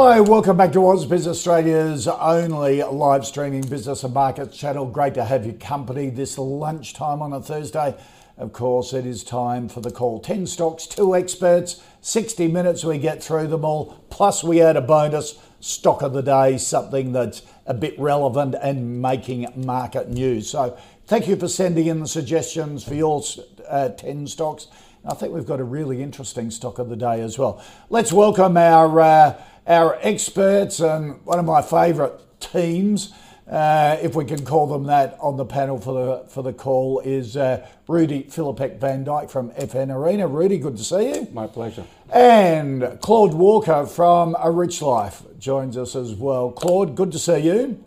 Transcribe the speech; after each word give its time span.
Hello, 0.00 0.22
welcome 0.22 0.56
back 0.56 0.70
to 0.74 0.86
Oz 0.86 1.04
Ausbiz 1.04 1.26
Australia's 1.26 2.06
only 2.06 2.84
live 2.84 3.26
streaming 3.26 3.62
business 3.62 4.04
and 4.04 4.14
markets 4.14 4.56
channel. 4.56 4.86
Great 4.86 5.14
to 5.14 5.24
have 5.24 5.44
your 5.44 5.56
company 5.56 6.08
this 6.08 6.38
lunchtime 6.38 7.20
on 7.20 7.32
a 7.32 7.40
Thursday. 7.40 7.96
Of 8.36 8.52
course, 8.52 8.92
it 8.92 9.04
is 9.04 9.24
time 9.24 9.68
for 9.68 9.80
the 9.80 9.90
call. 9.90 10.20
10 10.20 10.46
stocks, 10.46 10.86
two 10.86 11.16
experts, 11.16 11.82
60 12.00 12.46
minutes 12.46 12.84
we 12.84 12.98
get 12.98 13.24
through 13.24 13.48
them 13.48 13.64
all. 13.64 13.86
Plus, 14.08 14.44
we 14.44 14.62
add 14.62 14.76
a 14.76 14.80
bonus 14.80 15.36
stock 15.58 16.00
of 16.02 16.12
the 16.12 16.22
day, 16.22 16.58
something 16.58 17.10
that's 17.10 17.42
a 17.66 17.74
bit 17.74 17.98
relevant 17.98 18.54
and 18.62 19.02
making 19.02 19.48
market 19.56 20.08
news. 20.10 20.48
So, 20.48 20.78
thank 21.06 21.26
you 21.26 21.34
for 21.34 21.48
sending 21.48 21.88
in 21.88 21.98
the 21.98 22.06
suggestions 22.06 22.84
for 22.84 22.94
your 22.94 23.20
uh, 23.68 23.88
10 23.88 24.28
stocks. 24.28 24.68
I 25.04 25.14
think 25.14 25.32
we've 25.32 25.46
got 25.46 25.58
a 25.58 25.64
really 25.64 26.02
interesting 26.02 26.52
stock 26.52 26.78
of 26.78 26.88
the 26.88 26.96
day 26.96 27.20
as 27.20 27.36
well. 27.36 27.60
Let's 27.90 28.12
welcome 28.12 28.56
our. 28.56 29.00
Uh, 29.00 29.42
our 29.68 29.98
experts 30.00 30.80
and 30.80 31.24
one 31.24 31.38
of 31.38 31.44
my 31.44 31.60
favourite 31.60 32.14
teams, 32.40 33.12
uh, 33.46 33.98
if 34.02 34.14
we 34.14 34.24
can 34.24 34.44
call 34.44 34.66
them 34.66 34.84
that, 34.84 35.16
on 35.20 35.36
the 35.36 35.44
panel 35.44 35.78
for 35.78 35.92
the 35.94 36.28
for 36.28 36.42
the 36.42 36.52
call 36.52 37.00
is 37.00 37.36
uh, 37.36 37.66
Rudi 37.86 38.24
Filapek-Vandyck 38.24 39.30
from 39.30 39.50
FN 39.50 39.94
Arena. 39.94 40.26
Rudi, 40.26 40.58
good 40.58 40.76
to 40.76 40.84
see 40.84 41.14
you. 41.14 41.28
My 41.32 41.46
pleasure. 41.46 41.84
And 42.10 42.98
Claude 43.00 43.34
Walker 43.34 43.86
from 43.86 44.34
A 44.38 44.50
Rich 44.50 44.82
Life 44.82 45.22
joins 45.38 45.76
us 45.76 45.94
as 45.94 46.14
well. 46.14 46.50
Claude, 46.50 46.94
good 46.96 47.12
to 47.12 47.18
see 47.18 47.38
you. 47.38 47.84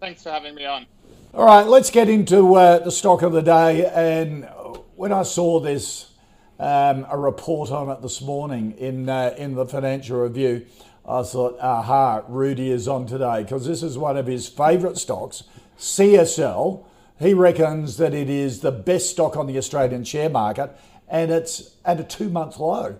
Thanks 0.00 0.22
for 0.22 0.30
having 0.30 0.54
me 0.54 0.64
on. 0.64 0.86
All 1.34 1.44
right, 1.44 1.66
let's 1.66 1.90
get 1.90 2.08
into 2.08 2.54
uh, 2.54 2.78
the 2.78 2.90
stock 2.90 3.22
of 3.22 3.32
the 3.32 3.42
day. 3.42 3.86
And 3.86 4.48
when 4.94 5.12
I 5.12 5.22
saw 5.22 5.60
this 5.60 6.10
um, 6.58 7.06
a 7.10 7.18
report 7.18 7.70
on 7.70 7.90
it 7.90 8.02
this 8.02 8.20
morning 8.20 8.72
in 8.78 9.08
uh, 9.08 9.34
in 9.36 9.54
the 9.54 9.66
Financial 9.66 10.20
Review. 10.20 10.66
I 11.08 11.22
thought, 11.22 11.58
aha, 11.60 12.24
Rudi 12.26 12.70
is 12.70 12.88
on 12.88 13.06
today 13.06 13.42
because 13.42 13.66
this 13.66 13.82
is 13.82 13.96
one 13.96 14.16
of 14.16 14.26
his 14.26 14.48
favourite 14.48 14.96
stocks, 14.96 15.44
CSL. 15.78 16.84
He 17.18 17.32
reckons 17.32 17.96
that 17.98 18.12
it 18.12 18.28
is 18.28 18.60
the 18.60 18.72
best 18.72 19.10
stock 19.10 19.36
on 19.36 19.46
the 19.46 19.56
Australian 19.56 20.02
share 20.02 20.28
market 20.28 20.76
and 21.08 21.30
it's 21.30 21.76
at 21.84 22.00
a 22.00 22.04
two 22.04 22.28
month 22.28 22.58
low. 22.58 22.98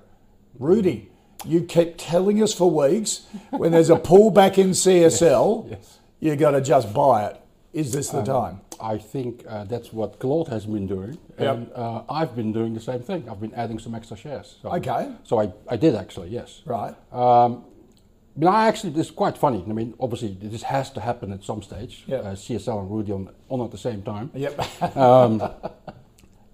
Rudi, 0.58 1.10
you 1.44 1.62
kept 1.62 1.98
telling 1.98 2.42
us 2.42 2.54
for 2.54 2.70
weeks 2.70 3.26
when 3.50 3.72
there's 3.72 3.90
a 3.90 3.96
pullback 3.96 4.58
in 4.58 4.70
CSL, 4.70 5.70
yes, 5.70 5.78
yes. 5.80 5.98
you 6.20 6.36
got 6.36 6.52
to 6.52 6.60
just 6.60 6.94
buy 6.94 7.26
it. 7.26 7.40
Is 7.72 7.92
this 7.92 8.08
the 8.10 8.18
um, 8.18 8.24
time? 8.24 8.60
I 8.80 8.98
think 8.98 9.44
uh, 9.48 9.64
that's 9.64 9.92
what 9.92 10.18
Claude 10.18 10.48
has 10.48 10.66
been 10.66 10.86
doing, 10.86 11.18
and 11.38 11.66
yep. 11.66 11.72
uh, 11.74 12.02
I've 12.08 12.34
been 12.34 12.52
doing 12.52 12.74
the 12.74 12.80
same 12.80 13.02
thing. 13.02 13.28
I've 13.28 13.40
been 13.40 13.54
adding 13.54 13.78
some 13.78 13.94
extra 13.94 14.16
shares. 14.16 14.56
So, 14.62 14.72
okay. 14.74 15.12
So 15.24 15.40
I, 15.40 15.52
I 15.68 15.76
did 15.76 15.94
actually, 15.94 16.28
yes. 16.28 16.62
Right. 16.64 16.94
Um, 17.12 17.64
but 18.36 18.48
I 18.48 18.68
actually, 18.68 18.90
this 18.90 19.06
is 19.06 19.12
quite 19.12 19.38
funny. 19.38 19.64
I 19.66 19.72
mean, 19.72 19.94
obviously, 19.98 20.36
this 20.40 20.62
has 20.64 20.90
to 20.92 21.00
happen 21.00 21.32
at 21.32 21.42
some 21.42 21.62
stage. 21.62 22.04
Yep. 22.06 22.20
Uh, 22.24 22.28
CSL 22.32 22.80
and 22.80 22.90
Rudi 22.90 23.12
on, 23.12 23.30
on 23.48 23.62
at 23.62 23.70
the 23.70 23.78
same 23.78 24.02
time. 24.02 24.30
Yep. 24.34 24.82
um, 24.96 25.42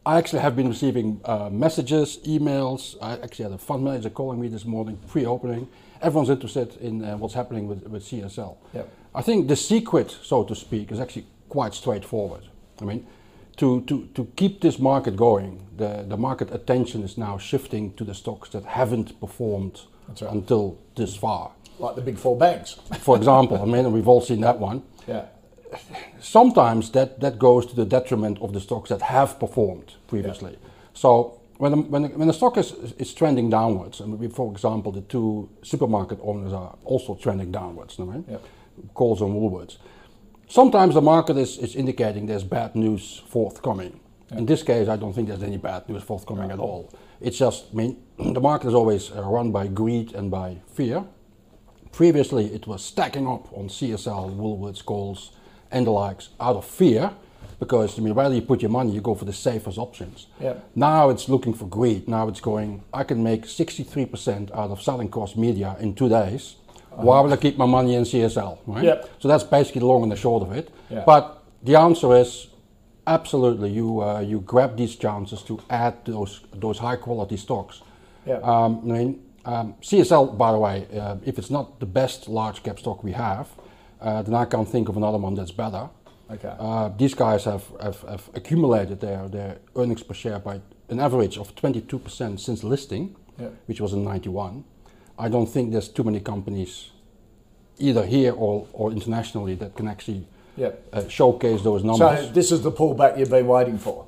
I 0.07 0.19
actually 0.19 0.41
have 0.41 0.55
been 0.55 0.69
receiving 0.69 1.21
uh, 1.25 1.49
messages, 1.51 2.19
emails. 2.25 2.97
I 3.03 3.15
actually 3.15 3.45
had 3.45 3.53
a 3.53 3.59
fund 3.59 3.85
manager 3.85 4.11
calling 4.11 4.41
me 4.41 4.49
this 4.49 4.65
morning, 4.65 4.99
pre-opening. 5.09 5.69
Everyone's 6.01 6.31
interested 6.31 6.77
in 6.77 7.05
uh, 7.05 7.17
what's 7.17 7.35
happening 7.35 7.69
with, 7.69 7.87
with 7.87 8.05
CSL. 8.05 8.57
Yep. 8.75 8.89
I 9.15 9.23
think 9.23 9.49
the 9.49 9.57
secret, 9.57 10.17
so 10.23 10.43
to 10.45 10.55
speak, 10.55 10.91
is 10.91 10.99
actually 10.99 11.27
quite 11.53 11.75
straightforward. 11.75 12.45
I 12.81 12.85
mean, 12.87 13.07
to, 13.59 13.83
to, 13.83 14.09
to 14.15 14.25
keep 14.37 14.63
this 14.63 14.79
market 14.79 15.17
going, 15.17 15.61
the, 15.77 16.03
the 16.09 16.17
market 16.17 16.51
attention 16.51 17.03
is 17.03 17.19
now 17.19 17.37
shifting 17.37 17.93
to 17.99 18.05
the 18.05 18.15
stocks 18.15 18.49
that 18.51 18.65
haven't 18.65 19.21
performed 19.21 19.83
right. 20.09 20.33
until 20.33 20.79
this 20.97 21.15
far. 21.15 21.53
Like 21.79 21.95
the 21.97 22.01
big 22.01 22.17
four 22.17 22.39
banks. 22.39 22.73
For 23.01 23.19
example, 23.19 23.61
I 23.61 23.67
mean, 23.67 23.93
we've 23.93 24.09
all 24.09 24.23
seen 24.23 24.41
that 24.41 24.59
one. 24.59 24.83
Yeah. 25.07 25.27
Sometimes 26.21 26.91
that, 26.93 27.21
that 27.21 27.39
goes 27.39 27.67
to 27.67 27.77
the 27.77 27.85
detriment 27.85 28.39
of 28.41 28.55
the 28.55 28.61
stocks 28.61 28.89
that 28.89 29.03
have 29.03 29.39
performed 29.39 29.93
previously. 30.09 30.53
Yeah. 30.53 30.69
So 30.95 31.39
when, 31.59 31.91
when, 31.91 32.03
the, 32.03 32.09
when 32.09 32.29
the 32.29 32.35
stock 32.35 32.57
is, 32.57 32.73
is 32.99 33.13
trending 33.13 33.51
downwards, 33.51 34.01
and 34.01 34.19
we, 34.19 34.29
for 34.29 34.51
example, 34.51 34.91
the 34.91 35.03
two 35.03 35.51
supermarket 35.63 36.19
owners 36.23 36.55
are 36.55 36.75
also 36.85 37.15
trending 37.15 37.53
downwards, 37.53 37.99
right? 37.99 38.25
Yeah. 38.27 38.39
Coles 38.95 39.21
and 39.21 39.35
Woolworths 39.35 39.77
sometimes 40.53 40.95
the 40.95 41.01
market 41.01 41.39
is, 41.39 41.57
is 41.57 41.75
indicating 41.75 42.27
there's 42.27 42.45
bad 42.45 42.77
news 42.77 43.23
forthcoming. 43.27 43.99
Yeah. 44.31 44.39
In 44.39 44.47
this 44.47 44.63
case, 44.63 44.87
I 44.87 44.97
don't 44.97 45.15
think 45.15 45.29
there's 45.29 45.43
any 45.43 45.57
bad 45.57 45.89
news 45.89 46.03
forthcoming 46.03 46.51
at 46.51 46.59
all. 46.59 46.93
It's 47.23 47.39
just, 47.39 47.65
I 47.73 47.77
mean, 47.77 48.03
the 48.19 48.41
market 48.41 48.69
is 48.69 48.75
always 48.75 49.11
uh, 49.11 49.23
run 49.23 49.51
by 49.51 49.67
greed 49.67 50.13
and 50.13 50.31
by 50.31 50.59
fear. 50.75 51.05
Previously, 51.91 52.47
it 52.55 52.67
was 52.67 52.85
stacking 52.85 53.27
up 53.27 53.51
on 53.57 53.69
CSL, 53.69 54.37
Woolworths, 54.37 54.85
Coles, 54.85 55.33
and 55.71 55.87
the 55.87 55.91
likes 55.91 56.29
out 56.39 56.57
of 56.57 56.67
fear, 56.67 57.13
because 57.59 57.99
I 57.99 58.03
mean, 58.03 58.13
rather 58.13 58.35
you 58.35 58.43
put 58.43 58.61
your 58.61 58.71
money, 58.71 58.93
you 58.93 59.01
go 59.01 59.15
for 59.15 59.25
the 59.25 59.33
safest 59.33 59.79
options. 59.79 60.27
Yeah. 60.39 60.55
Now 60.75 61.09
it's 61.09 61.29
looking 61.31 61.55
for 61.55 61.67
greed. 61.67 62.09
Now 62.09 62.29
it's 62.29 62.41
going, 62.41 62.83
I 62.93 63.05
can 63.05 63.23
make 63.23 63.45
63% 63.45 64.51
out 64.55 64.71
of 64.71 64.83
Southern 64.83 65.09
Cross 65.09 65.37
Media 65.37 65.77
in 65.81 65.95
two 65.95 66.11
days. 66.11 66.57
Why 66.97 67.21
would 67.21 67.33
I 67.33 67.37
keep 67.37 67.57
my 67.59 67.67
money 67.67 67.95
in 67.95 68.05
CSL? 68.05 68.59
Right? 68.67 68.85
Yep. 68.85 69.11
So 69.19 69.29
that's 69.29 69.45
basically 69.45 69.81
the 69.81 69.87
long 69.87 70.03
and 70.03 70.13
the 70.13 70.17
short 70.17 70.43
of 70.43 70.53
it. 70.53 70.71
Yeah. 70.91 71.05
But 71.07 71.43
the 71.63 71.77
answer 71.77 72.17
is 72.17 72.49
absolutely. 73.07 73.71
You 73.71 74.03
uh, 74.03 74.21
you 74.21 74.41
grab 74.41 74.77
these 74.77 74.97
chances 74.97 75.43
to 75.43 75.61
add 75.71 76.05
those 76.05 76.41
those 76.55 76.79
high 76.79 76.97
quality 76.97 77.37
stocks. 77.37 77.83
Yeah. 78.27 78.39
Um, 78.43 78.81
I 78.85 78.99
mean, 78.99 79.23
um, 79.45 79.75
CSL, 79.83 80.37
by 80.39 80.53
the 80.53 80.59
way, 80.59 80.87
uh, 80.99 81.17
if 81.25 81.39
it's 81.39 81.51
not 81.51 81.81
the 81.81 81.87
best 81.87 82.29
large 82.29 82.63
cap 82.63 82.79
stock 82.79 83.03
we 83.03 83.13
have, 83.13 83.49
uh, 84.01 84.23
then 84.23 84.35
I 84.35 84.45
can't 84.45 84.69
think 84.69 84.89
of 84.89 84.97
another 84.97 85.19
one 85.19 85.35
that's 85.35 85.51
better. 85.53 85.89
Okay. 86.31 86.55
Uh, 86.59 86.89
these 86.97 87.15
guys 87.15 87.45
have, 87.45 87.65
have, 87.81 88.01
have, 88.03 88.31
accumulated 88.35 89.01
their, 89.01 89.29
their 89.29 89.59
earnings 89.77 90.03
per 90.03 90.15
share 90.15 90.39
by 90.39 90.61
an 90.89 90.99
average 90.99 91.37
of 91.37 91.55
22% 91.57 92.41
since 92.41 92.65
listing, 92.65 93.15
yeah. 93.39 93.49
which 93.67 93.81
was 93.81 93.93
in 93.93 94.05
91. 94.05 94.65
I 95.19 95.29
don't 95.29 95.47
think 95.47 95.73
there's 95.73 95.89
too 95.89 96.05
many 96.05 96.21
companies, 96.21 96.91
either 97.79 98.05
here 98.05 98.33
or, 98.33 98.67
or 98.73 98.91
internationally, 98.91 99.55
that 99.57 99.75
can 99.75 99.89
actually 99.89 100.27
yep. 100.57 100.87
uh, 100.93 101.09
showcase 101.09 101.63
those 101.63 101.85
numbers. 101.85 102.27
So 102.27 102.33
this 102.33 102.53
is 102.53 102.63
the 102.63 102.73
pullback 102.73 103.19
you've 103.19 103.31
been 103.31 103.47
waiting 103.47 103.79
for. 103.79 104.07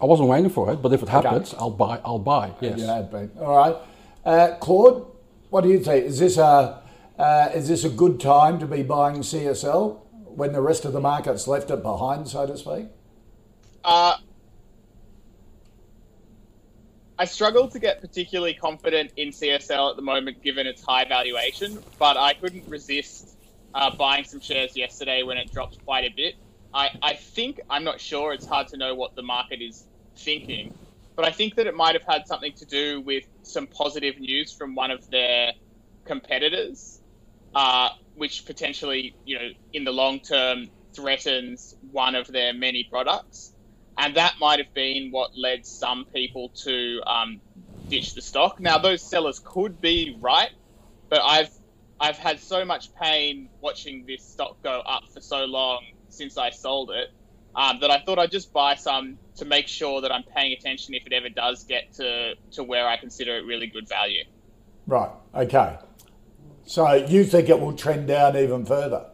I 0.00 0.06
wasn't 0.06 0.28
waiting 0.28 0.50
for 0.50 0.72
it, 0.72 0.76
but 0.76 0.92
if 0.92 1.02
it 1.02 1.08
happens, 1.08 1.52
okay. 1.52 1.60
I'll 1.60 1.70
buy. 1.70 2.00
I'll 2.04 2.18
buy. 2.18 2.52
Yes. 2.60 2.78
You 2.78 2.86
have 2.86 3.10
been. 3.10 3.30
All 3.40 3.56
right, 3.56 3.76
uh, 4.24 4.54
Claude. 4.60 5.06
What 5.50 5.62
do 5.62 5.70
you 5.70 5.80
think? 5.80 6.04
Is 6.04 6.18
this 6.18 6.36
a 6.36 6.82
uh, 7.18 7.50
is 7.54 7.68
this 7.68 7.84
a 7.84 7.88
good 7.88 8.20
time 8.20 8.58
to 8.60 8.66
be 8.66 8.82
buying 8.82 9.20
CSL 9.20 9.98
when 10.24 10.52
the 10.52 10.60
rest 10.60 10.84
of 10.84 10.92
the 10.92 11.00
market's 11.00 11.48
left 11.48 11.70
it 11.70 11.82
behind, 11.82 12.28
so 12.28 12.46
to 12.46 12.56
speak? 12.56 12.86
Uh, 13.84 14.16
I 17.18 17.24
struggle 17.24 17.68
to 17.70 17.80
get 17.80 18.00
particularly 18.00 18.54
confident 18.54 19.12
in 19.16 19.30
CSL 19.30 19.90
at 19.90 19.96
the 19.96 20.02
moment, 20.02 20.42
given 20.42 20.66
its 20.68 20.82
high 20.82 21.04
valuation. 21.04 21.82
But 21.98 22.16
I 22.16 22.34
couldn't 22.34 22.64
resist 22.68 23.36
uh, 23.74 23.90
buying 23.98 24.24
some 24.24 24.40
shares 24.40 24.76
yesterday 24.76 25.22
when 25.24 25.36
it 25.36 25.50
dropped 25.52 25.78
quite 25.84 26.04
a 26.04 26.12
bit. 26.16 26.34
I, 26.72 26.90
I 27.02 27.14
think 27.14 27.60
I'm 27.68 27.82
not 27.84 28.00
sure. 28.00 28.32
It's 28.32 28.46
hard 28.46 28.68
to 28.68 28.76
know 28.76 28.94
what 28.94 29.16
the 29.16 29.22
market 29.22 29.60
is 29.60 29.86
thinking, 30.16 30.74
but 31.16 31.26
I 31.26 31.32
think 31.32 31.56
that 31.56 31.66
it 31.66 31.74
might 31.74 31.94
have 31.94 32.04
had 32.06 32.26
something 32.26 32.52
to 32.58 32.66
do 32.66 33.00
with 33.00 33.24
some 33.42 33.66
positive 33.66 34.20
news 34.20 34.52
from 34.52 34.74
one 34.74 34.90
of 34.90 35.08
their 35.10 35.52
competitors, 36.06 37.00
uh, 37.54 37.88
which 38.14 38.44
potentially, 38.46 39.16
you 39.24 39.38
know, 39.38 39.48
in 39.72 39.84
the 39.84 39.92
long 39.92 40.20
term 40.20 40.68
threatens 40.94 41.74
one 41.90 42.14
of 42.14 42.26
their 42.28 42.52
many 42.54 42.86
products 42.90 43.54
and 43.98 44.14
that 44.14 44.34
might 44.40 44.60
have 44.60 44.72
been 44.72 45.10
what 45.10 45.36
led 45.36 45.66
some 45.66 46.04
people 46.06 46.50
to 46.50 47.02
um, 47.04 47.40
ditch 47.88 48.14
the 48.14 48.22
stock. 48.22 48.60
Now, 48.60 48.78
those 48.78 49.02
sellers 49.02 49.40
could 49.44 49.80
be 49.80 50.16
right, 50.20 50.50
but 51.08 51.20
I've 51.22 51.50
I've 52.00 52.16
had 52.16 52.38
so 52.38 52.64
much 52.64 52.94
pain 52.94 53.48
watching 53.60 54.06
this 54.06 54.22
stock 54.22 54.62
go 54.62 54.80
up 54.80 55.08
for 55.12 55.20
so 55.20 55.44
long 55.46 55.82
since 56.10 56.38
I 56.38 56.50
sold 56.50 56.90
it 56.90 57.10
um, 57.56 57.80
that 57.80 57.90
I 57.90 57.98
thought 57.98 58.20
I'd 58.20 58.30
just 58.30 58.52
buy 58.52 58.76
some 58.76 59.18
to 59.36 59.44
make 59.44 59.66
sure 59.66 60.00
that 60.02 60.12
I'm 60.12 60.22
paying 60.22 60.52
attention 60.52 60.94
if 60.94 61.04
it 61.06 61.12
ever 61.12 61.28
does 61.28 61.64
get 61.64 61.92
to, 61.94 62.34
to 62.52 62.62
where 62.62 62.86
I 62.86 62.98
consider 62.98 63.36
it 63.36 63.46
really 63.46 63.66
good 63.66 63.88
value. 63.88 64.22
Right. 64.86 65.10
Okay. 65.34 65.76
So 66.66 66.92
you 66.92 67.24
think 67.24 67.48
it 67.48 67.58
will 67.58 67.72
trend 67.72 68.06
down 68.06 68.36
even 68.36 68.64
further? 68.64 69.07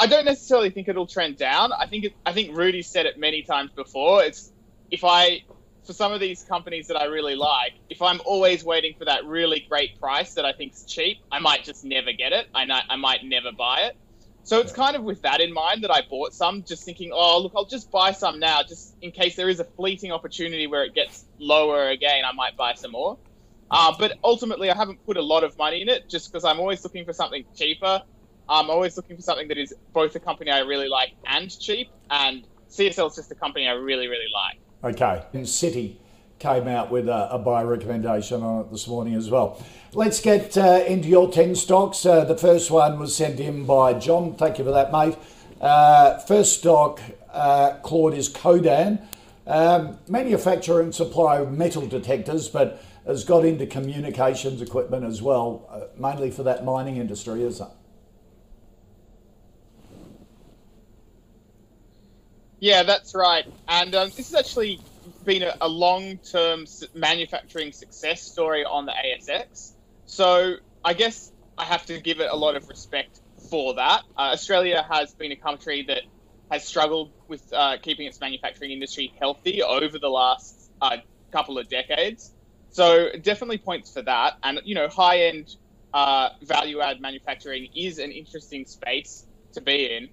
I 0.00 0.06
don't 0.06 0.24
necessarily 0.24 0.70
think 0.70 0.88
it'll 0.88 1.06
trend 1.06 1.36
down. 1.36 1.72
I 1.72 1.86
think 1.86 2.04
it, 2.04 2.12
I 2.24 2.32
think 2.32 2.56
Rudi 2.56 2.82
said 2.82 3.06
it 3.06 3.18
many 3.18 3.42
times 3.42 3.70
before. 3.72 4.22
It's 4.22 4.52
if 4.90 5.04
I 5.04 5.42
for 5.84 5.92
some 5.92 6.12
of 6.12 6.20
these 6.20 6.42
companies 6.42 6.88
that 6.88 6.96
I 6.96 7.04
really 7.04 7.34
like, 7.34 7.72
if 7.88 8.02
I'm 8.02 8.20
always 8.24 8.62
waiting 8.62 8.94
for 8.98 9.06
that 9.06 9.24
really 9.24 9.64
great 9.68 9.98
price 9.98 10.34
that 10.34 10.44
I 10.44 10.52
think 10.52 10.74
is 10.74 10.84
cheap, 10.84 11.18
I 11.32 11.38
might 11.40 11.64
just 11.64 11.84
never 11.84 12.12
get 12.12 12.32
it. 12.32 12.46
I 12.54 12.66
I 12.88 12.96
might 12.96 13.24
never 13.24 13.52
buy 13.52 13.82
it. 13.82 13.96
So 14.44 14.60
it's 14.60 14.72
kind 14.72 14.96
of 14.96 15.02
with 15.02 15.22
that 15.22 15.40
in 15.42 15.52
mind 15.52 15.84
that 15.84 15.90
I 15.90 16.02
bought 16.08 16.32
some, 16.32 16.62
just 16.62 16.84
thinking, 16.84 17.10
oh 17.12 17.42
look, 17.42 17.52
I'll 17.54 17.66
just 17.66 17.90
buy 17.90 18.12
some 18.12 18.38
now, 18.38 18.62
just 18.62 18.94
in 19.02 19.10
case 19.10 19.36
there 19.36 19.48
is 19.48 19.60
a 19.60 19.64
fleeting 19.64 20.10
opportunity 20.10 20.66
where 20.66 20.84
it 20.84 20.94
gets 20.94 21.24
lower 21.38 21.88
again. 21.88 22.24
I 22.24 22.32
might 22.32 22.56
buy 22.56 22.74
some 22.74 22.92
more. 22.92 23.18
Uh, 23.70 23.94
but 23.98 24.14
ultimately, 24.24 24.70
I 24.70 24.74
haven't 24.74 25.04
put 25.04 25.18
a 25.18 25.22
lot 25.22 25.44
of 25.44 25.58
money 25.58 25.82
in 25.82 25.90
it, 25.90 26.08
just 26.08 26.32
because 26.32 26.44
I'm 26.44 26.58
always 26.60 26.82
looking 26.82 27.04
for 27.04 27.12
something 27.12 27.44
cheaper. 27.54 28.02
I'm 28.48 28.70
always 28.70 28.96
looking 28.96 29.16
for 29.16 29.22
something 29.22 29.48
that 29.48 29.58
is 29.58 29.74
both 29.92 30.14
a 30.14 30.20
company 30.20 30.50
I 30.50 30.60
really 30.60 30.88
like 30.88 31.12
and 31.26 31.50
cheap. 31.58 31.90
And 32.10 32.46
CSL 32.70 33.10
is 33.10 33.16
just 33.16 33.30
a 33.30 33.34
company 33.34 33.68
I 33.68 33.72
really, 33.72 34.08
really 34.08 34.30
like. 34.32 34.94
Okay. 34.94 35.24
And 35.32 35.44
Citi 35.44 35.96
came 36.38 36.68
out 36.68 36.90
with 36.90 37.08
a, 37.08 37.34
a 37.34 37.38
buy 37.38 37.62
recommendation 37.62 38.42
on 38.42 38.62
it 38.62 38.70
this 38.70 38.86
morning 38.86 39.14
as 39.14 39.28
well. 39.28 39.62
Let's 39.92 40.20
get 40.20 40.56
uh, 40.56 40.84
into 40.86 41.08
your 41.08 41.30
10 41.30 41.56
stocks. 41.56 42.06
Uh, 42.06 42.24
the 42.24 42.36
first 42.36 42.70
one 42.70 42.98
was 42.98 43.16
sent 43.16 43.40
in 43.40 43.66
by 43.66 43.94
John. 43.94 44.34
Thank 44.36 44.58
you 44.58 44.64
for 44.64 44.70
that, 44.70 44.92
mate. 44.92 45.16
Uh, 45.60 46.18
first 46.18 46.60
stock, 46.60 47.00
uh, 47.32 47.72
Claude, 47.82 48.14
is 48.14 48.28
Codan. 48.28 49.02
Um, 49.46 49.98
manufacturer 50.06 50.82
and 50.82 50.94
supplier 50.94 51.42
of 51.42 51.56
metal 51.56 51.86
detectors, 51.86 52.48
but 52.48 52.82
has 53.06 53.24
got 53.24 53.46
into 53.46 53.66
communications 53.66 54.60
equipment 54.60 55.04
as 55.04 55.22
well, 55.22 55.66
uh, 55.70 55.98
mainly 55.98 56.30
for 56.30 56.42
that 56.42 56.64
mining 56.64 56.98
industry, 56.98 57.42
isn't 57.42 57.66
it? 57.66 57.72
Yeah, 62.60 62.82
that's 62.84 63.14
right. 63.14 63.44
And 63.68 63.94
um, 63.94 64.12
this 64.16 64.30
has 64.30 64.38
actually 64.38 64.82
been 65.24 65.42
a, 65.42 65.54
a 65.60 65.68
long-term 65.68 66.64
manufacturing 66.94 67.72
success 67.72 68.22
story 68.22 68.64
on 68.64 68.86
the 68.86 68.92
ASX. 68.92 69.72
So 70.06 70.54
I 70.84 70.94
guess 70.94 71.32
I 71.58 71.64
have 71.64 71.84
to 71.86 72.00
give 72.00 72.20
it 72.20 72.30
a 72.30 72.36
lot 72.36 72.56
of 72.56 72.68
respect 72.68 73.20
for 73.50 73.74
that. 73.74 74.02
Uh, 74.16 74.30
Australia 74.32 74.84
has 74.90 75.14
been 75.18 75.32
a 75.32 75.36
country 75.36 75.84
that 75.88 76.02
has 76.50 76.64
struggled 76.66 77.12
with 77.28 77.42
uh, 77.52 77.76
keeping 77.82 78.06
its 78.06 78.20
manufacturing 78.20 78.70
industry 78.72 79.12
healthy 79.20 79.62
over 79.62 79.98
the 79.98 80.08
last 80.08 80.70
uh, 80.80 80.96
couple 81.32 81.58
of 81.58 81.68
decades. 81.68 82.32
So 82.70 83.08
definitely 83.22 83.58
points 83.58 83.90
for 83.92 84.02
that. 84.02 84.34
And 84.42 84.60
you 84.64 84.74
know, 84.74 84.88
high-end 84.88 85.48
uh, 85.92 86.30
value-add 86.42 87.00
manufacturing 87.00 87.68
is 87.74 87.98
an 87.98 88.12
interesting 88.12 88.64
space 88.64 89.26
to 89.54 89.60
be 89.60 89.86
in. 89.94 90.08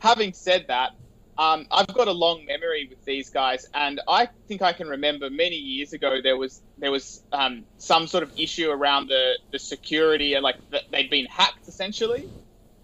Having 0.00 0.34
said 0.34 0.66
that, 0.68 0.90
um, 1.38 1.68
I've 1.70 1.86
got 1.86 2.08
a 2.08 2.12
long 2.12 2.44
memory 2.46 2.88
with 2.90 3.04
these 3.04 3.30
guys, 3.30 3.64
and 3.72 4.00
I 4.08 4.28
think 4.48 4.60
I 4.60 4.72
can 4.72 4.88
remember 4.88 5.30
many 5.30 5.54
years 5.54 5.92
ago 5.92 6.18
there 6.20 6.36
was 6.36 6.60
there 6.78 6.90
was 6.90 7.22
um, 7.32 7.64
some 7.78 8.08
sort 8.08 8.24
of 8.24 8.36
issue 8.36 8.68
around 8.70 9.08
the, 9.08 9.38
the 9.52 9.60
security 9.60 10.34
and 10.34 10.42
like 10.42 10.56
they'd 10.90 11.10
been 11.10 11.26
hacked 11.26 11.68
essentially, 11.68 12.28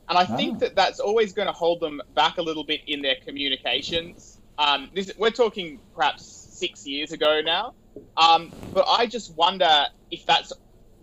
and 0.08 0.16
I 0.16 0.26
oh. 0.28 0.36
think 0.36 0.60
that 0.60 0.76
that's 0.76 1.00
always 1.00 1.32
going 1.32 1.46
to 1.46 1.52
hold 1.52 1.80
them 1.80 2.00
back 2.14 2.38
a 2.38 2.42
little 2.42 2.62
bit 2.62 2.82
in 2.86 3.02
their 3.02 3.16
communications. 3.26 4.38
Um, 4.56 4.88
this, 4.94 5.10
we're 5.18 5.30
talking 5.30 5.80
perhaps 5.96 6.24
six 6.24 6.86
years 6.86 7.10
ago 7.10 7.40
now, 7.44 7.74
um, 8.16 8.52
but 8.72 8.86
I 8.88 9.06
just 9.06 9.34
wonder 9.34 9.86
if 10.12 10.26
that's 10.26 10.52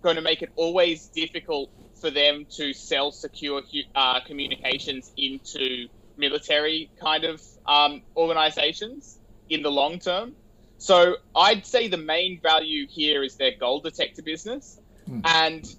going 0.01 0.15
to 0.15 0.21
make 0.21 0.41
it 0.41 0.51
always 0.55 1.07
difficult 1.07 1.69
for 1.99 2.09
them 2.09 2.45
to 2.51 2.71
sell 2.71 3.11
secure 3.11 3.61
uh, 3.93 4.21
communications 4.21 5.11
into 5.17 5.89
military 6.17 6.89
kind 6.99 7.23
of 7.23 7.41
um, 7.65 8.01
organizations 8.15 9.19
in 9.49 9.61
the 9.61 9.71
long 9.71 9.99
term. 9.99 10.33
So 10.77 11.17
I'd 11.35 11.65
say 11.65 11.87
the 11.87 11.97
main 11.97 12.39
value 12.41 12.87
here 12.87 13.23
is 13.23 13.35
their 13.35 13.51
gold 13.59 13.83
detector 13.83 14.23
business. 14.23 14.79
Mm. 15.07 15.21
And 15.25 15.75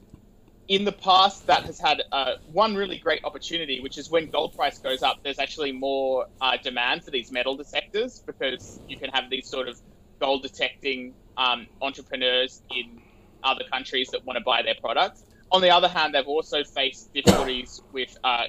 in 0.68 0.84
the 0.84 0.92
past, 0.92 1.46
that 1.48 1.64
has 1.64 1.80
had 1.80 2.02
uh, 2.12 2.34
one 2.52 2.76
really 2.76 2.98
great 2.98 3.24
opportunity, 3.24 3.80
which 3.80 3.98
is 3.98 4.10
when 4.10 4.30
gold 4.30 4.54
price 4.54 4.78
goes 4.78 5.02
up, 5.02 5.18
there's 5.24 5.38
actually 5.38 5.72
more 5.72 6.26
uh, 6.40 6.56
demand 6.62 7.04
for 7.04 7.10
these 7.10 7.32
metal 7.32 7.56
detectors 7.56 8.22
because 8.24 8.80
you 8.88 8.96
can 8.96 9.10
have 9.10 9.28
these 9.28 9.48
sort 9.48 9.68
of 9.68 9.80
gold 10.20 10.42
detecting 10.42 11.14
um, 11.36 11.66
entrepreneurs 11.80 12.62
in 12.70 13.00
other 13.42 13.64
countries 13.72 14.08
that 14.12 14.24
want 14.24 14.36
to 14.38 14.44
buy 14.44 14.62
their 14.62 14.76
products. 14.80 15.24
On 15.50 15.60
the 15.60 15.70
other 15.70 15.88
hand, 15.88 16.14
they've 16.14 16.26
also 16.26 16.64
faced 16.64 17.12
difficulties 17.12 17.82
with 17.92 18.16
uh, 18.22 18.44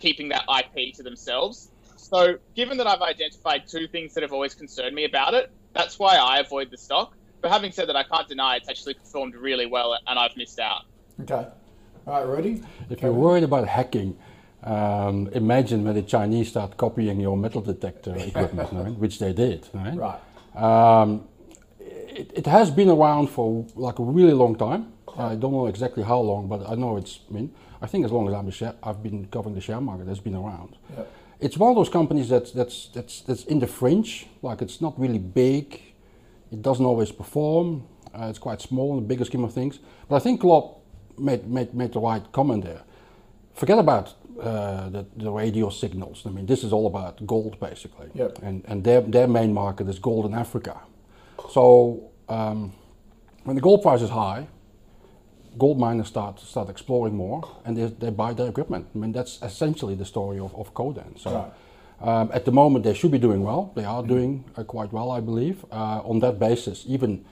keeping 0.00 0.28
that 0.30 0.44
IP 0.58 0.94
to 0.94 1.02
themselves. 1.02 1.70
So, 1.96 2.38
given 2.54 2.76
that 2.78 2.86
I've 2.86 3.02
identified 3.02 3.66
two 3.66 3.88
things 3.88 4.14
that 4.14 4.22
have 4.22 4.32
always 4.32 4.54
concerned 4.54 4.94
me 4.94 5.04
about 5.04 5.34
it, 5.34 5.50
that's 5.72 5.98
why 5.98 6.16
I 6.16 6.38
avoid 6.38 6.70
the 6.70 6.78
stock. 6.78 7.16
But 7.40 7.50
having 7.50 7.72
said 7.72 7.88
that, 7.88 7.96
I 7.96 8.02
can't 8.02 8.28
deny 8.28 8.56
it's 8.56 8.68
actually 8.68 8.94
performed 8.94 9.34
really 9.34 9.66
well 9.66 9.98
and 10.06 10.18
I've 10.18 10.36
missed 10.36 10.58
out. 10.58 10.82
Okay. 11.20 11.46
All 12.06 12.12
right, 12.14 12.26
Rudi? 12.26 12.62
If 12.90 13.02
you're 13.02 13.12
worried 13.12 13.42
about 13.42 13.66
hacking, 13.66 14.16
um, 14.62 15.28
imagine 15.32 15.84
when 15.84 15.94
the 15.94 16.02
Chinese 16.02 16.48
start 16.48 16.76
copying 16.76 17.20
your 17.20 17.36
metal 17.36 17.60
detector 17.60 18.14
equipment, 18.16 18.68
right? 18.72 18.94
which 18.94 19.18
they 19.18 19.32
did. 19.32 19.68
Right. 19.72 19.96
right. 19.96 20.62
Um, 20.62 21.28
it, 21.80 22.32
it, 22.34 22.46
has 22.46 22.70
been 22.70 22.88
around 22.88 23.28
for 23.28 23.66
like 23.74 23.98
a 23.98 24.02
really 24.02 24.32
long 24.32 24.56
time. 24.56 24.92
I 25.18 25.34
don't 25.34 25.52
know 25.52 25.66
exactly 25.66 26.02
how 26.02 26.18
long, 26.18 26.48
but 26.48 26.68
I 26.68 26.74
know 26.74 26.96
it's. 26.96 27.20
I 27.30 27.34
mean, 27.34 27.54
I 27.80 27.86
think 27.86 28.04
as 28.04 28.12
long 28.12 28.28
as 28.28 28.34
I'm 28.34 28.48
a 28.48 28.52
share, 28.52 28.74
I've 28.82 29.02
been 29.02 29.26
covering 29.26 29.54
the 29.54 29.60
share 29.60 29.80
market, 29.80 30.08
it's 30.08 30.20
been 30.20 30.34
around. 30.34 30.76
Yeah. 30.96 31.04
It's 31.40 31.58
one 31.58 31.70
of 31.70 31.76
those 31.76 31.90
companies 31.90 32.28
that's 32.28 32.50
that's 32.50 32.88
that's 32.88 33.20
that's 33.20 33.44
in 33.44 33.58
the 33.58 33.66
fringe. 33.66 34.26
Like 34.42 34.62
it's 34.62 34.80
not 34.80 34.98
really 34.98 35.18
big. 35.18 35.82
It 36.50 36.62
doesn't 36.62 36.84
always 36.84 37.12
perform. 37.12 37.86
Uh, 38.14 38.28
it's 38.30 38.38
quite 38.38 38.62
small 38.62 38.94
in 38.94 39.02
the 39.02 39.06
bigger 39.06 39.24
scheme 39.24 39.44
of 39.44 39.52
things. 39.52 39.80
But 40.08 40.16
I 40.16 40.18
think 40.20 40.40
Claude 40.40 40.76
made 41.18 41.46
made 41.46 41.74
made 41.74 41.92
the 41.92 42.00
right 42.00 42.22
comment 42.32 42.64
there. 42.64 42.82
Forget 43.52 43.78
about 43.78 44.14
uh, 44.40 44.88
the, 44.88 45.06
the 45.16 45.30
radio 45.30 45.68
signals. 45.70 46.22
I 46.26 46.30
mean, 46.30 46.46
this 46.46 46.64
is 46.64 46.72
all 46.72 46.86
about 46.86 47.26
gold 47.26 47.60
basically. 47.60 48.08
Yep. 48.14 48.38
And 48.42 48.64
and 48.66 48.82
their 48.82 49.02
their 49.02 49.28
main 49.28 49.52
market 49.52 49.88
is 49.88 49.98
gold 49.98 50.24
in 50.24 50.34
Africa. 50.34 50.80
So 51.50 52.10
um, 52.28 52.72
when 53.44 53.56
the 53.56 53.62
gold 53.62 53.82
price 53.82 54.00
is 54.00 54.10
high, 54.10 54.46
gold 55.58 55.78
miners 55.78 56.08
start 56.08 56.40
start 56.40 56.68
exploring 56.68 57.16
more 57.16 57.42
and 57.64 57.76
they, 57.76 57.86
they 57.86 58.10
buy 58.10 58.32
their 58.32 58.48
equipment. 58.48 58.86
I 58.94 58.98
mean, 58.98 59.12
that's 59.12 59.40
essentially 59.42 59.94
the 59.94 60.04
story 60.04 60.38
of, 60.38 60.54
of 60.54 60.74
Codan. 60.74 61.18
So 61.18 61.30
right. 61.30 62.08
um, 62.08 62.30
at 62.32 62.44
the 62.44 62.52
moment, 62.52 62.84
they 62.84 62.94
should 62.94 63.10
be 63.10 63.18
doing 63.18 63.42
well. 63.42 63.72
They 63.74 63.84
are 63.84 64.02
doing 64.02 64.44
uh, 64.56 64.64
quite 64.64 64.92
well, 64.92 65.10
I 65.10 65.20
believe. 65.20 65.64
Uh, 65.70 66.00
on 66.04 66.20
that 66.20 66.38
basis, 66.38 66.84
even 66.86 67.24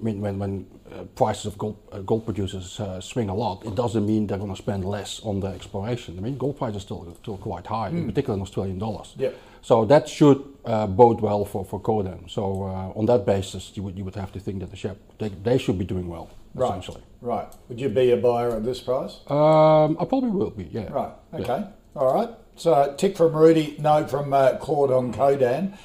I 0.00 0.04
mean, 0.04 0.20
when, 0.20 0.38
when 0.38 0.66
uh, 0.92 1.04
prices 1.14 1.46
of 1.46 1.58
gold, 1.58 1.76
uh, 1.92 2.00
gold 2.00 2.24
producers 2.24 2.80
uh, 2.80 3.00
swing 3.00 3.28
a 3.28 3.34
lot, 3.34 3.64
it 3.64 3.74
doesn't 3.74 4.04
mean 4.04 4.26
they're 4.26 4.38
going 4.38 4.50
to 4.50 4.62
spend 4.62 4.84
less 4.84 5.20
on 5.22 5.40
their 5.40 5.54
exploration. 5.54 6.18
I 6.18 6.20
mean, 6.20 6.36
gold 6.36 6.58
prices 6.58 6.78
are 6.78 6.80
still, 6.80 7.16
still 7.22 7.36
quite 7.36 7.66
high, 7.66 7.90
mm. 7.90 7.98
in 7.98 8.06
particular 8.06 8.34
in 8.36 8.42
Australian 8.42 8.78
dollars. 8.78 9.14
Yeah. 9.16 9.30
So 9.60 9.84
that 9.84 10.08
should 10.08 10.42
uh, 10.64 10.88
bode 10.88 11.20
well 11.20 11.44
for, 11.44 11.64
for 11.64 11.80
Codan. 11.80 12.28
So 12.28 12.64
on 12.96 13.06
that 13.06 13.24
basis, 13.24 13.70
you 13.76 13.84
would, 13.84 13.96
you 13.96 14.04
would 14.04 14.16
have 14.16 14.32
to 14.32 14.40
think 14.40 14.58
that 14.58 14.70
the 14.70 14.76
share, 14.76 14.96
they, 15.20 15.28
they 15.28 15.56
should 15.56 15.78
be 15.78 15.84
doing 15.84 16.08
well 16.08 16.30
right. 16.54 16.68
essentially. 16.68 17.02
Right. 17.20 17.46
Would 17.68 17.80
you 17.80 17.88
be 17.88 18.10
a 18.10 18.16
buyer 18.16 18.50
at 18.56 18.64
this 18.64 18.80
price? 18.80 19.20
Um, 19.28 19.96
I 20.00 20.04
probably 20.04 20.30
will 20.30 20.50
be. 20.50 20.64
Yeah. 20.64 20.90
Right. 20.92 21.12
Okay. 21.34 21.46
Yeah. 21.46 21.68
All 21.94 22.14
right. 22.14 22.30
So 22.56 22.94
tick 22.96 23.16
from 23.16 23.32
Rudi, 23.34 23.76
no 23.78 24.06
from 24.06 24.32
uh, 24.32 24.56
Claude 24.56 24.90
on 24.90 25.12
Codan. 25.12 25.76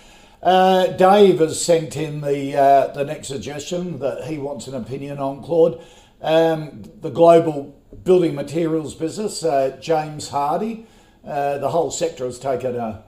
Uh, 0.42 0.88
Dave 0.88 1.40
has 1.40 1.64
sent 1.64 1.96
in 1.96 2.22
the 2.22 2.56
uh, 2.56 2.88
the 2.94 3.04
next 3.04 3.28
suggestion 3.28 4.00
that 4.00 4.26
he 4.26 4.38
wants 4.38 4.68
an 4.68 4.76
opinion 4.76 5.20
on 5.20 5.42
Claude. 5.44 5.82
Um, 6.22 6.84
the 7.02 7.10
global 7.10 7.76
building 8.04 8.36
materials 8.36 8.96
business, 8.96 9.44
uh, 9.44 9.78
James 9.82 10.30
Hardie, 10.30 10.86
Uh, 11.26 11.58
the 11.58 11.70
whole 11.70 11.92
sector 11.92 12.26
has 12.26 12.40
taken 12.40 12.76
a 12.76 13.04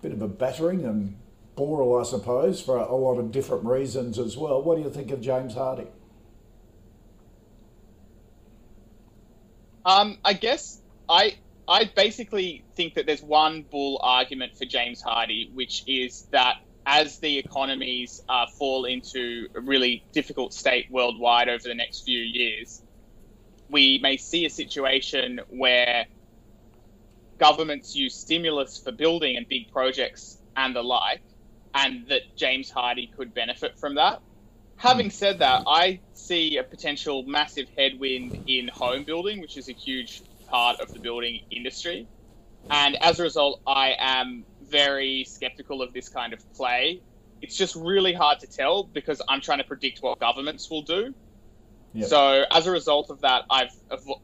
bit 0.00 0.12
of 0.12 0.22
a 0.22 0.28
battering 0.28 0.84
and 0.84 1.16
boral, 1.56 2.00
I 2.00 2.04
suppose, 2.04 2.60
for 2.60 2.76
a, 2.76 2.94
lot 2.94 3.18
of 3.18 3.32
different 3.32 3.64
reasons 3.64 4.18
as 4.18 4.36
well. 4.36 4.62
What 4.62 4.76
do 4.76 4.82
you 4.82 4.90
think 4.90 5.10
of 5.10 5.20
James 5.20 5.54
Hardie? 5.54 5.88
Um, 9.84 10.18
I 10.24 10.32
guess 10.32 10.80
I 11.08 11.36
I 11.68 11.90
basically 11.96 12.64
think 12.74 12.94
that 12.94 13.06
there's 13.06 13.22
one 13.22 13.64
bull 13.70 14.00
argument 14.02 14.56
for 14.56 14.64
James 14.64 15.02
Hardie, 15.02 15.52
which 15.54 15.82
is 15.86 16.26
that 16.30 16.56
as 16.86 17.18
the 17.20 17.38
economies 17.38 18.20
uh, 18.28 18.46
fall 18.58 18.84
into 18.84 19.48
a 19.54 19.60
really 19.60 20.04
difficult 20.12 20.52
state 20.52 20.86
worldwide 20.90 21.48
over 21.48 21.62
the 21.66 21.74
next 21.74 22.04
few 22.04 22.18
years, 22.18 22.82
we 23.70 23.98
may 24.02 24.18
see 24.18 24.44
a 24.44 24.50
situation 24.50 25.40
where 25.48 26.06
governments 27.38 27.96
use 27.96 28.14
stimulus 28.14 28.78
for 28.78 28.92
building 28.92 29.36
and 29.36 29.48
big 29.48 29.70
projects 29.72 30.38
and 30.56 30.76
the 30.76 30.82
like, 30.82 31.22
and 31.74 32.06
that 32.08 32.22
James 32.36 32.70
Hardie 32.70 33.10
could 33.16 33.32
benefit 33.32 33.78
from 33.78 33.94
that. 33.94 34.20
Having 34.76 35.06
hmm. 35.06 35.10
said 35.10 35.38
that, 35.38 35.64
I 35.66 36.00
see 36.12 36.58
a 36.58 36.62
potential 36.62 37.22
massive 37.22 37.68
headwind 37.76 38.44
in 38.46 38.68
home 38.68 39.04
building, 39.04 39.40
which 39.40 39.56
is 39.56 39.68
a 39.68 39.72
huge 39.72 40.22
part 40.48 40.80
of 40.80 40.92
the 40.92 40.98
building 40.98 41.40
industry. 41.50 42.06
And 42.70 42.96
as 43.02 43.20
a 43.20 43.22
result, 43.22 43.60
I 43.66 43.94
am 43.98 44.44
very 44.62 45.24
skeptical 45.24 45.82
of 45.82 45.92
this 45.92 46.08
kind 46.08 46.32
of 46.32 46.54
play. 46.54 47.02
It's 47.42 47.56
just 47.56 47.76
really 47.76 48.14
hard 48.14 48.40
to 48.40 48.46
tell 48.46 48.84
because 48.84 49.20
I'm 49.28 49.40
trying 49.40 49.58
to 49.58 49.64
predict 49.64 50.02
what 50.02 50.18
governments 50.18 50.70
will 50.70 50.82
do. 50.82 51.14
Yep. 51.92 52.08
So 52.08 52.44
as 52.50 52.66
a 52.66 52.72
result 52.72 53.10
of 53.10 53.20
that, 53.20 53.44
I've 53.48 53.70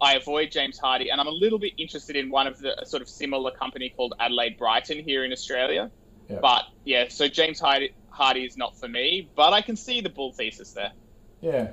I 0.00 0.14
avoid 0.16 0.50
James 0.50 0.78
Hardie, 0.80 1.12
and 1.12 1.21
I'm 1.21 1.28
a 1.28 1.33
little 1.33 1.59
bit 1.59 1.75
interested 1.78 2.16
in 2.16 2.28
one 2.28 2.49
of 2.49 2.59
the 2.59 2.80
a 2.80 2.87
sort 2.87 3.00
of 3.00 3.09
similar 3.09 3.52
company 3.52 3.90
called 3.90 4.14
Adelaide 4.19 4.59
Brighton 4.59 5.04
here 5.04 5.25
in 5.25 5.33
Australia. 5.33 5.90
Yep. 6.28 6.40
But 6.40 6.64
yeah, 6.85 7.04
so 7.09 7.28
James 7.28 7.61
Hardie, 7.61 7.92
Hardie 8.21 8.47
is 8.47 8.57
not 8.57 8.79
for 8.79 8.87
me, 8.87 9.29
but 9.35 9.53
I 9.53 9.62
can 9.62 9.77
see 9.77 10.00
the 10.00 10.11
bull 10.11 10.33
thesis 10.33 10.73
there. 10.73 10.93
Yeah. 11.41 11.71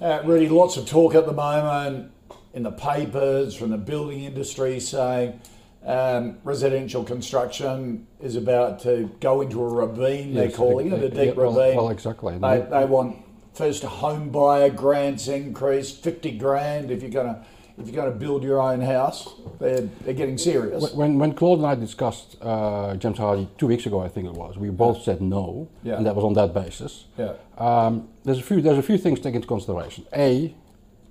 Uh, 0.00 0.22
Rudi, 0.24 0.48
lots 0.48 0.76
of 0.76 0.86
talk 0.86 1.14
at 1.14 1.26
the 1.26 1.32
moment 1.32 2.10
in 2.54 2.62
the 2.62 2.72
papers 2.72 3.54
from 3.54 3.70
the 3.70 3.76
building 3.76 4.24
industry 4.24 4.80
saying 4.80 5.40
um, 5.84 6.38
residential 6.42 7.04
construction 7.04 8.06
is 8.20 8.34
about 8.34 8.80
to 8.80 9.10
go 9.20 9.42
into 9.42 9.62
a 9.62 9.68
ravine, 9.68 10.34
they're 10.34 10.50
calling 10.50 10.90
it, 10.90 11.02
a 11.02 11.08
deep 11.10 11.18
yeah, 11.18 11.32
well- 11.32 11.52
ravine. 11.52 11.76
well, 11.76 11.90
exactly. 11.90 12.38
They, 12.38 12.66
they 12.70 12.84
want 12.86 13.18
first 13.52 13.84
home 13.84 14.30
buyer 14.30 14.70
grants 14.70 15.28
increased, 15.28 16.02
50 16.02 16.38
grand 16.38 16.90
if 16.90 17.02
you're 17.02 17.10
going 17.10 17.34
to 17.34 17.44
if 17.78 17.86
you're 17.86 17.94
going 17.94 18.12
to 18.12 18.18
build 18.18 18.42
your 18.44 18.60
own 18.60 18.80
house. 18.80 19.34
They're, 19.58 19.82
they're 20.02 20.14
getting 20.14 20.38
serious. 20.38 20.92
When, 20.92 21.18
when 21.18 21.32
Claude 21.34 21.58
and 21.58 21.66
I 21.66 21.74
discussed 21.74 22.36
uh, 22.40 22.94
James 22.96 23.18
Hardie 23.18 23.48
two 23.58 23.66
weeks 23.66 23.86
ago, 23.86 24.00
I 24.00 24.08
think 24.08 24.26
it 24.26 24.32
was, 24.34 24.56
we 24.58 24.70
both 24.70 25.02
said 25.02 25.20
no, 25.20 25.68
Yeah. 25.82 25.96
and 25.96 26.06
that 26.06 26.14
was 26.14 26.24
on 26.24 26.34
that 26.34 26.54
basis. 26.54 27.06
Yeah. 27.18 27.34
Um, 27.58 28.08
there's 28.24 28.38
a 28.38 28.42
few 28.42 28.60
there's 28.60 28.78
a 28.78 28.82
few 28.82 28.98
things 28.98 29.18
to 29.20 29.24
take 29.24 29.34
into 29.34 29.48
consideration. 29.48 30.06
A, 30.14 30.54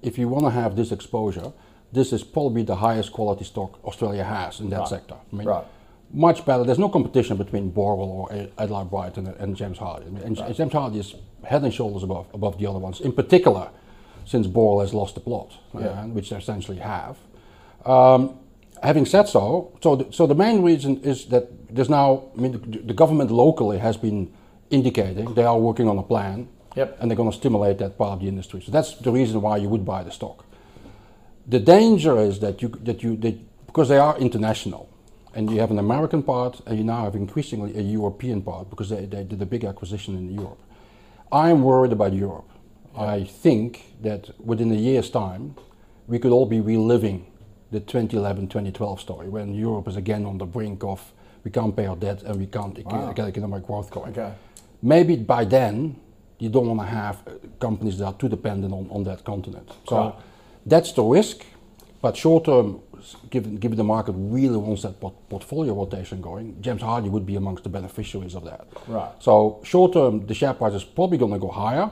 if 0.02 0.18
you 0.18 0.28
want 0.28 0.46
to 0.46 0.52
have 0.52 0.76
this 0.76 0.92
exposure, 0.92 1.52
this 1.92 2.12
is 2.14 2.24
probably 2.24 2.64
the 2.64 2.76
highest 2.78 3.12
quality 3.14 3.46
stock 3.46 3.80
Australia 3.86 4.24
has 4.24 4.60
in 4.60 4.70
that 4.72 4.80
Right. 4.80 4.88
sector. 4.90 5.16
I 5.32 5.36
mean, 5.36 5.48
Right. 5.48 5.66
Much 6.16 6.46
better. 6.46 6.64
There's 6.64 6.78
no 6.80 6.90
competition 6.90 7.38
between 7.38 7.72
Boral 7.72 8.08
or 8.08 8.30
Adelaide 8.60 8.90
Brighton 8.92 9.26
and, 9.26 9.36
and 9.40 9.56
James 9.56 9.80
Hardie. 9.80 10.06
I 10.06 10.10
mean, 10.12 10.24
and 10.24 10.36
James 10.36 10.72
Hardie 10.74 10.98
is 11.00 11.16
head 11.44 11.64
and 11.64 11.74
shoulders 11.74 12.04
above 12.04 12.28
above 12.34 12.58
the 12.60 12.68
other 12.68 12.78
ones. 12.80 13.02
In 13.02 13.12
particular, 13.14 13.70
since 14.26 14.48
Boral 14.48 14.82
has 14.82 14.94
lost 14.94 15.16
the 15.16 15.22
plot, 15.22 15.52
uh, 15.76 15.80
Yeah. 15.80 16.06
which 16.06 16.30
they 16.30 16.38
essentially 16.38 16.78
have. 16.80 17.18
Um, 17.86 18.38
having 18.82 19.06
said 19.06 19.28
so, 19.28 19.72
so 19.82 19.96
the, 19.96 20.12
so 20.12 20.28
the 20.28 20.36
main 20.36 20.62
reason 20.64 21.02
is 21.04 21.26
that 21.28 21.46
there's 21.74 21.90
now, 21.90 22.24
I 22.38 22.42
mean, 22.42 22.52
the, 22.54 22.80
the 22.80 22.94
government 22.94 23.32
locally 23.32 23.80
has 23.80 23.98
been 23.98 24.32
indicating 24.70 25.34
they 25.34 25.44
are 25.46 25.60
working 25.60 25.88
on 25.88 25.98
a 25.98 26.04
plan, 26.04 26.48
Yep. 26.76 26.98
and 27.00 27.10
they're 27.12 27.16
going 27.18 27.30
to 27.32 27.38
stimulate 27.38 27.78
that 27.78 27.98
part 27.98 28.14
of 28.14 28.20
the 28.22 28.28
industry. 28.28 28.62
So 28.62 28.72
that's 28.72 28.96
the 28.96 29.12
reason 29.12 29.42
why 29.42 29.58
you 29.58 29.70
would 29.70 29.86
buy 29.86 30.04
the 30.04 30.12
stock. 30.12 30.46
The 31.48 31.60
danger 31.60 32.18
is 32.18 32.40
that 32.40 32.62
you 32.62 32.70
that 32.84 33.04
you 33.04 33.16
that 33.18 33.36
because 33.68 33.90
they 33.90 33.98
are 34.00 34.18
international, 34.18 34.88
and 35.36 35.52
you 35.52 35.60
have 35.60 35.72
an 35.72 35.78
American 35.80 36.24
part, 36.24 36.62
and 36.66 36.78
you 36.78 36.84
now 36.84 37.04
have 37.04 37.16
increasingly 37.16 37.78
a 37.78 37.82
European 37.82 38.42
part 38.42 38.70
because 38.70 38.90
they, 38.90 39.06
they 39.06 39.24
did 39.24 39.42
a 39.42 39.46
big 39.46 39.66
acquisition 39.66 40.16
in 40.16 40.34
Europe. 40.34 40.62
I'm 41.32 41.62
worried 41.64 41.92
about 41.92 42.14
Europe. 42.14 42.50
I 42.96 43.24
think 43.24 43.84
that 44.02 44.30
within 44.40 44.72
a 44.72 44.76
year's 44.76 45.10
time, 45.10 45.56
we 46.08 46.20
could 46.20 46.32
all 46.32 46.46
be 46.46 46.62
reliving 46.62 47.26
the 47.72 47.80
2011 47.80 48.48
2012 48.48 49.00
story 49.02 49.30
when 49.30 49.54
Europe 49.56 49.88
is 49.88 49.96
again 49.96 50.26
on 50.26 50.38
the 50.38 50.46
brink 50.46 50.84
of 50.84 51.12
we 51.44 51.52
can't 51.52 51.76
pay 51.76 51.88
our 51.88 51.96
debt 51.96 52.22
and 52.24 52.40
we 52.40 52.46
can't 52.46 52.78
Wow. 52.86 53.12
get 53.14 53.28
economic 53.28 53.66
growth 53.66 53.90
going. 53.90 54.12
Okay. 54.12 54.32
Maybe 54.82 55.16
by 55.16 55.46
then, 55.46 55.96
you 56.40 56.50
don't 56.50 56.68
want 56.68 56.80
to 56.82 56.86
have 56.86 57.16
uh, 57.28 57.32
companies 57.60 57.98
that 57.98 58.06
are 58.06 58.14
too 58.14 58.30
dependent 58.30 58.74
on, 58.74 58.88
on 58.92 59.04
that 59.06 59.24
continent. 59.24 59.70
So 59.88 59.96
Right. 59.98 60.14
that's 60.66 60.92
the 60.94 61.04
risk. 61.04 61.46
But 62.02 62.18
short 62.18 62.44
term, 62.46 62.82
given, 63.30 63.56
given 63.56 63.78
the 63.78 63.84
market 63.84 64.14
really 64.18 64.58
wants 64.58 64.82
that 64.84 65.00
port- 65.00 65.16
portfolio 65.30 65.74
rotation 65.74 66.22
going, 66.22 66.58
James 66.62 66.82
Hardie 66.82 67.10
would 67.10 67.26
be 67.26 67.36
amongst 67.38 67.64
the 67.64 67.70
beneficiaries 67.70 68.36
of 68.36 68.44
that. 68.44 68.68
Right. 68.88 69.10
So 69.20 69.60
short 69.64 69.94
term, 69.94 70.26
the 70.28 70.34
share 70.34 70.54
price 70.54 70.74
is 70.74 70.84
probably 70.84 71.18
going 71.18 71.32
to 71.34 71.40
go 71.40 71.48
higher. 71.50 71.90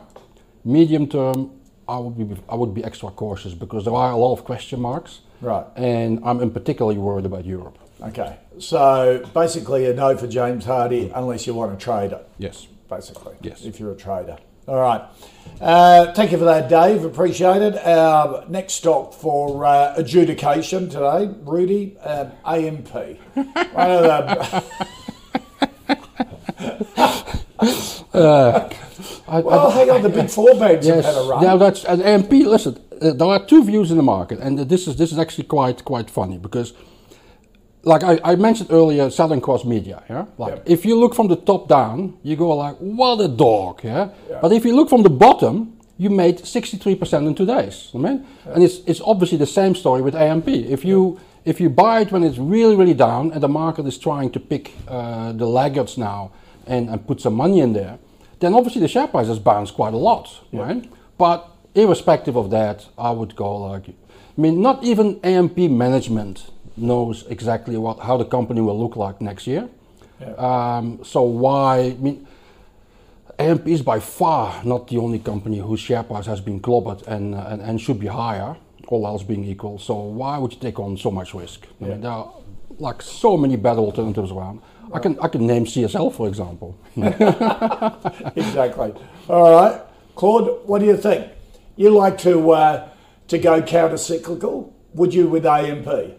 Medium 0.63 1.07
term, 1.07 1.51
I 1.87 1.97
would 1.97 2.17
be 2.17 2.37
I 2.47 2.55
would 2.55 2.73
be 2.73 2.83
extra 2.83 3.09
cautious 3.09 3.53
because 3.53 3.85
there 3.85 3.93
are 3.93 4.11
a 4.11 4.15
lot 4.17 4.33
of 4.33 4.43
question 4.45 4.79
marks. 4.79 5.21
Right. 5.41 5.65
And 5.75 6.19
I'm 6.23 6.39
in 6.41 6.51
particularly 6.51 6.99
worried 6.99 7.25
about 7.25 7.45
Europe. 7.45 7.77
Okay. 8.01 8.37
So 8.59 9.23
basically, 9.33 9.87
a 9.87 9.93
no 9.93 10.15
for 10.17 10.27
James 10.27 10.65
Hardie 10.65 11.11
unless 11.15 11.47
you 11.47 11.53
want 11.53 11.77
to 11.77 11.83
trade 11.83 12.11
it. 12.11 12.27
Yes. 12.37 12.67
basically. 12.89 13.35
Yes. 13.41 13.63
If 13.63 13.79
you're 13.79 13.91
a 13.91 13.95
trader. 13.95 14.37
All 14.67 14.79
right. 14.79 15.01
Uh, 15.59 16.13
thank 16.13 16.31
you 16.31 16.37
for 16.37 16.45
that, 16.45 16.69
Dave. 16.69 17.03
Appreciate 17.03 17.61
it. 17.61 17.75
Our 17.85 18.45
next 18.47 18.73
stock 18.73 19.13
for 19.13 19.65
uh, 19.65 19.93
adjudication 19.97 20.87
today, 20.89 21.33
Rudi, 21.41 21.97
um, 21.99 22.31
AMP. 22.45 22.93
One 22.93 23.91
of 23.91 24.03
the, 24.03 24.63
I, 29.31 29.39
well, 29.39 29.71
hang 29.71 29.89
on, 29.89 30.01
the 30.01 30.09
big 30.09 30.29
four 30.29 30.53
banks 30.55 30.85
have 30.87 31.05
had 31.05 31.15
a 31.15 31.23
run. 31.29 31.41
Yeah, 31.43 31.55
that's 31.55 31.85
and 31.85 32.01
AMP. 32.03 32.31
Listen, 32.31 32.77
uh, 33.01 33.13
there 33.13 33.27
are 33.27 33.45
two 33.45 33.63
views 33.63 33.89
in 33.89 33.97
the 33.97 34.03
market, 34.03 34.39
and 34.39 34.59
this 34.59 34.87
is 34.87 34.95
this 34.97 35.11
is 35.13 35.17
actually 35.17 35.45
quite 35.45 35.85
quite 35.85 36.09
funny 36.09 36.37
because, 36.37 36.73
like 37.83 38.03
I, 38.03 38.19
I 38.31 38.35
mentioned 38.35 38.69
earlier, 38.71 39.09
Southern 39.09 39.39
cross 39.39 39.63
media. 39.65 40.03
Yeah, 40.09 40.25
like 40.37 40.55
Yep. 40.55 40.63
if 40.75 40.85
you 40.85 40.99
look 40.99 41.15
from 41.15 41.27
the 41.29 41.37
top 41.37 41.67
down, 41.69 42.17
you 42.23 42.35
go 42.35 42.49
like, 42.65 42.75
what 42.79 43.21
a 43.21 43.27
dog. 43.29 43.81
Yeah, 43.83 44.09
Yeah. 44.29 44.39
but 44.41 44.51
if 44.51 44.65
you 44.65 44.75
look 44.75 44.89
from 44.89 45.03
the 45.03 45.09
bottom, 45.25 45.77
you 45.97 46.09
made 46.09 46.45
sixty 46.45 46.77
three 46.77 46.95
percent 46.95 47.25
in 47.27 47.33
two 47.33 47.45
days. 47.45 47.89
I 47.95 47.97
mean, 47.99 48.25
and 48.53 48.63
it's 48.63 48.77
it's 48.85 49.01
obviously 49.05 49.37
the 49.37 49.51
same 49.59 49.75
story 49.75 50.01
with 50.01 50.15
AMP. 50.15 50.47
If 50.49 50.83
you 50.83 51.19
if 51.45 51.59
you 51.61 51.69
buy 51.69 52.01
it 52.01 52.11
when 52.11 52.23
it's 52.23 52.37
really 52.37 52.75
really 52.75 52.93
down 53.07 53.31
and 53.31 53.41
the 53.41 53.47
market 53.63 53.85
is 53.87 53.97
trying 53.97 54.29
to 54.31 54.39
pick 54.39 54.73
uh, 54.89 55.31
the 55.31 55.45
laggards 55.47 55.97
now 55.97 56.31
and, 56.67 56.89
and 56.89 57.07
put 57.07 57.21
some 57.21 57.35
money 57.35 57.59
in 57.61 57.73
there, 57.73 57.97
then 58.41 58.53
obviously 58.53 58.81
the 58.81 58.87
share 58.87 59.07
price 59.07 59.27
has 59.27 59.39
bounced 59.39 59.73
quite 59.75 59.93
a 59.93 59.97
lot, 59.97 60.27
right? 60.51 60.83
But 61.17 61.47
irrespective 61.75 62.35
of 62.35 62.49
that, 62.51 62.87
I 62.97 63.11
would 63.11 63.35
go 63.35 63.55
like, 63.57 63.87
I 63.87 64.41
mean, 64.41 64.61
not 64.61 64.83
even 64.83 65.19
AMP 65.23 65.57
management 65.57 66.49
knows 66.75 67.25
exactly 67.27 67.77
what 67.77 67.99
how 67.99 68.17
the 68.17 68.25
company 68.25 68.61
will 68.61 68.79
look 68.79 68.95
like 68.95 69.21
next 69.21 69.47
year. 69.47 69.69
Um, 70.37 70.99
so 71.03 71.21
why? 71.23 71.79
I 71.79 71.93
mean, 71.93 72.27
AMP 73.39 73.67
is 73.67 73.81
by 73.81 73.99
far 73.99 74.63
not 74.63 74.87
the 74.87 74.97
only 74.97 75.19
company 75.19 75.59
whose 75.59 75.79
share 75.79 76.03
price 76.03 76.27
has 76.27 76.41
been 76.41 76.59
clobbered 76.59 77.05
and, 77.07 77.33
and, 77.33 77.61
and 77.61 77.81
should 77.81 77.99
be 77.99 78.07
higher, 78.07 78.55
all 78.87 79.07
else 79.07 79.23
being 79.23 79.43
equal. 79.43 79.79
So 79.79 79.95
why 79.95 80.37
would 80.37 80.53
you 80.53 80.59
take 80.59 80.79
on 80.79 80.97
so 80.97 81.09
much 81.09 81.33
risk? 81.33 81.67
I 81.81 81.85
mean, 81.85 82.01
there 82.01 82.11
are 82.11 82.31
like 82.77 83.01
so 83.01 83.37
many 83.37 83.55
better 83.55 83.79
alternatives 83.79 84.31
around. 84.31 84.61
I 84.93 84.99
can 84.99 85.19
I 85.19 85.27
can 85.27 85.47
name 85.47 85.65
CSL 85.65 86.13
for 86.13 86.27
example. 86.27 86.77
exactly. 88.35 88.93
All 89.29 89.51
right, 89.51 89.81
Claude, 90.15 90.65
what 90.67 90.79
do 90.79 90.85
you 90.85 90.97
think? 90.97 91.31
You 91.75 91.89
like 91.91 92.17
to 92.19 92.51
uh, 92.51 92.89
to 93.27 93.37
go 93.37 93.61
counter 93.61 93.97
cyclical? 93.97 94.75
Would 94.93 95.13
you 95.13 95.27
with 95.27 95.45
AMP? 95.45 96.17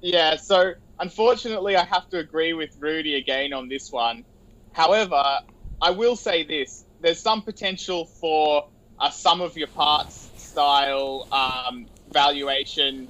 Yeah, 0.00 0.36
so 0.36 0.74
unfortunately, 1.00 1.76
I 1.76 1.84
have 1.84 2.08
to 2.10 2.18
agree 2.18 2.52
with 2.52 2.76
Rudi 2.78 3.16
again 3.16 3.52
on 3.52 3.68
this 3.68 3.90
one. 3.90 4.24
However, 4.72 5.40
I 5.82 5.90
will 5.90 6.16
say 6.16 6.44
this 6.44 6.84
there's 7.00 7.18
some 7.20 7.42
potential 7.42 8.04
for 8.04 8.68
a 9.00 9.10
sum 9.12 9.40
of 9.40 9.56
your 9.56 9.68
parts 9.68 10.30
style 10.36 11.28
um, 11.32 11.86
valuation 12.10 13.08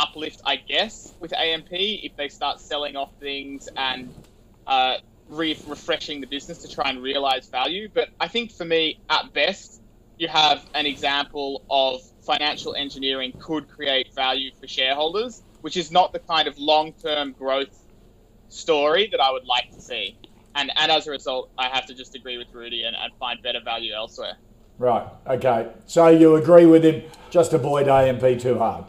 uplift, 0.00 0.40
I 0.44 0.56
guess, 0.56 1.14
with 1.20 1.32
AMP 1.32 1.68
if 1.70 2.16
they 2.16 2.28
start 2.28 2.60
selling 2.60 2.96
off 2.96 3.12
things 3.20 3.68
and 3.76 4.12
uh, 4.66 4.94
re- 5.28 5.58
refreshing 5.66 6.20
the 6.20 6.26
business 6.26 6.58
to 6.58 6.68
try 6.68 6.88
and 6.90 7.02
realize 7.02 7.48
value. 7.48 7.88
But 7.92 8.08
I 8.18 8.28
think 8.28 8.52
for 8.52 8.64
me, 8.64 8.98
at 9.10 9.32
best, 9.32 9.80
you 10.18 10.28
have 10.28 10.66
an 10.74 10.86
example 10.86 11.62
of 11.70 12.00
financial 12.22 12.74
engineering 12.74 13.32
could 13.40 13.68
create 13.68 14.14
value 14.14 14.50
for 14.60 14.66
shareholders, 14.66 15.42
which 15.60 15.76
is 15.76 15.90
not 15.90 16.12
the 16.12 16.18
kind 16.18 16.48
of 16.48 16.58
long 16.58 16.92
term 16.92 17.32
growth 17.32 17.76
story 18.48 19.08
that 19.12 19.20
I 19.20 19.30
would 19.30 19.46
like 19.46 19.70
to 19.72 19.80
see. 19.80 20.16
And, 20.54 20.72
and 20.76 20.90
as 20.90 21.06
a 21.06 21.10
result, 21.10 21.50
I 21.56 21.68
have 21.68 21.86
to 21.86 21.94
just 21.94 22.14
agree 22.14 22.36
with 22.36 22.48
Rudi 22.52 22.82
and, 22.82 22.96
and 22.96 23.12
find 23.18 23.40
better 23.42 23.60
value 23.64 23.94
elsewhere. 23.94 24.36
Right. 24.78 25.06
Okay. 25.26 25.68
So 25.86 26.08
you 26.08 26.36
agree 26.36 26.66
with 26.66 26.84
him? 26.84 27.02
Just 27.30 27.52
avoid 27.52 27.86
AMP 27.86 28.40
too 28.40 28.58
hard. 28.58 28.86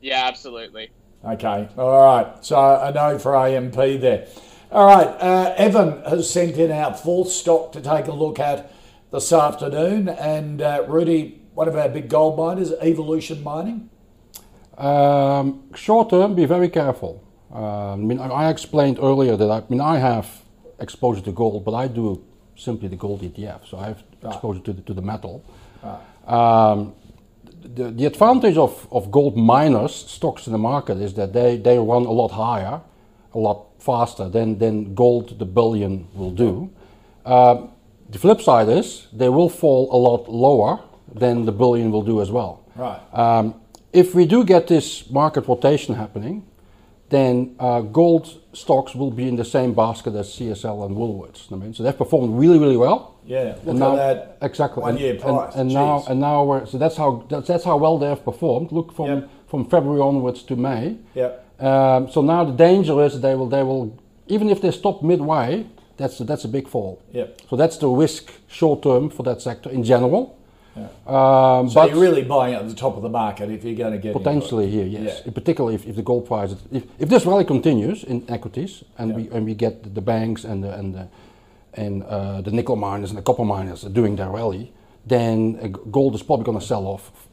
Yeah, 0.00 0.26
absolutely. 0.26 0.90
Okay, 1.24 1.68
all 1.76 2.04
right. 2.04 2.44
So 2.44 2.56
a 2.58 2.92
no 2.92 3.18
for 3.18 3.36
AMP 3.36 3.74
there. 3.74 4.28
All 4.70 4.86
right, 4.86 5.06
uh, 5.06 5.54
Evan 5.56 6.02
has 6.04 6.30
sent 6.30 6.56
in 6.56 6.70
our 6.70 6.94
fourth 6.94 7.30
stock 7.30 7.72
to 7.72 7.80
take 7.80 8.06
a 8.06 8.12
look 8.12 8.38
at 8.38 8.70
this 9.10 9.32
afternoon. 9.32 10.08
And 10.08 10.60
uh, 10.60 10.84
Rudi, 10.86 11.40
one 11.54 11.68
of 11.68 11.76
our 11.76 11.88
big 11.88 12.08
gold 12.08 12.36
miners, 12.36 12.72
Evolution 12.80 13.42
Mining. 13.42 13.88
Um, 14.76 15.74
short 15.74 16.10
term, 16.10 16.34
be 16.34 16.44
very 16.44 16.68
careful. 16.68 17.24
Uh, 17.52 17.94
I 17.94 17.96
mean, 17.96 18.20
I 18.20 18.50
explained 18.50 18.98
earlier 19.00 19.36
that 19.36 19.50
I, 19.50 19.58
I, 19.58 19.64
mean 19.68 19.80
I 19.80 19.98
have 19.98 20.28
exposure 20.78 21.22
to 21.22 21.32
gold, 21.32 21.64
but 21.64 21.74
I 21.74 21.88
do 21.88 22.22
simply 22.54 22.88
the 22.88 22.96
gold 22.96 23.22
ETF, 23.22 23.66
so 23.66 23.78
I 23.78 23.86
have 23.86 24.02
right. 24.22 24.32
exposure 24.32 24.60
to 24.60 24.72
the, 24.72 24.82
to 24.82 24.94
the 24.94 25.02
metal. 25.02 25.44
Right. 25.82 26.30
Um, 26.32 26.94
the, 27.74 27.90
the 27.90 28.06
advantage 28.06 28.56
of, 28.56 28.86
of 28.90 29.10
gold 29.10 29.36
miners 29.36 29.94
stocks 29.94 30.46
in 30.46 30.52
the 30.52 30.58
market 30.58 30.98
is 30.98 31.14
that 31.14 31.32
they, 31.32 31.56
they 31.56 31.78
run 31.78 32.04
a 32.06 32.10
lot 32.10 32.28
higher, 32.28 32.80
a 33.34 33.38
lot 33.38 33.66
faster 33.78 34.28
than, 34.28 34.58
than 34.58 34.94
gold 34.94 35.38
the 35.38 35.44
bullion 35.44 36.08
will 36.14 36.30
do. 36.30 36.70
Um, 37.24 37.70
the 38.08 38.18
flip 38.18 38.40
side 38.40 38.68
is 38.68 39.06
they 39.12 39.28
will 39.28 39.48
fall 39.50 39.88
a 39.92 39.98
lot 39.98 40.28
lower 40.28 40.82
than 41.12 41.44
the 41.44 41.52
bullion 41.52 41.90
will 41.90 42.02
do 42.02 42.20
as 42.20 42.30
well. 42.30 42.64
Right. 42.74 43.00
Um, 43.12 43.60
if 43.92 44.14
we 44.14 44.26
do 44.26 44.44
get 44.44 44.66
this 44.66 45.10
market 45.10 45.46
rotation 45.48 45.94
happening, 45.94 46.46
then 47.10 47.54
uh, 47.58 47.80
gold 47.80 48.40
stocks 48.52 48.94
will 48.94 49.10
be 49.10 49.28
in 49.28 49.36
the 49.36 49.44
same 49.44 49.72
basket 49.74 50.14
as 50.14 50.28
CSL 50.28 50.86
and 50.86 50.96
Woolworths. 50.96 51.50
I 51.52 51.56
mean, 51.56 51.72
so 51.72 51.82
they've 51.82 51.96
performed 51.96 52.38
really, 52.38 52.58
really 52.58 52.76
well. 52.76 53.17
Yeah, 53.28 53.56
look 53.56 53.66
and 53.68 53.78
now, 53.78 53.96
that 53.96 54.38
exactly. 54.40 54.82
One 54.82 54.96
year 54.96 55.14
price. 55.16 55.54
And, 55.54 55.60
and 55.62 55.74
now, 55.74 56.04
and 56.08 56.18
now, 56.18 56.44
we're, 56.44 56.64
so 56.64 56.78
that's 56.78 56.96
how 56.96 57.26
that's, 57.28 57.46
that's 57.46 57.64
how 57.64 57.76
well 57.76 57.98
they've 57.98 58.24
performed. 58.24 58.72
Look 58.72 58.94
from 58.94 59.06
yep. 59.06 59.30
from 59.48 59.68
February 59.68 60.00
onwards 60.00 60.42
to 60.44 60.56
May. 60.56 60.96
Yeah. 61.14 61.32
Um, 61.60 62.10
so 62.10 62.22
now 62.22 62.44
the 62.44 62.52
danger 62.52 63.02
is 63.04 63.20
they 63.20 63.34
will 63.34 63.48
they 63.48 63.62
will 63.62 63.98
even 64.28 64.48
if 64.48 64.62
they 64.62 64.70
stop 64.70 65.02
midway, 65.02 65.66
that's 65.98 66.20
a, 66.20 66.24
that's 66.24 66.44
a 66.44 66.48
big 66.48 66.68
fall. 66.68 67.02
Yep. 67.12 67.42
So 67.50 67.56
that's 67.56 67.76
the 67.76 67.88
risk 67.88 68.32
short 68.46 68.82
term 68.82 69.10
for 69.10 69.22
that 69.24 69.42
sector 69.42 69.68
in 69.68 69.84
general. 69.84 70.38
Yeah. 70.76 70.88
Um, 71.06 71.68
so 71.68 71.84
you're 71.86 72.00
really 72.00 72.22
buying 72.22 72.54
at 72.54 72.68
the 72.68 72.74
top 72.74 72.96
of 72.96 73.02
the 73.02 73.08
market 73.08 73.50
if 73.50 73.64
you're 73.64 73.74
going 73.74 73.92
to 73.92 73.98
get 73.98 74.12
potentially 74.12 74.70
here, 74.70 74.86
yes. 74.86 75.22
Yeah. 75.24 75.32
Particularly 75.32 75.74
if, 75.74 75.86
if 75.86 75.96
the 75.96 76.02
gold 76.02 76.26
price, 76.26 76.54
if, 76.70 76.84
if 76.98 77.08
this 77.08 77.26
rally 77.26 77.44
continues 77.44 78.04
in 78.04 78.24
equities 78.28 78.84
and 78.96 79.10
yeah. 79.10 79.16
we 79.16 79.30
and 79.30 79.44
we 79.44 79.54
get 79.54 79.94
the 79.94 80.00
banks 80.00 80.44
and 80.44 80.62
the 80.62 80.72
and 80.72 80.94
the 80.94 81.08
and 81.74 82.02
uh, 82.04 82.40
the 82.40 82.50
nickel 82.50 82.76
miners 82.76 83.10
and 83.10 83.18
the 83.18 83.22
copper 83.22 83.44
miners 83.44 83.84
are 83.84 83.90
doing 83.90 84.16
their 84.16 84.30
rally, 84.30 84.72
then 85.06 85.72
gold 85.90 86.14
is 86.14 86.22
probably 86.22 86.44
going 86.44 86.58
to 86.58 86.64
sell 86.64 86.86
off 86.86 87.28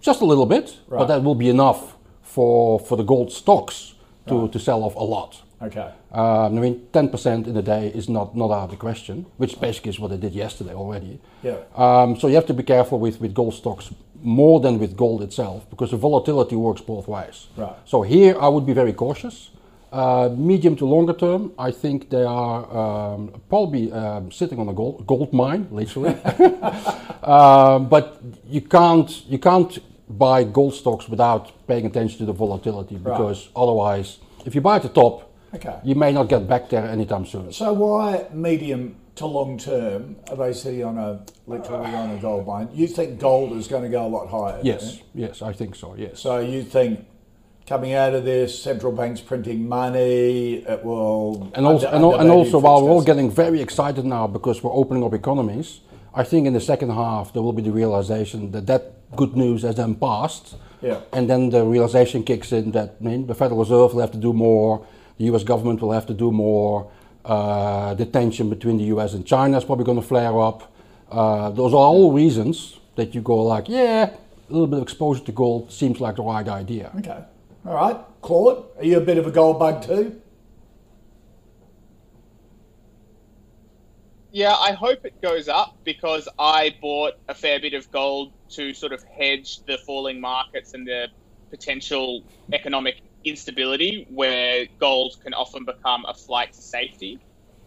just 0.00 0.20
a 0.20 0.24
little 0.24 0.46
bit, 0.46 0.78
right. 0.88 0.98
but 1.00 1.06
that 1.06 1.22
will 1.22 1.34
be 1.34 1.48
enough 1.48 1.96
for 2.22 2.78
for 2.80 2.96
the 2.96 3.02
gold 3.02 3.32
stocks 3.32 3.94
to, 4.26 4.42
right. 4.42 4.52
to 4.52 4.58
sell 4.58 4.82
off 4.82 4.94
a 4.94 5.04
lot. 5.04 5.42
Okay. 5.62 5.92
Um, 6.12 6.56
I 6.56 6.60
mean, 6.60 6.86
10% 6.92 7.46
in 7.46 7.56
a 7.56 7.62
day 7.62 7.88
is 7.88 8.08
not, 8.08 8.34
not 8.34 8.50
out 8.50 8.64
of 8.64 8.70
the 8.70 8.76
question, 8.76 9.26
which 9.36 9.60
basically 9.60 9.90
is 9.90 10.00
what 10.00 10.10
they 10.10 10.16
did 10.16 10.32
yesterday 10.32 10.72
already. 10.72 11.20
Yeah. 11.42 11.58
Um, 11.76 12.18
so 12.18 12.28
you 12.28 12.34
have 12.36 12.46
to 12.46 12.54
be 12.54 12.62
careful 12.62 12.98
with, 12.98 13.20
with 13.20 13.34
gold 13.34 13.54
stocks 13.54 13.92
more 14.22 14.60
than 14.60 14.78
with 14.78 14.96
gold 14.96 15.22
itself 15.22 15.68
because 15.68 15.90
the 15.90 15.96
volatility 15.96 16.56
works 16.56 16.80
both 16.80 17.08
ways. 17.08 17.48
Right. 17.56 17.76
So 17.84 18.02
here 18.02 18.40
I 18.40 18.48
would 18.48 18.66
be 18.66 18.72
very 18.72 18.92
cautious. 18.92 19.50
Uh, 19.92 20.28
medium 20.36 20.76
to 20.76 20.86
longer 20.86 21.12
term, 21.12 21.52
I 21.58 21.72
think 21.72 22.10
they 22.10 22.22
are 22.22 22.60
um, 22.76 23.42
probably 23.48 23.90
um, 23.92 24.30
sitting 24.30 24.58
on 24.58 24.68
a 24.68 24.72
gold, 24.72 25.04
gold 25.06 25.32
mine, 25.32 25.66
literally. 25.70 26.14
um, 27.24 27.88
but 27.88 28.20
you 28.46 28.60
can't 28.60 29.10
you 29.26 29.38
can't 29.38 29.78
buy 30.08 30.44
gold 30.44 30.74
stocks 30.74 31.08
without 31.08 31.66
paying 31.66 31.86
attention 31.86 32.18
to 32.18 32.24
the 32.24 32.32
volatility 32.32 32.96
because 32.96 33.46
right. 33.46 33.52
otherwise, 33.56 34.18
if 34.46 34.54
you 34.54 34.60
buy 34.60 34.76
at 34.76 34.82
the 34.82 34.88
top, 34.88 35.30
Okay. 35.54 35.80
You 35.82 35.94
may 35.94 36.12
not 36.12 36.28
get 36.28 36.46
back 36.46 36.68
there 36.68 36.86
anytime 36.86 37.26
soon. 37.26 37.52
So 37.52 37.72
why 37.72 38.26
medium 38.32 38.96
to 39.16 39.26
long 39.26 39.58
term 39.58 40.16
are 40.30 40.36
they 40.36 40.52
sitting 40.52 40.84
on 40.84 40.96
a 40.96 41.24
literally 41.46 41.92
on 41.92 42.10
a 42.10 42.18
gold 42.18 42.46
mine? 42.46 42.68
You 42.72 42.86
think 42.86 43.18
gold 43.18 43.56
is 43.56 43.66
going 43.66 43.82
to 43.82 43.88
go 43.88 44.06
a 44.06 44.08
lot 44.08 44.28
higher? 44.28 44.60
Yes, 44.62 45.00
yes, 45.14 45.42
I 45.42 45.52
think 45.52 45.74
so. 45.74 45.94
Yes. 45.96 46.20
So 46.20 46.38
you 46.38 46.62
think 46.62 47.04
coming 47.66 47.92
out 47.94 48.14
of 48.14 48.24
this, 48.24 48.60
central 48.62 48.92
banks 48.92 49.20
printing 49.20 49.68
money, 49.68 50.64
it 50.66 50.84
will. 50.84 51.50
And 51.54 51.66
also, 51.66 51.88
under, 51.88 52.12
and, 52.12 52.22
and 52.22 52.30
also 52.30 52.58
while 52.58 52.82
we're 52.82 52.90
all 52.90 53.04
getting 53.04 53.30
very 53.30 53.60
excited 53.60 54.04
now 54.04 54.26
because 54.26 54.62
we're 54.62 54.72
opening 54.72 55.04
up 55.04 55.14
economies, 55.14 55.80
I 56.14 56.24
think 56.24 56.46
in 56.46 56.52
the 56.52 56.60
second 56.60 56.90
half 56.90 57.32
there 57.32 57.42
will 57.42 57.52
be 57.52 57.62
the 57.62 57.72
realization 57.72 58.50
that 58.52 58.66
that 58.66 59.16
good 59.16 59.36
news 59.36 59.62
has 59.62 59.76
then 59.76 59.94
passed. 59.94 60.56
Yeah. 60.82 61.00
And 61.12 61.28
then 61.28 61.50
the 61.50 61.64
realization 61.64 62.24
kicks 62.24 62.52
in 62.52 62.72
that 62.72 62.96
I 63.00 63.04
mean, 63.04 63.26
the 63.26 63.34
Federal 63.34 63.60
Reserve 63.60 63.94
will 63.94 64.00
have 64.00 64.12
to 64.12 64.18
do 64.18 64.32
more 64.32 64.86
the 65.20 65.26
US 65.26 65.44
government 65.44 65.82
will 65.82 65.92
have 65.92 66.06
to 66.06 66.14
do 66.14 66.32
more. 66.32 66.90
Uh, 67.24 67.92
the 67.94 68.06
tension 68.06 68.48
between 68.48 68.78
the 68.78 68.84
US 68.84 69.12
and 69.12 69.26
China 69.26 69.58
is 69.58 69.64
probably 69.64 69.84
going 69.84 70.00
to 70.00 70.06
flare 70.06 70.40
up. 70.40 70.72
Uh, 71.10 71.50
those 71.50 71.74
are 71.74 71.86
all 71.92 72.12
reasons 72.12 72.78
that 72.96 73.14
you 73.14 73.20
go 73.20 73.36
like, 73.42 73.68
yeah, 73.68 74.16
a 74.48 74.52
little 74.52 74.66
bit 74.66 74.78
of 74.78 74.82
exposure 74.82 75.22
to 75.22 75.32
gold 75.32 75.70
seems 75.70 76.00
like 76.00 76.16
the 76.16 76.22
right 76.22 76.48
idea. 76.48 76.90
Okay. 76.98 77.22
All 77.66 77.74
right. 77.74 77.96
Claude, 78.22 78.66
are 78.78 78.84
you 78.84 78.98
a 78.98 79.02
bit 79.02 79.18
of 79.18 79.26
a 79.26 79.32
gold 79.32 79.58
bug 79.58 79.82
too? 79.86 80.20
Yeah, 84.32 84.54
I 84.54 84.72
hope 84.72 85.00
it 85.04 85.14
goes 85.22 85.48
up 85.48 85.74
because 85.84 86.28
I 86.38 86.76
bought 86.82 87.14
a 87.28 87.34
fair 87.34 87.60
bit 87.60 87.74
of 87.74 87.90
gold 87.90 88.34
to 88.56 88.74
sort 88.74 88.92
of 88.92 89.02
hedge 89.18 89.60
the 89.66 89.78
falling 89.86 90.20
markets 90.20 90.74
and 90.74 90.86
the 90.86 91.08
potential 91.50 92.22
economic 92.52 92.96
instability 93.24 94.06
where 94.10 94.66
gold 94.80 95.14
can 95.24 95.34
often 95.34 95.64
become 95.64 96.04
a 96.06 96.14
flight 96.14 96.50
to 96.54 96.62
safety. 96.62 97.22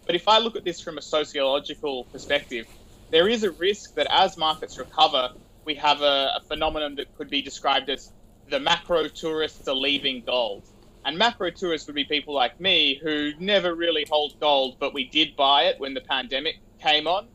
But 0.08 0.16
if 0.16 0.28
I 0.28 0.40
look 0.40 0.56
at 0.56 0.66
this 0.66 0.82
from 0.82 1.00
a 1.00 1.02
sociological 1.02 2.06
perspective, 2.14 2.68
there 3.12 3.28
is 3.28 3.44
a 3.44 3.52
risk 3.52 3.96
that 3.96 4.08
as 4.12 4.38
markets 4.38 4.78
recover, 4.78 5.32
we 5.66 5.76
have 5.76 6.02
a, 6.02 6.32
a 6.38 6.42
phenomenon 6.48 6.96
that 6.98 7.08
could 7.16 7.30
be 7.30 7.42
described 7.42 7.90
as 7.90 8.12
the 8.50 8.60
macro 8.60 9.08
tourists 9.08 9.68
are 9.68 9.76
leaving 9.76 10.24
gold. 10.26 10.64
And 11.06 11.18
macro 11.18 11.52
tourists 11.52 11.88
would 11.88 11.96
be 11.96 12.06
people 12.06 12.34
like 12.34 12.60
me 12.60 13.00
who 13.04 13.32
never 13.40 13.76
really 13.76 14.06
hold 14.10 14.40
gold, 14.40 14.78
but 14.80 14.94
we 14.94 15.10
did 15.10 15.36
buy 15.36 15.64
it 15.64 15.80
when 15.80 15.94
the 15.94 16.02
pandemic 16.02 16.56
came 16.82 17.08
on. 17.08 17.28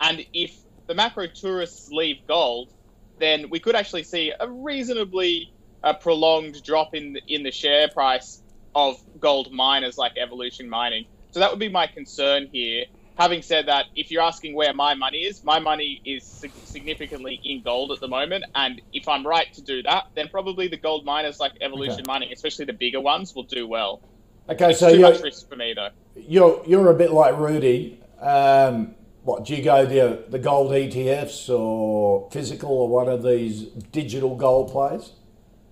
And 0.00 0.24
if 0.32 0.56
the 0.88 0.94
macro 0.94 1.28
tourists 1.28 1.88
leave 1.90 2.16
gold, 2.26 2.72
then 3.18 3.48
we 3.50 3.60
could 3.60 3.76
actually 3.76 4.02
see 4.02 4.32
a 4.38 4.50
reasonably 4.50 5.52
a 5.82 5.94
prolonged 5.94 6.62
drop 6.62 6.94
in 6.94 7.14
the, 7.14 7.22
in 7.28 7.42
the 7.42 7.50
share 7.50 7.88
price 7.88 8.42
of 8.74 8.96
gold 9.20 9.52
miners 9.52 9.98
like 9.98 10.12
Evolution 10.16 10.68
Mining. 10.68 11.06
So 11.32 11.40
that 11.40 11.50
would 11.50 11.58
be 11.58 11.68
my 11.68 11.86
concern 11.86 12.48
here. 12.52 12.84
Having 13.18 13.42
said 13.42 13.68
that, 13.68 13.86
if 13.94 14.10
you're 14.10 14.22
asking 14.22 14.54
where 14.54 14.72
my 14.72 14.94
money 14.94 15.18
is, 15.18 15.44
my 15.44 15.58
money 15.58 16.00
is 16.04 16.24
significantly 16.24 17.40
in 17.44 17.62
gold 17.62 17.92
at 17.92 18.00
the 18.00 18.08
moment. 18.08 18.44
And 18.54 18.80
if 18.92 19.06
I'm 19.06 19.26
right 19.26 19.52
to 19.54 19.62
do 19.62 19.82
that, 19.82 20.08
then 20.14 20.28
probably 20.28 20.68
the 20.68 20.78
gold 20.78 21.04
miners 21.04 21.38
like 21.38 21.52
Evolution 21.60 22.00
okay. 22.00 22.04
Mining, 22.06 22.32
especially 22.32 22.64
the 22.64 22.72
bigger 22.72 23.00
ones, 23.00 23.34
will 23.34 23.42
do 23.42 23.66
well. 23.66 24.00
Okay, 24.48 24.70
it's 24.70 24.80
so 24.80 24.92
too 24.92 25.00
much 25.00 25.20
risk 25.20 25.48
for 25.48 25.56
me 25.56 25.74
though. 25.74 25.90
You're 26.16 26.62
you're 26.66 26.90
a 26.90 26.94
bit 26.94 27.12
like 27.12 27.38
Rudi. 27.38 28.00
Um, 28.20 28.94
what 29.22 29.44
do 29.44 29.54
you 29.54 29.62
go 29.62 29.86
the 29.86 30.24
the 30.28 30.38
gold 30.38 30.72
ETFs 30.72 31.48
or 31.48 32.28
physical 32.30 32.70
or 32.70 32.88
one 32.88 33.08
of 33.08 33.22
these 33.22 33.62
digital 33.92 34.36
gold 34.36 34.72
plays? 34.72 35.12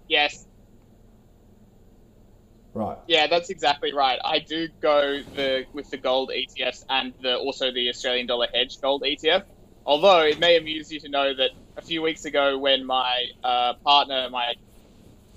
Yes. 0.09 0.39
Right. 2.73 2.97
Yeah, 3.09 3.27
that's 3.27 3.51
exactly 3.51 3.93
right. 3.93 4.19
I 4.25 4.39
do 4.39 4.69
go 4.81 5.23
the 5.35 5.67
with 5.73 5.91
the 5.91 5.97
gold 5.97 6.31
ETFs 6.31 6.85
and 6.89 7.13
the 7.21 7.37
also 7.37 7.73
the 7.73 7.89
Australian 7.89 8.27
dollar 8.27 8.47
hedge 8.53 8.81
gold 8.81 9.03
ETF. 9.03 9.43
Although 9.85 10.21
it 10.21 10.39
may 10.39 10.57
amuse 10.57 10.93
you 10.93 11.01
to 11.01 11.09
know 11.09 11.35
that 11.35 11.51
a 11.77 11.83
few 11.83 12.03
weeks 12.03 12.25
ago, 12.25 12.59
when 12.59 12.87
my 12.87 13.25
uh, 13.43 13.75
partner, 13.85 14.29
my 14.31 14.55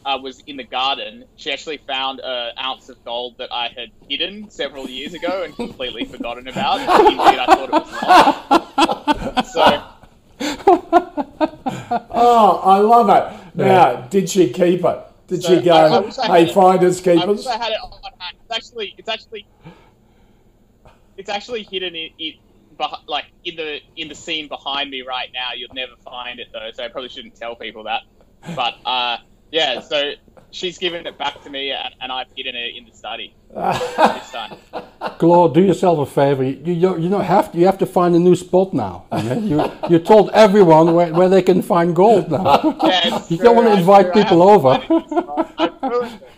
uh, 0.06 0.20
was 0.22 0.42
in 0.42 0.58
the 0.58 0.64
garden, 0.64 1.26
she 1.36 1.52
actually 1.52 1.78
found 1.78 2.20
an 2.24 2.52
ounce 2.60 2.90
of 2.90 3.04
gold 3.04 3.38
that 3.40 3.52
I 3.52 3.70
had 3.70 3.90
hidden 4.08 4.50
several 4.50 4.90
years 4.90 5.14
ago 5.14 5.44
and 5.44 5.56
completely 5.56 6.06
forgotten 6.14 6.48
about. 6.48 6.82
Indeed, 6.82 7.20
I 7.20 7.46
thought 7.46 7.70
it 7.70 7.72
was 7.72 7.92
lost. 9.34 9.54
So. 9.54 9.84
oh, 12.12 12.62
I 12.64 12.80
love 12.80 13.10
it. 13.10 13.56
Now, 13.56 14.02
did 14.02 14.30
she 14.30 14.52
keep 14.52 14.84
it? 14.84 15.00
Did 15.28 15.44
so 15.44 15.58
she 15.58 15.64
go? 15.64 15.74
I, 15.74 16.28
I 16.28 16.46
hey, 16.46 16.54
finders 16.54 17.00
keepers. 17.00 17.22
I 17.22 17.26
wish 17.26 17.48
I 17.48 17.58
had 17.58 17.72
it 17.72 17.80
on 17.82 17.92
hand. 18.20 18.38
It's 18.44 18.56
actually, 18.56 18.96
it's 18.98 19.10
actually, 19.10 19.48
it's 21.18 21.30
actually 21.30 21.64
hidden 21.64 21.96
in, 21.96 22.10
it, 22.18 22.36
like 23.08 23.26
in 23.44 23.56
the 23.56 23.80
in 23.96 24.10
the 24.10 24.16
scene 24.16 24.48
behind 24.48 24.90
me 24.90 25.02
right 25.02 25.30
now. 25.34 25.54
You'll 25.56 25.74
never 25.74 25.96
find 26.04 26.40
it 26.40 26.48
though, 26.52 26.70
so 26.74 26.84
I 26.84 26.88
probably 26.90 27.10
shouldn't 27.10 27.36
tell 27.36 27.56
people 27.56 27.84
that. 27.84 28.02
But 28.56 28.76
uh, 28.86 29.18
yeah, 29.52 29.80
so 29.80 30.14
she's 30.54 30.78
given 30.78 31.06
it 31.06 31.18
back 31.18 31.42
to 31.44 31.50
me, 31.50 31.72
and, 31.72 31.94
and 32.02 32.12
I've 32.12 32.28
hidden 32.36 32.56
it 32.56 32.76
in 32.78 32.86
the 32.86 32.92
study 32.96 33.36
this 33.54 34.32
time. 34.32 34.58
Claude, 35.20 35.54
do 35.54 35.62
yourself 35.62 36.00
a 36.00 36.06
favor. 36.12 36.44
You, 36.44 36.74
you, 36.74 36.98
you 36.98 37.10
know 37.10 37.20
have 37.20 37.52
to, 37.52 37.58
you 37.58 37.66
have 37.66 37.78
to 37.80 37.86
find 37.86 38.16
a 38.16 38.20
new 38.20 38.36
spot 38.36 38.74
now. 38.74 39.06
okay? 39.12 39.40
You 39.40 39.70
you 39.90 40.00
told 40.00 40.30
everyone 40.34 40.94
where, 40.94 41.12
where 41.14 41.30
they 41.30 41.42
can 41.42 41.62
find 41.62 41.96
gold 41.96 42.32
now. 42.32 42.78
Yeah, 42.84 43.22
You 43.30 43.38
true, 43.38 43.44
don't 43.46 43.56
want 43.58 43.68
to 43.70 43.74
invite 43.74 44.14
true, 44.14 44.24
people 44.24 44.42
over. 44.44 44.78
to 44.78 44.88
find 44.88 45.48
it. 45.60 45.74
I 45.84 45.88
ruined 45.90 46.22
it. 46.22 46.30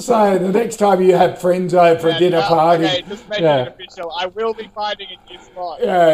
So 0.00 0.38
the 0.38 0.50
next 0.50 0.76
time 0.78 1.00
you 1.02 1.14
have 1.14 1.40
friends 1.40 1.72
over 1.72 2.00
for 2.00 2.08
a 2.08 2.18
dinner 2.18 2.38
well, 2.38 2.48
party, 2.48 2.84
Okay, 2.86 3.02
just 3.08 3.28
make 3.28 3.40
Yeah. 3.40 3.62
it 3.62 3.68
official. 3.68 4.10
I 4.18 4.26
will 4.26 4.52
be 4.52 4.68
finding 4.74 5.06
a 5.08 5.32
new 5.32 5.38
spot. 5.40 5.78
yeah, 5.80 6.08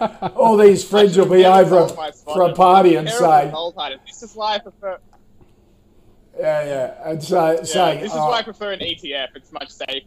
yeah, 0.00 0.28
all 0.34 0.56
these 0.56 0.82
friends 0.82 1.16
will 1.18 1.26
be 1.28 1.44
over 1.44 1.88
sold 1.88 1.96
my 1.96 2.10
spot. 2.10 2.34
for 2.34 2.42
a 2.48 2.54
party 2.54 2.94
and 2.94 3.06
say. 3.08 3.52
This 4.06 4.22
is 4.22 4.34
why 4.34 4.54
I 4.54 4.58
yeah, 6.38 6.64
yeah, 6.64 7.10
and 7.10 7.22
say, 7.22 7.54
Yeah, 7.64 7.94
this 7.94 8.12
is 8.12 8.12
oh, 8.12 8.28
why 8.28 8.38
I 8.38 8.42
prefer 8.42 8.72
an 8.72 8.80
ETF. 8.80 9.28
It's 9.34 9.52
much 9.52 9.70
safer. 9.70 10.06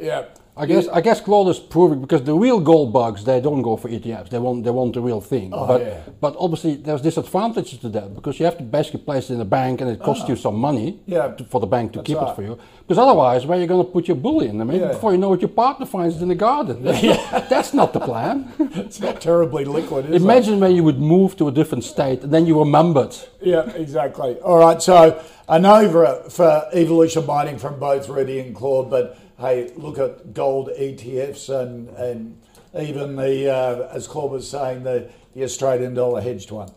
Yeah, 0.00 0.24
I 0.56 0.66
guess 0.66 0.88
I 0.88 1.00
guess 1.00 1.20
Claude 1.20 1.48
is 1.48 1.58
proving 1.58 2.00
because 2.00 2.22
the 2.24 2.34
real 2.34 2.60
gold 2.60 2.92
bugs 2.92 3.24
they 3.24 3.40
don't 3.40 3.62
go 3.62 3.76
for 3.76 3.88
ETFs. 3.88 4.28
They 4.30 4.38
want 4.38 4.64
they 4.64 4.70
want 4.70 4.94
the 4.94 5.00
real 5.00 5.20
thing. 5.20 5.50
Oh, 5.54 5.66
but 5.66 5.80
yeah. 5.80 6.00
but 6.20 6.34
obviously 6.38 6.74
there's 6.76 7.00
disadvantages 7.02 7.78
to 7.80 7.88
that 7.90 8.14
because 8.14 8.38
you 8.38 8.44
have 8.46 8.58
to 8.58 8.64
basically 8.64 9.00
place 9.00 9.30
it 9.30 9.34
in 9.34 9.40
a 9.40 9.44
bank 9.46 9.80
and 9.80 9.90
it 9.90 10.00
costs 10.00 10.28
you 10.28 10.36
some 10.36 10.56
money 10.56 10.98
Ah. 10.98 11.02
Yeah. 11.06 11.28
to, 11.36 11.44
for 11.44 11.60
the 11.60 11.66
bank 11.66 11.92
to 11.92 11.98
That's 11.98 12.06
keep 12.08 12.18
right. 12.18 12.30
it 12.30 12.34
for 12.36 12.42
you. 12.42 12.58
Because 12.86 12.98
otherwise, 12.98 13.46
where 13.46 13.56
are 13.58 13.60
you 13.60 13.66
going 13.68 13.84
to 13.86 13.90
put 13.90 14.08
your 14.08 14.16
bullion? 14.16 14.60
I 14.60 14.64
mean, 14.64 14.80
Yeah. 14.80 14.88
before 14.88 15.12
you 15.12 15.18
know 15.18 15.32
it, 15.34 15.40
your 15.40 15.48
partner 15.48 15.86
finds 15.86 16.16
it 16.16 16.22
in 16.22 16.28
the 16.28 16.34
garden. 16.34 16.82
That's 17.52 17.72
not 17.72 17.92
the 17.92 18.00
plan. 18.00 18.52
it's 18.58 19.00
not 19.00 19.20
terribly 19.20 19.64
liquid, 19.64 20.06
is 20.06 20.16
it? 20.16 20.22
Imagine 20.22 20.58
when 20.60 20.74
you 20.76 20.82
would 20.84 20.98
move 21.00 21.36
to 21.36 21.48
a 21.48 21.52
different 21.52 21.84
state 21.84 22.22
and 22.24 22.32
then 22.34 22.44
you 22.46 22.58
remembered. 22.58 23.14
Yeah, 23.40 23.70
exactly. 23.70 24.34
All 24.40 24.58
right, 24.58 24.82
so 24.82 25.22
an 25.48 25.64
over 25.64 26.24
for 26.28 26.68
evolution 26.74 27.24
mining 27.26 27.58
from 27.58 27.78
both 27.80 28.08
Rudi 28.08 28.38
and 28.40 28.54
Claude, 28.54 28.90
but 28.90 29.16
hey, 29.42 29.72
look 29.76 29.98
at 29.98 30.32
gold 30.32 30.70
ETFs 30.78 31.48
and 31.48 31.88
and 31.90 32.40
even 32.80 33.16
the 33.16 33.50
uh, 33.50 33.88
as 33.92 34.06
Claude 34.06 34.30
was 34.30 34.48
saying 34.48 34.84
the 34.84 35.10
the 35.34 35.42
Australian 35.42 35.94
dollar 35.94 36.20
hedged 36.20 36.50
one. 36.50 36.70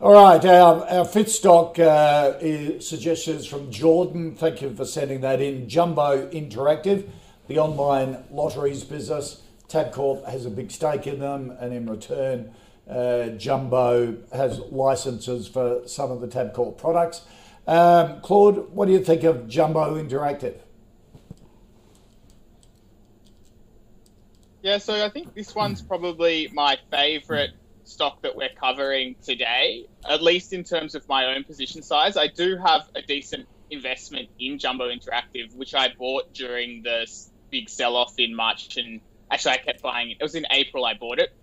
All 0.00 0.12
right, 0.12 0.44
our, 0.44 0.84
our 0.88 1.04
fifth 1.04 1.30
stock 1.30 1.78
uh, 1.78 2.34
is 2.40 2.86
suggestions 2.88 3.46
from 3.46 3.70
Jordan. 3.70 4.34
Thank 4.34 4.60
you 4.60 4.74
for 4.74 4.84
sending 4.84 5.20
that 5.20 5.40
in. 5.40 5.68
Jumbo 5.68 6.28
Interactive, 6.30 7.08
the 7.46 7.58
online 7.58 8.24
lotteries 8.30 8.84
business. 8.84 9.42
Tabcorp 9.68 10.28
has 10.28 10.44
a 10.44 10.50
big 10.50 10.70
stake 10.70 11.06
in 11.06 11.20
them, 11.20 11.56
and 11.60 11.72
in 11.72 11.88
return, 11.88 12.52
uh, 12.90 13.28
Jumbo 13.28 14.16
has 14.32 14.58
licenses 14.58 15.46
for 15.46 15.86
some 15.86 16.10
of 16.10 16.20
the 16.20 16.26
Tabcorp 16.26 16.76
products. 16.78 17.22
Um, 17.68 18.20
Claude, 18.22 18.70
what 18.70 18.86
do 18.86 18.92
you 18.92 19.02
think 19.02 19.22
of 19.22 19.48
Jumbo 19.48 19.94
Interactive? 19.94 20.56
Yeah, 24.62 24.78
so 24.78 25.04
I 25.04 25.08
think 25.08 25.34
this 25.34 25.54
one's 25.54 25.80
hmm. 25.80 25.88
probably 25.88 26.48
my 26.52 26.78
favorite 26.90 27.50
stock 27.84 28.22
that 28.22 28.36
we're 28.36 28.48
covering 28.48 29.16
today, 29.22 29.86
at 30.08 30.22
least 30.22 30.52
in 30.52 30.62
terms 30.62 30.94
of 30.94 31.08
my 31.08 31.34
own 31.34 31.42
position 31.42 31.82
size. 31.82 32.16
I 32.16 32.28
do 32.28 32.56
have 32.56 32.88
a 32.94 33.02
decent 33.02 33.48
investment 33.70 34.28
in 34.38 34.58
Jumbo 34.58 34.88
Interactive, 34.88 35.54
which 35.56 35.74
I 35.74 35.88
bought 35.88 36.32
during 36.32 36.82
the 36.82 37.06
big 37.50 37.68
sell 37.68 37.96
off 37.96 38.14
in 38.18 38.36
March. 38.36 38.76
And 38.76 39.00
actually, 39.30 39.52
I 39.52 39.56
kept 39.58 39.82
buying 39.82 40.10
it. 40.10 40.18
It 40.20 40.22
was 40.22 40.36
in 40.36 40.46
April 40.50 40.84
I 40.84 40.94
bought 40.94 41.18
it. 41.18 41.34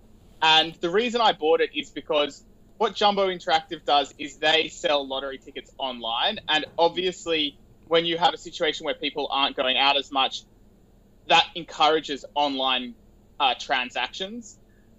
And 0.41 0.73
the 0.75 0.89
reason 0.89 1.19
I 1.19 1.33
bought 1.33 1.59
it 1.59 1.71
is 1.75 1.89
because 1.89 2.41
what 2.77 2.95
Jumbo 2.95 3.27
Interactive 3.27 3.83
does 3.83 4.13
is 4.17 4.37
they 4.37 4.69
sell 4.69 5.05
lottery 5.05 5.39
tickets 5.39 5.71
online. 5.77 6.39
And 6.47 6.65
obviously, 6.77 7.57
when 7.87 8.05
you 8.05 8.17
have 8.17 8.33
a 8.33 8.37
situation 8.37 8.85
where 8.85 8.93
people 8.93 9.27
aren't 9.29 9.57
going 9.57 9.77
out 9.77 9.97
as 9.97 10.09
much, 10.09 10.43
that 11.27 11.45
encourages 11.55 12.23
online 12.33 12.95
uh, 13.39 13.55
transactions. 13.59 14.57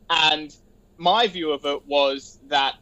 And 0.09 0.55
my 0.97 1.27
view 1.29 1.53
of 1.53 1.65
it 1.65 1.87
was 1.87 2.39
that 2.49 2.75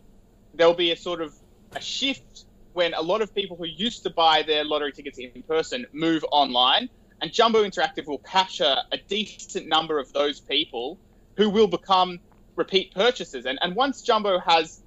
there'll 0.54 0.74
be 0.74 0.92
a 0.92 0.96
sort 0.96 1.20
of 1.20 1.34
a 1.72 1.80
shift 1.80 2.44
when 2.72 2.94
a 2.94 3.02
lot 3.02 3.22
of 3.22 3.34
people 3.34 3.56
who 3.56 3.66
used 3.66 4.04
to 4.04 4.10
buy 4.10 4.42
their 4.42 4.64
lottery 4.64 4.92
tickets 4.92 5.18
in 5.18 5.42
person 5.42 5.86
move 5.92 6.24
online, 6.30 6.88
and 7.20 7.32
Jumbo 7.32 7.64
Interactive 7.64 8.06
will 8.06 8.18
capture 8.18 8.76
a 8.92 8.98
decent 9.08 9.66
number 9.66 9.98
of 9.98 10.12
those 10.12 10.40
people 10.40 10.98
who 11.36 11.50
will 11.50 11.66
become 11.66 12.20
repeat 12.56 12.94
purchasers. 12.94 13.46
And, 13.46 13.58
and 13.62 13.74
once 13.74 14.02
Jumbo 14.02 14.38
has 14.38 14.82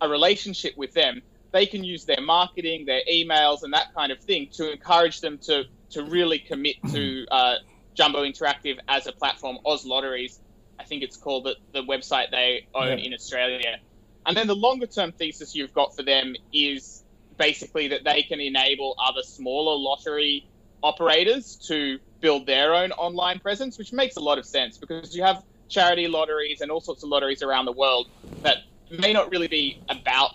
a 0.00 0.08
relationship 0.08 0.76
with 0.76 0.92
them, 0.92 1.22
they 1.52 1.66
can 1.66 1.84
use 1.84 2.04
their 2.04 2.20
marketing, 2.20 2.86
their 2.86 3.02
emails, 3.10 3.62
and 3.62 3.72
that 3.72 3.94
kind 3.94 4.12
of 4.12 4.20
thing 4.20 4.48
to 4.54 4.70
encourage 4.70 5.20
them 5.20 5.38
to, 5.38 5.64
to 5.90 6.04
really 6.04 6.38
commit 6.38 6.76
to 6.92 7.26
uh, 7.30 7.54
Jumbo 7.96 8.24
Interactive 8.24 8.76
as 8.88 9.06
a 9.06 9.12
platform, 9.12 9.58
Oz 9.66 9.84
Lotteries. 9.84 10.40
I 10.80 10.84
think 10.84 11.02
it's 11.02 11.16
called 11.16 11.46
the, 11.46 11.56
the 11.72 11.82
website 11.86 12.26
they 12.30 12.62
own 12.74 12.98
Yeah. 12.98 13.06
in 13.06 13.14
Australia. 13.14 13.78
And 14.26 14.36
then 14.36 14.46
the 14.46 14.56
longer 14.56 14.86
term 14.86 15.12
thesis 15.18 15.54
you've 15.54 15.72
got 15.72 15.90
for 15.96 16.02
them 16.02 16.34
is 16.52 17.04
basically 17.38 17.88
that 17.88 18.02
they 18.04 18.22
can 18.22 18.40
enable 18.40 18.94
other 19.04 19.22
smaller 19.22 19.76
lottery 19.78 20.44
operators 20.82 21.58
to 21.68 21.98
build 22.20 22.46
their 22.46 22.74
own 22.74 22.92
online 22.92 23.40
presence, 23.40 23.78
which 23.78 23.92
makes 23.92 24.16
a 24.16 24.20
lot 24.20 24.38
of 24.38 24.46
sense 24.46 24.78
because 24.78 25.14
you 25.14 25.22
have 25.22 25.42
charity 25.68 26.08
lotteries 26.08 26.60
and 26.60 26.70
all 26.70 26.80
sorts 26.80 27.02
of 27.02 27.08
lotteries 27.10 27.42
around 27.42 27.66
the 27.66 27.72
world 27.72 28.06
that 28.44 28.58
may 28.90 29.12
not 29.12 29.30
really 29.30 29.48
be 29.48 29.76
about 29.90 30.30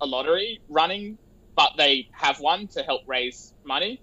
a 0.00 0.06
lottery 0.06 0.60
running, 0.68 1.18
but 1.56 1.70
they 1.78 2.06
have 2.12 2.38
one 2.40 2.68
to 2.74 2.82
help 2.82 3.02
raise 3.06 3.54
money. 3.64 4.02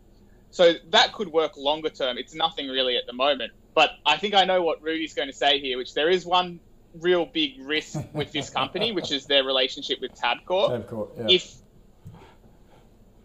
So 0.52 0.74
that 0.90 1.14
could 1.14 1.30
work 1.30 1.58
longer 1.58 1.90
term. 1.90 2.18
It's 2.18 2.34
nothing 2.34 2.68
really 2.68 2.98
at 2.98 3.06
the 3.06 3.14
moment. 3.14 3.52
But 3.76 3.92
I 4.06 4.18
think 4.18 4.34
I 4.34 4.46
know 4.46 4.62
what 4.62 4.82
Rudi's 4.82 5.14
going 5.14 5.28
to 5.30 5.36
say 5.36 5.60
here, 5.60 5.78
which 5.78 5.94
there 5.94 6.10
is 6.10 6.26
one 6.26 6.60
real 7.00 7.26
big 7.26 7.60
risk 7.60 8.00
with 8.14 8.32
this 8.32 8.50
company, 8.50 8.92
which 8.94 9.12
is 9.12 9.26
their 9.26 9.44
relationship 9.44 10.00
with 10.02 10.14
Tabcorp. 10.16 10.88
Tabcorp, 10.88 11.10
yeah. 11.18 11.36
If 11.36 11.56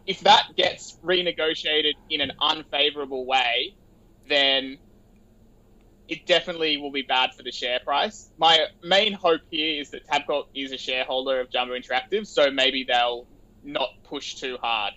if 0.07 0.21
that 0.21 0.55
gets 0.55 0.99
renegotiated 1.03 1.95
in 2.11 2.21
an 2.21 2.33
unfavorable 2.39 3.25
way, 3.25 3.75
then 4.29 4.79
it 6.09 6.27
definitely 6.27 6.77
will 6.77 6.91
be 6.91 7.03
bad 7.03 7.33
for 7.35 7.43
the 7.43 7.51
share 7.51 7.81
price. 7.81 8.31
My 8.37 8.67
main 8.83 9.15
hope 9.15 9.41
here 9.51 9.81
is 9.81 9.91
that 9.91 10.07
Tabcorp 10.07 10.49
is 10.55 10.73
a 10.73 10.79
shareholder 10.79 11.41
of 11.41 11.51
Jumbo 11.51 11.75
Interactive, 11.75 12.27
so 12.27 12.51
maybe 12.51 12.85
they'll 12.85 13.27
not 13.63 13.89
push 14.05 14.35
too 14.35 14.59
hard. 14.61 14.93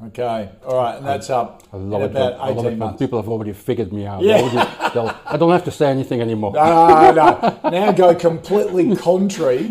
Okay, 0.00 0.48
all 0.64 0.76
right, 0.76 0.96
and 0.98 1.04
that's 1.04 1.28
up 1.28 1.64
I 1.72 1.76
love 1.76 2.02
it. 2.02 2.10
About 2.12 2.34
I 2.34 2.50
love 2.50 2.58
18 2.66 2.72
it 2.72 2.76
months. 2.78 2.98
people 3.00 3.20
have 3.20 3.28
already 3.28 3.52
figured 3.52 3.92
me 3.92 4.06
out. 4.06 4.22
Yeah. 4.22 4.40
Already- 4.42 5.14
I 5.26 5.36
don't 5.36 5.50
have 5.50 5.64
to 5.64 5.72
say 5.72 5.90
anything 5.90 6.20
anymore. 6.20 6.52
No, 6.52 7.10
no. 7.10 7.70
Now 7.70 7.90
go 7.92 8.14
completely 8.14 8.94
contrary 9.10 9.68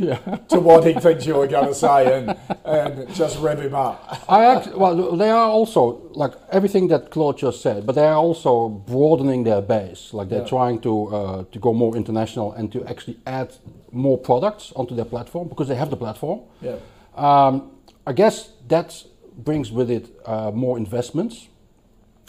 to 0.49 0.59
what 0.59 0.85
he 0.85 0.93
thinks 0.93 1.25
you 1.25 1.35
were 1.35 1.47
going 1.47 1.67
to 1.69 1.73
say 1.73 1.99
and, 2.19 2.37
and 2.65 3.13
just 3.15 3.39
rev 3.39 3.59
him 3.61 3.73
up. 3.73 4.21
I 4.29 4.45
actually, 4.45 4.75
well, 4.75 5.15
they 5.15 5.29
are 5.29 5.49
also 5.49 6.09
like 6.11 6.33
everything 6.51 6.89
that 6.89 7.09
Claude 7.09 7.37
just 7.37 7.61
said, 7.61 7.85
but 7.85 7.95
they 7.95 8.05
are 8.05 8.15
also 8.17 8.67
broadening 8.67 9.45
their 9.45 9.61
base. 9.61 10.13
Like 10.13 10.27
they're 10.27 10.41
Yeah. 10.41 10.47
trying 10.57 10.81
to 10.81 11.07
uh, 11.07 11.43
to 11.53 11.59
go 11.59 11.73
more 11.73 11.95
international 11.95 12.51
and 12.51 12.69
to 12.73 12.85
actually 12.85 13.17
add 13.25 13.55
more 13.93 14.17
products 14.17 14.73
onto 14.75 14.93
their 14.93 15.05
platform 15.05 15.47
because 15.47 15.69
they 15.69 15.75
have 15.75 15.89
the 15.89 15.97
platform. 15.97 16.41
Yeah. 16.61 16.75
Um, 17.15 17.71
I 18.05 18.11
guess 18.13 18.51
that 18.67 19.03
brings 19.37 19.71
with 19.71 19.89
it 19.89 20.09
uh, 20.25 20.51
more 20.51 20.77
investments, 20.77 21.47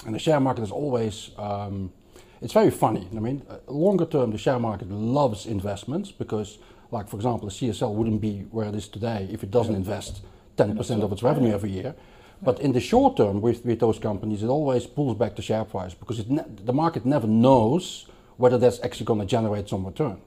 and 0.07 0.15
the 0.15 0.19
share 0.19 0.41
market 0.41 0.63
is 0.63 0.71
always. 0.71 1.31
Um, 1.39 1.93
it's 2.41 2.53
very 2.53 2.71
funny. 2.71 3.09
I 3.17 3.19
mean, 3.19 3.43
uh, 3.51 3.57
longer 3.67 4.07
term, 4.07 4.31
the 4.31 4.39
share 4.39 4.61
market 4.61 4.89
loves 4.91 5.45
investments 5.45 6.13
because, 6.13 6.59
like 6.93 7.09
for 7.09 7.17
example, 7.17 7.49
the 7.49 7.55
CSL 7.55 7.93
wouldn't 7.93 8.21
be 8.21 8.47
where 8.53 8.69
it 8.69 8.77
is 8.77 8.87
today 8.87 9.29
if 9.33 9.43
it 9.43 9.51
doesn't 9.51 9.75
invest 9.75 10.23
10% 10.57 11.03
of 11.03 11.11
its 11.11 11.23
revenue 11.23 11.53
every 11.53 11.71
year. 11.71 11.97
But 12.41 12.61
in 12.61 12.73
the 12.73 12.81
short 12.81 13.17
term, 13.17 13.41
with, 13.41 13.65
with 13.65 13.81
those 13.81 13.99
companies, 13.99 14.45
it 14.45 14.47
always 14.47 14.87
pulls 14.87 15.17
back 15.17 15.35
the 15.35 15.43
share 15.43 15.65
price 15.65 15.95
because 15.95 16.25
the 16.25 16.73
market 16.73 17.05
never 17.05 17.27
knows 17.27 18.07
whether 18.37 18.59
that's 18.59 18.81
actually 18.85 19.07
going 19.07 19.21
to 19.21 19.27
generate 19.27 19.69
some 19.69 19.85
return. 19.85 20.21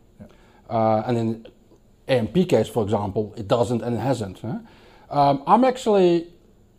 Uh, 0.70 1.04
and 1.06 1.17
in 1.17 1.48
AMP 2.10 2.50
case, 2.50 2.67
for 2.67 2.84
example, 2.84 3.34
it 3.38 3.48
doesn't 3.48 3.82
and 3.82 3.96
it 3.96 4.00
hasn't. 4.00 4.39
huh? 4.39 4.60
Um, 5.10 5.44
I'm 5.48 5.63
actually 5.63 6.31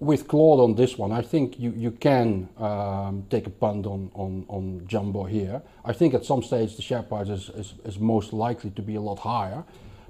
with 0.03 0.27
Claude 0.27 0.59
on 0.59 0.75
this 0.75 0.99
one. 0.99 1.13
I 1.13 1.23
think 1.23 1.61
you, 1.61 1.73
you 1.77 1.93
can 1.93 2.49
um, 2.59 3.25
take 3.31 3.47
a 3.47 3.51
punt 3.51 3.87
on, 3.87 4.11
on, 4.15 4.45
on 4.49 4.83
Jumbo 4.89 5.23
here. 5.25 5.63
I 5.85 5.93
think 5.93 6.13
at 6.13 6.25
some 6.25 6.43
stage 6.43 6.75
the 6.75 6.83
share 6.83 7.03
price 7.05 7.29
is, 7.29 7.51
is, 7.51 7.75
is 7.85 7.99
most 8.01 8.33
likely 8.33 8.71
to 8.71 8.83
be 8.83 8.97
a 8.97 9.01
lot 9.01 9.21
higher. 9.21 9.63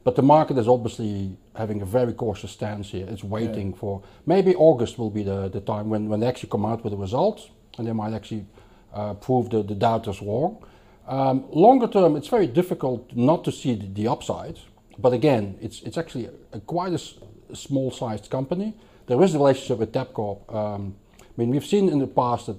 But 0.02 0.16
the 0.16 0.22
market 0.22 0.56
is 0.56 0.66
obviously 0.66 1.36
having 1.54 1.82
a 1.82 1.84
very 1.84 2.14
cautious 2.14 2.50
stance 2.50 2.88
here. 2.90 3.06
It's 3.08 3.22
waiting 3.22 3.74
for 3.74 4.02
maybe 4.24 4.54
August 4.56 4.98
will 4.98 5.10
be 5.10 5.22
the, 5.22 5.48
the 5.48 5.60
time 5.60 5.90
when, 5.90 6.08
when 6.08 6.20
they 6.20 6.26
actually 6.26 6.48
come 6.48 6.64
out 6.64 6.82
with 6.82 6.92
the 6.92 6.96
results 6.96 7.50
and 7.76 7.86
they 7.86 7.92
might 7.92 8.14
actually 8.14 8.46
uh, 8.94 9.12
prove 9.14 9.50
the, 9.50 9.62
the 9.62 9.74
doubters 9.74 10.22
wrong. 10.22 10.64
Um, 11.06 11.44
longer 11.52 11.86
term, 11.86 12.16
it's 12.16 12.28
very 12.28 12.46
difficult 12.46 13.14
not 13.14 13.44
to 13.44 13.52
see 13.52 13.74
the, 13.74 13.86
the 13.86 14.08
upside. 14.08 14.58
But 14.98 15.12
again, 15.12 15.58
it's, 15.60 15.82
it's 15.82 15.98
actually 15.98 16.30
a, 16.52 16.60
quite 16.60 16.92
a, 16.92 16.94
s- 16.94 17.14
a 17.50 17.56
small 17.56 17.90
sized 17.90 18.30
company. 18.30 18.74
There 19.12 19.22
is 19.22 19.34
a 19.34 19.38
relationship 19.38 19.76
with 19.76 19.92
Tabcorp, 19.92 20.54
um, 20.54 20.94
mean, 21.36 21.50
we've 21.50 21.66
seen 21.66 21.90
in 21.90 21.98
the 21.98 22.06
past 22.06 22.46
that 22.46 22.56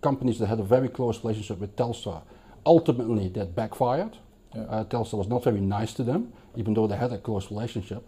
companies 0.00 0.40
that 0.40 0.46
had 0.46 0.58
a 0.58 0.64
very 0.64 0.88
close 0.88 1.22
relationship 1.22 1.60
with 1.60 1.76
Telstra, 1.76 2.22
ultimately 2.66 3.28
that 3.28 3.54
backfired. 3.54 4.16
Yeah. 4.56 4.62
Uh, 4.62 4.84
Telstra 4.86 5.18
was 5.18 5.28
not 5.28 5.44
very 5.44 5.60
nice 5.60 5.94
to 5.94 6.02
them, 6.02 6.32
even 6.56 6.74
though 6.74 6.88
they 6.88 6.96
had 6.96 7.12
a 7.12 7.18
close 7.18 7.48
relationship. 7.48 8.02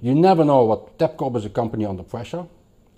You 0.00 0.14
never 0.14 0.44
know 0.44 0.62
what 0.66 0.98
Tabcorp 0.98 1.34
is 1.34 1.44
a 1.44 1.50
company 1.50 1.84
under 1.84 2.04
pressure. 2.04 2.46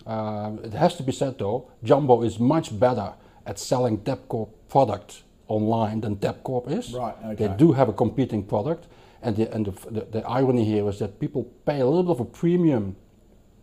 Uh, 0.06 0.56
it 0.62 0.74
has 0.74 0.94
to 0.96 1.02
be 1.02 1.12
said 1.12 1.38
though, 1.38 1.70
Jumbo 1.82 2.22
is 2.22 2.38
much 2.38 2.78
better 2.78 3.14
at 3.46 3.58
selling 3.58 3.96
Tabcorp 3.96 4.50
product 4.68 5.22
online 5.46 6.02
than 6.02 6.16
Tabcorp 6.16 6.70
is. 6.70 6.92
Right, 6.92 7.14
Okay. 7.24 7.46
They 7.46 7.54
do 7.54 7.72
have 7.72 7.88
a 7.88 7.94
competing 7.94 8.44
product, 8.44 8.88
and 9.22 9.36
the 9.36 9.50
and 9.54 9.64
the, 9.64 9.90
the, 9.90 10.00
the 10.20 10.22
irony 10.28 10.66
here 10.66 10.86
is 10.86 10.98
that 10.98 11.18
people 11.18 11.44
pay 11.64 11.80
a 11.80 11.86
little 11.86 12.02
bit 12.02 12.10
of 12.10 12.20
a 12.20 12.30
premium 12.42 12.94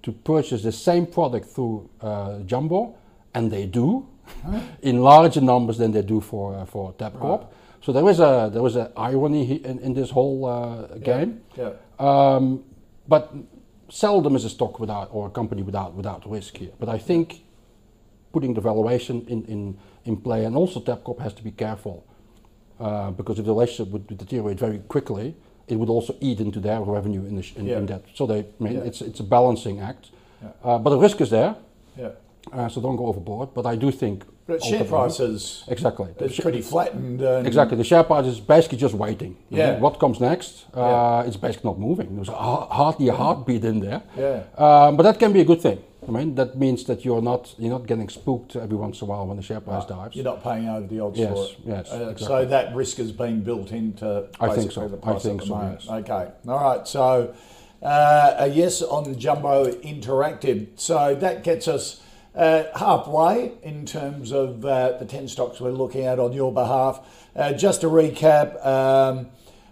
to 0.06 0.12
purchase 0.12 0.62
the 0.62 0.72
same 0.72 1.08
product 1.08 1.48
through 1.48 1.89
uh, 2.00 2.39
Jumbo, 2.46 2.96
and 3.34 3.52
they 3.52 3.65
do 3.65 4.08
in 4.82 5.02
larger 5.02 5.41
numbers 5.41 5.78
than 5.78 5.91
they 5.91 6.04
do 6.04 6.22
for 6.22 6.56
uh, 6.56 6.65
for 6.65 6.94
Tabcorp. 6.94 7.48
So 7.82 7.91
there 7.91 8.08
is 8.10 8.20
a 8.20 8.50
there 8.54 8.62
was 8.62 8.76
an 8.76 8.88
irony 8.96 9.63
in, 9.63 9.80
in 9.80 9.94
this 9.94 10.12
whole 10.12 10.46
uh, 10.46 10.98
game. 11.00 11.41
Yeah. 11.58 11.74
Um, 12.00 12.63
but 13.08 13.34
seldom 13.89 14.36
is 14.36 14.46
a 14.46 14.50
stock 14.50 14.80
without 14.80 15.10
or 15.12 15.28
a 15.28 15.32
company 15.32 15.63
without 15.63 15.94
without 15.96 16.30
risk 16.30 16.58
here. 16.58 16.72
But 16.80 16.89
I 16.89 17.00
think 17.00 17.44
putting 18.32 18.54
the 18.54 18.62
valuation 18.62 19.26
in, 19.28 19.46
in, 19.46 19.78
in 20.04 20.18
play 20.18 20.46
and 20.46 20.56
also 20.56 20.82
Tabcorp 20.82 21.20
has 21.20 21.34
to 21.34 21.44
be 21.44 21.52
careful 21.52 22.06
uh, 22.80 23.10
because 23.12 23.39
if 23.39 23.46
the 23.46 23.54
relationship 23.54 23.94
would 23.94 24.06
deteriorate 24.08 24.60
very 24.60 24.80
quickly, 24.80 25.36
it 25.67 25.75
would 25.80 25.89
also 25.89 26.13
eat 26.21 26.39
into 26.39 26.60
their 26.60 26.80
revenue 26.82 27.25
in, 27.25 27.36
the 27.36 27.41
sh- 27.43 27.56
in, 27.58 27.65
Yeah. 27.65 27.78
in 27.80 27.86
that. 27.88 28.01
So 28.13 28.25
they, 28.25 28.39
I 28.39 28.63
mean, 28.63 28.73
Yeah. 28.73 28.88
it's 28.88 29.01
it's 29.01 29.19
a 29.19 29.23
balancing 29.23 29.80
act. 29.80 30.10
Yeah. 30.41 30.49
Uh, 30.63 30.78
but 30.84 30.89
the 30.91 30.97
risk 30.99 31.21
is 31.21 31.30
there, 31.30 31.56
Yeah. 31.97 32.10
uh, 32.54 32.69
so 32.69 32.82
don't 32.82 32.97
go 32.97 33.06
overboard. 33.08 33.49
But 33.54 33.65
I 33.65 33.75
do 33.75 33.91
think 33.91 34.23
But 34.47 34.62
share 34.63 34.84
prices 34.84 35.63
exactly 35.67 36.08
It's 36.19 36.39
pretty 36.39 36.62
flattened. 36.62 37.21
Exactly. 37.47 37.78
The 37.78 37.84
share 37.84 38.04
price 38.04 38.28
is 38.28 38.39
basically 38.39 38.78
just 38.78 38.93
waiting. 38.93 39.36
Yeah. 39.49 39.80
What 39.80 39.97
comes 39.99 40.19
next? 40.19 40.65
Uh. 40.73 41.23
It's 41.28 41.38
basically 41.38 41.69
not 41.71 41.80
moving. 41.80 42.15
There's 42.15 42.30
ha- 42.30 42.67
hardly 42.69 43.08
a 43.10 43.13
heartbeat 43.13 43.63
in 43.65 43.80
there. 43.80 44.01
Yeah. 44.17 44.43
Um, 44.65 44.95
but 44.97 45.04
that 45.04 45.17
can 45.19 45.34
be 45.34 45.41
a 45.41 45.45
good 45.45 45.62
thing. 45.62 45.80
I 46.08 46.12
mean, 46.12 46.36
that 46.36 46.58
means 46.58 46.84
that 46.86 47.04
you're 47.04 47.22
not 47.22 47.56
you're 47.58 47.72
not 47.72 47.88
getting 47.88 48.10
spooked 48.10 48.56
every 48.56 48.78
once 48.78 49.02
in 49.02 49.06
a 49.08 49.10
while 49.10 49.26
when 49.26 49.38
the 49.38 49.44
share 49.44 49.60
price 49.60 49.86
dives. 49.86 50.15
You're 50.15 50.26
not 50.26 50.44
paying 50.44 50.68
over 50.70 50.86
the 50.88 51.00
odds 51.00 51.18
Yes, 51.18 51.30
for 51.34 51.44
it. 51.46 51.58
yes, 51.65 51.91
Uh, 51.91 52.15
So 52.18 52.46
that 52.46 52.76
risk 52.76 52.98
has 52.98 53.12
been 53.12 53.41
built 53.44 53.72
into 53.72 54.28
I 54.39 54.50
think 54.56 54.72
so. 54.72 54.88
the 54.88 54.98
I 55.04 55.13
think 55.20 55.41
at 55.41 55.41
the 55.41 55.46
so, 55.48 55.56
moment. 55.56 55.82
yes. 55.84 55.89
Okay. 55.91 56.32
All 56.48 56.60
right. 56.76 56.88
So 56.88 57.34
uh, 57.82 58.36
a 58.38 58.48
yes 58.48 58.82
on 58.82 59.18
Jumbo 59.18 59.72
Interactive. 59.72 60.68
So 60.76 61.15
that 61.15 61.44
gets 61.44 61.68
us 61.68 62.02
uh, 62.36 62.63
halfway 62.76 63.54
in 63.63 63.86
terms 63.86 64.32
of 64.32 64.65
uh, 64.65 64.98
the 64.98 65.06
10 65.06 65.28
stocks 65.28 65.60
we're 65.62 65.72
looking 65.72 66.06
at 66.06 66.20
on 66.20 66.34
your 66.34 66.52
behalf. 66.54 67.00
Uh, 67.36 67.54
just 67.54 67.82
to 67.82 67.88
recap, 67.88 68.63
um, 68.65 69.28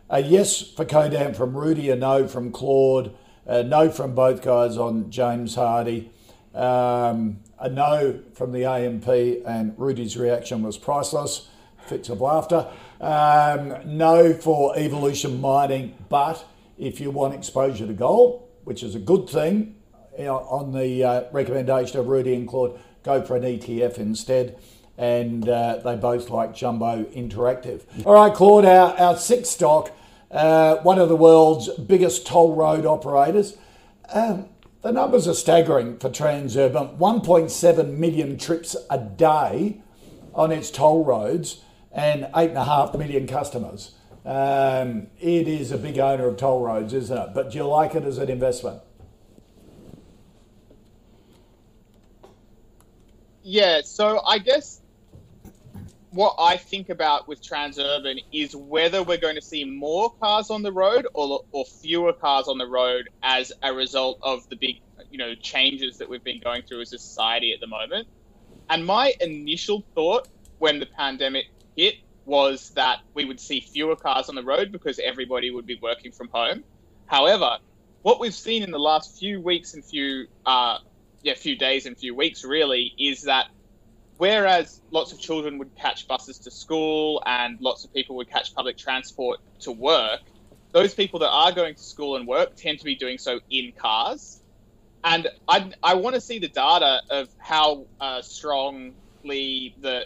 a 0.09 0.21
yes 0.21 0.61
for 0.61 0.85
Codan 0.85 1.35
from 1.35 1.55
Rudi, 1.55 1.89
a 1.89 1.95
no 1.95 2.27
from 2.27 2.51
Claude, 2.51 3.13
a 3.45 3.63
no 3.63 3.89
from 3.89 4.15
both 4.15 4.41
guys 4.41 4.77
on 4.77 5.09
James 5.09 5.55
Hardie. 5.55 6.09
Um, 6.53 7.39
a 7.59 7.69
no 7.69 8.19
from 8.33 8.51
the 8.51 8.65
AMP, 8.65 9.07
and 9.07 9.77
Rudi's 9.77 10.17
reaction 10.17 10.61
was 10.61 10.77
priceless. 10.77 11.49
Fits 11.87 12.09
of 12.09 12.21
laughter. 12.21 12.67
Um, 13.01 13.75
no 13.85 14.33
for 14.33 14.77
Evolution 14.77 15.41
Mining, 15.41 15.95
but 16.09 16.45
if 16.77 17.01
you 17.01 17.11
want 17.11 17.33
exposure 17.33 17.85
to 17.85 17.93
gold, 17.93 18.47
which 18.63 18.83
is 18.83 18.95
a 18.95 18.99
good 18.99 19.29
thing, 19.29 19.75
you 20.17 20.25
know, 20.25 20.37
on 20.37 20.71
the 20.71 21.03
uh, 21.03 21.23
recommendation 21.31 21.99
of 21.99 22.07
Rudi 22.07 22.33
and 22.35 22.47
Claude, 22.47 22.79
go 23.03 23.21
for 23.21 23.35
an 23.35 23.43
ETF 23.43 23.97
instead. 23.97 24.57
And 24.97 25.49
uh, 25.49 25.77
they 25.77 25.95
both 25.95 26.29
like 26.29 26.53
Jumbo 26.53 27.03
Interactive. 27.05 27.81
All 28.05 28.13
right, 28.13 28.33
Claude, 28.33 28.65
our, 28.65 28.95
our 28.97 29.17
sixth 29.17 29.51
stock, 29.51 29.91
uh, 30.29 30.77
one 30.77 30.99
of 30.99 31.09
the 31.09 31.15
world's 31.15 31.67
biggest 31.69 32.27
toll 32.27 32.55
road 32.55 32.85
operators. 32.85 33.57
Um, 34.13 34.49
the 34.83 34.91
numbers 34.91 35.27
are 35.29 35.33
staggering 35.33 35.97
for 35.97 36.09
Transurban 36.09 36.97
1.7 36.97 37.97
million 37.97 38.37
trips 38.37 38.75
a 38.89 38.99
day 38.99 39.81
on 40.35 40.51
its 40.51 40.69
toll 40.69 41.05
roads 41.05 41.61
and 41.91 42.25
8.5 42.33 42.97
million 42.99 43.25
customers. 43.25 43.95
Um, 44.25 45.07
it 45.19 45.47
is 45.47 45.71
a 45.71 45.77
big 45.77 45.99
owner 45.99 46.27
of 46.27 46.37
toll 46.37 46.61
roads, 46.61 46.93
isn't 46.93 47.17
it? 47.17 47.29
But 47.33 47.51
do 47.51 47.57
you 47.57 47.63
like 47.65 47.95
it 47.95 48.03
as 48.03 48.17
an 48.17 48.29
investment? 48.29 48.81
Yeah, 53.41 53.81
so 53.83 54.21
I 54.25 54.37
guess 54.37 54.81
what 56.13 56.35
I 56.37 56.57
think 56.57 56.89
about 56.89 57.27
with 57.27 57.41
Transurban 57.41 58.19
is 58.31 58.55
whether 58.55 59.01
we're 59.01 59.17
going 59.17 59.35
to 59.35 59.41
see 59.41 59.65
more 59.65 60.11
cars 60.21 60.51
on 60.51 60.61
the 60.61 60.71
road 60.71 61.07
or, 61.15 61.41
or 61.51 61.65
fewer 61.65 62.13
cars 62.13 62.47
on 62.47 62.59
the 62.59 62.67
road 62.67 63.09
as 63.23 63.51
a 63.63 63.73
result 63.73 64.19
of 64.21 64.47
the 64.49 64.55
big, 64.55 64.75
you 65.09 65.17
know, 65.17 65.33
changes 65.41 65.97
that 65.97 66.09
we've 66.09 66.23
been 66.23 66.39
going 66.39 66.61
through 66.63 66.81
as 66.81 66.93
a 66.93 66.99
society 66.99 67.51
at 67.51 67.59
the 67.59 67.67
moment. 67.67 68.07
And 68.69 68.85
my 68.85 69.13
initial 69.21 69.83
thought 69.95 70.27
when 70.59 70.79
the 70.79 70.85
pandemic 70.85 71.45
hit 71.75 71.95
was 72.25 72.69
that 72.75 72.99
we 73.15 73.25
would 73.25 73.39
see 73.39 73.59
fewer 73.59 73.95
cars 73.95 74.29
on 74.29 74.35
the 74.35 74.43
road 74.43 74.71
because 74.71 74.99
everybody 74.99 75.49
would 75.49 75.65
be 75.65 75.79
working 75.81 76.11
from 76.11 76.29
home. 76.31 76.63
However, 77.07 77.57
what 78.03 78.19
we've 78.19 78.35
seen 78.35 78.61
in 78.61 78.69
the 78.69 78.79
last 78.79 79.17
few 79.17 79.41
weeks 79.41 79.73
and 79.73 79.83
few 79.83 80.27
uh, 80.45 80.77
yeah, 81.23 81.33
few 81.33 81.57
days 81.57 81.85
and 81.85 81.97
few 81.97 82.15
weeks 82.15 82.43
really 82.43 82.93
is 82.99 83.23
that 83.23 83.47
whereas 84.17 84.81
lots 84.91 85.11
of 85.11 85.19
children 85.19 85.57
would 85.57 85.75
catch 85.75 86.07
buses 86.07 86.39
to 86.39 86.51
school 86.51 87.21
and 87.25 87.59
lots 87.59 87.83
of 87.85 87.93
people 87.93 88.15
would 88.17 88.29
catch 88.29 88.53
public 88.53 88.77
transport 88.77 89.39
to 89.61 89.71
work, 89.71 90.21
those 90.71 90.93
people 90.93 91.19
that 91.19 91.29
are 91.29 91.51
going 91.51 91.75
to 91.75 91.81
school 91.81 92.15
and 92.15 92.27
work 92.27 92.55
tend 92.55 92.79
to 92.79 92.85
be 92.85 92.95
doing 92.95 93.17
so 93.17 93.39
in 93.49 93.71
cars. 93.77 94.41
And 95.03 95.27
I, 95.47 95.71
I 95.81 95.95
want 95.95 96.15
to 96.15 96.21
see 96.21 96.39
the 96.39 96.47
data 96.47 97.01
of 97.09 97.29
how 97.37 97.85
uh, 97.99 98.21
strongly 98.21 99.75
the 99.81 100.05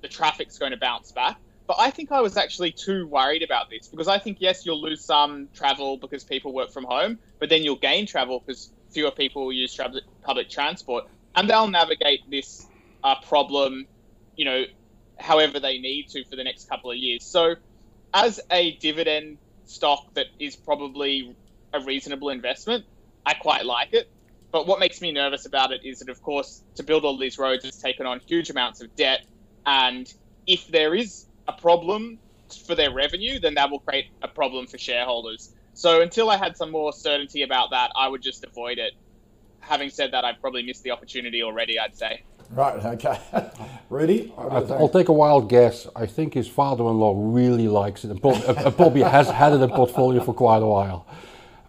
the 0.00 0.08
traffic's 0.08 0.58
going 0.58 0.72
to 0.72 0.78
bounce 0.78 1.12
back. 1.12 1.38
But 1.68 1.76
I 1.78 1.90
think 1.90 2.10
I 2.10 2.20
was 2.20 2.36
actually 2.36 2.72
too 2.72 3.06
worried 3.06 3.42
about 3.42 3.70
this 3.70 3.86
because 3.86 4.08
I 4.08 4.18
think 4.18 4.38
yes, 4.40 4.66
you'll 4.66 4.82
lose 4.82 5.04
some 5.04 5.48
travel 5.54 5.96
because 5.96 6.24
people 6.24 6.52
work 6.52 6.72
from 6.72 6.84
home, 6.84 7.18
but 7.38 7.48
then 7.48 7.62
you'll 7.62 7.76
gain 7.76 8.06
travel 8.06 8.42
because 8.44 8.72
fewer 8.90 9.12
people 9.12 9.52
use 9.52 9.72
tra- 9.72 9.92
public 10.22 10.50
transport, 10.50 11.04
and 11.36 11.48
they'll 11.48 11.68
navigate 11.68 12.28
this 12.28 12.66
uh, 13.02 13.16
problem, 13.26 13.86
you 14.36 14.44
know, 14.44 14.64
however 15.18 15.60
they 15.60 15.78
need 15.78 16.08
to 16.10 16.24
for 16.24 16.36
the 16.36 16.44
next 16.44 16.68
couple 16.68 16.90
of 16.90 16.96
years. 16.96 17.24
So, 17.24 17.54
as 18.14 18.40
a 18.50 18.76
dividend 18.78 19.38
stock 19.64 20.14
that 20.14 20.26
is 20.38 20.56
probably 20.56 21.36
a 21.72 21.80
reasonable 21.80 22.28
investment, 22.30 22.84
I 23.24 23.34
quite 23.34 23.64
like 23.64 23.92
it. 23.92 24.06
But 24.52 24.66
what 24.66 24.80
makes 24.80 25.00
me 25.00 25.12
nervous 25.12 25.46
about 25.46 25.72
it 25.72 25.80
is 25.84 26.00
that, 26.00 26.10
of 26.10 26.20
course, 26.20 26.62
to 26.76 26.82
build 26.82 27.04
all 27.04 27.16
these 27.18 27.38
roads, 27.38 27.64
it's 27.64 27.78
taken 27.80 28.06
on 28.06 28.20
huge 28.26 28.50
amounts 28.50 28.82
of 28.82 28.94
debt. 28.96 29.20
And 29.64 30.06
if 30.46 30.66
there 30.68 30.94
is 30.94 31.26
a 31.48 31.54
problem 31.54 32.18
for 32.66 32.74
their 32.74 32.92
revenue, 32.92 33.40
then 33.40 33.54
that 33.54 33.70
will 33.70 33.80
create 33.80 34.06
a 34.22 34.28
problem 34.28 34.66
for 34.66 34.76
shareholders. 34.76 35.50
So 35.74 36.02
until 36.02 36.28
I 36.28 36.36
had 36.36 36.56
some 36.56 36.70
more 36.70 36.92
certainty 36.92 37.42
about 37.42 37.70
that, 37.70 37.92
I 37.96 38.08
would 38.08 38.22
just 38.22 38.44
avoid 38.44 38.78
it. 38.78 38.92
Having 39.60 39.90
said 39.90 40.12
that, 40.12 40.24
I've 40.24 40.40
probably 40.40 40.62
missed 40.64 40.82
the 40.82 40.90
opportunity 40.90 41.42
already, 41.42 41.78
I'd 41.78 41.96
say. 41.96 42.24
Right, 42.52 42.84
okay. 42.84 43.18
Rudi? 43.90 44.28
what 44.34 44.48
do 44.50 44.54
you 44.54 44.56
I- 44.56 44.60
think? 44.66 44.80
I'll 44.80 44.88
take 44.88 45.08
a 45.08 45.12
wild 45.12 45.48
guess. 45.48 45.86
I 45.96 46.06
think 46.06 46.34
his 46.34 46.48
father-in-law 46.48 47.14
really 47.16 47.68
likes 47.68 48.04
it 48.04 48.10
and 48.10 48.20
prob- 48.20 48.42
uh, 48.46 48.70
probably 48.70 49.02
has 49.02 49.28
had 49.30 49.52
it 49.54 49.60
in 49.62 49.70
portfolio 49.70 50.22
for 50.22 50.34
quite 50.34 50.62
a 50.62 50.66
while. 50.66 51.06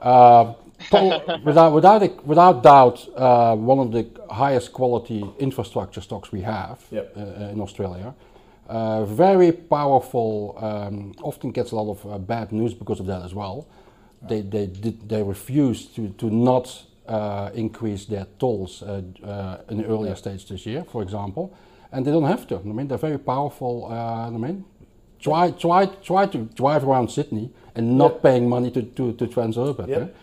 Uh, 0.01 0.53
Paul, 0.89 1.21
without, 1.45 1.73
without, 1.73 2.03
a- 2.03 2.13
without 2.25 2.63
doubt, 2.63 3.07
uh, 3.15 3.55
one 3.55 3.79
of 3.79 3.91
the 3.91 4.05
highest 4.29 4.73
quality 4.73 5.25
infrastructure 5.39 6.01
stocks 6.01 6.31
we 6.31 6.41
have 6.41 6.83
Yep. 6.91 7.13
uh, 7.15 7.19
uh, 7.19 7.49
in 7.53 7.61
Australia. 7.61 8.13
Uh, 8.67 9.05
very 9.05 9.51
powerful, 9.51 10.57
um, 10.59 11.13
often 11.21 11.51
gets 11.51 11.71
a 11.71 11.75
lot 11.75 11.91
of 11.91 12.05
uh, 12.11 12.17
bad 12.17 12.51
news 12.51 12.73
because 12.73 12.99
of 12.99 13.05
that 13.05 13.21
as 13.23 13.33
well. 13.33 13.67
They, 14.21 14.41
they, 14.41 14.67
did, 14.67 15.07
they 15.07 15.21
refused 15.21 15.95
to, 15.95 16.09
to 16.17 16.29
not 16.29 16.67
uh, 16.67 16.92
increase 17.53 18.05
their 18.05 18.27
tolls 18.39 18.81
uh, 18.83 19.01
uh, 19.23 19.57
in 19.69 19.77
the 19.77 19.85
earlier 19.85 20.15
stage 20.15 20.47
this 20.47 20.65
year, 20.65 20.83
for 20.83 21.01
example, 21.01 21.53
and 21.91 22.05
they 22.05 22.11
don't 22.11 22.25
have 22.25 22.47
to. 22.47 22.57
I 22.57 22.61
mean, 22.63 22.87
they're 22.87 22.97
very 22.97 23.19
powerful. 23.19 23.87
Uh, 23.91 24.27
I 24.27 24.29
mean, 24.31 24.65
try, 25.19 25.51
try, 25.51 25.85
try 25.85 26.25
to 26.27 26.37
drive 26.55 26.83
around 26.83 27.09
Sydney 27.11 27.51
and 27.75 27.97
not 27.97 28.13
Yep. 28.13 28.21
paying 28.23 28.49
money 28.49 28.71
to, 28.71 28.81
to, 28.81 29.13
to 29.13 29.27
Transurban. 29.27 29.87
Yep. 29.87 30.15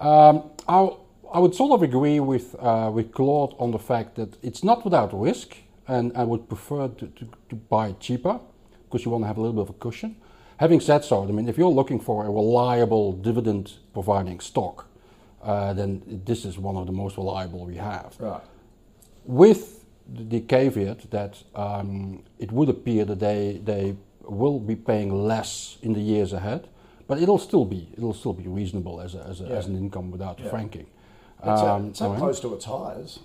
eh? 0.00 0.02
Um, 0.08 0.42
I, 0.68 0.90
I 1.32 1.38
would 1.40 1.54
sort 1.54 1.72
of 1.72 1.82
agree 1.82 2.20
with, 2.20 2.54
uh, 2.58 2.90
with 2.92 3.12
Claude 3.12 3.54
on 3.58 3.70
the 3.72 3.78
fact 3.78 4.14
that 4.16 4.36
it's 4.42 4.62
not 4.62 4.84
without 4.84 5.12
risk, 5.18 5.56
and 5.86 6.12
I 6.16 6.24
would 6.24 6.48
prefer 6.48 6.88
to, 6.88 7.06
to, 7.06 7.28
to 7.50 7.54
buy 7.56 7.92
cheaper 8.00 8.38
because 8.84 9.04
you 9.04 9.10
want 9.10 9.24
to 9.24 9.28
have 9.28 9.36
a 9.38 9.40
little 9.40 9.54
bit 9.64 9.68
of 9.68 9.70
a 9.70 9.78
cushion. 9.78 10.16
Having 10.58 10.80
said 10.80 11.04
so, 11.04 11.22
I 11.22 11.26
mean, 11.26 11.48
if 11.48 11.56
you're 11.56 11.68
looking 11.70 12.00
for 12.00 12.24
a 12.26 12.30
reliable 12.30 13.12
dividend 13.12 13.74
providing 13.92 14.40
stock, 14.40 14.87
uh, 15.48 15.72
then 15.72 16.02
this 16.26 16.44
is 16.44 16.58
one 16.58 16.76
of 16.80 16.86
the 16.86 16.92
most 16.92 17.16
reliable 17.16 17.64
we 17.66 17.76
have 17.76 18.10
Right. 18.20 18.42
with 19.24 19.60
the 20.30 20.40
caveat 20.40 21.10
that 21.10 21.34
um, 21.54 22.22
it 22.38 22.50
would 22.52 22.68
appear 22.68 23.04
that 23.04 23.18
they 23.18 23.60
they 23.64 23.94
will 24.22 24.58
be 24.60 24.76
paying 24.76 25.10
less 25.32 25.78
in 25.82 25.92
the 25.94 26.00
years 26.00 26.32
ahead, 26.32 26.62
but 27.08 27.16
it'll 27.22 27.38
still 27.50 27.64
be 27.64 27.80
it'll 27.96 28.14
still 28.22 28.34
be 28.34 28.46
reasonable 28.60 29.00
as 29.00 29.14
a, 29.14 29.22
as, 29.30 29.40
a, 29.40 29.44
Yeah. 29.44 29.58
as 29.58 29.66
an 29.66 29.76
income 29.76 30.10
without 30.10 30.38
Yeah. 30.38 30.50
franking. 30.50 30.86
It's, 31.38 31.62
Um, 31.62 31.82
up, 31.82 31.88
it's 31.90 32.00
up 32.02 32.16
close 32.18 32.40
to 32.40 32.54
its 32.54 32.64
highs. 32.64 33.18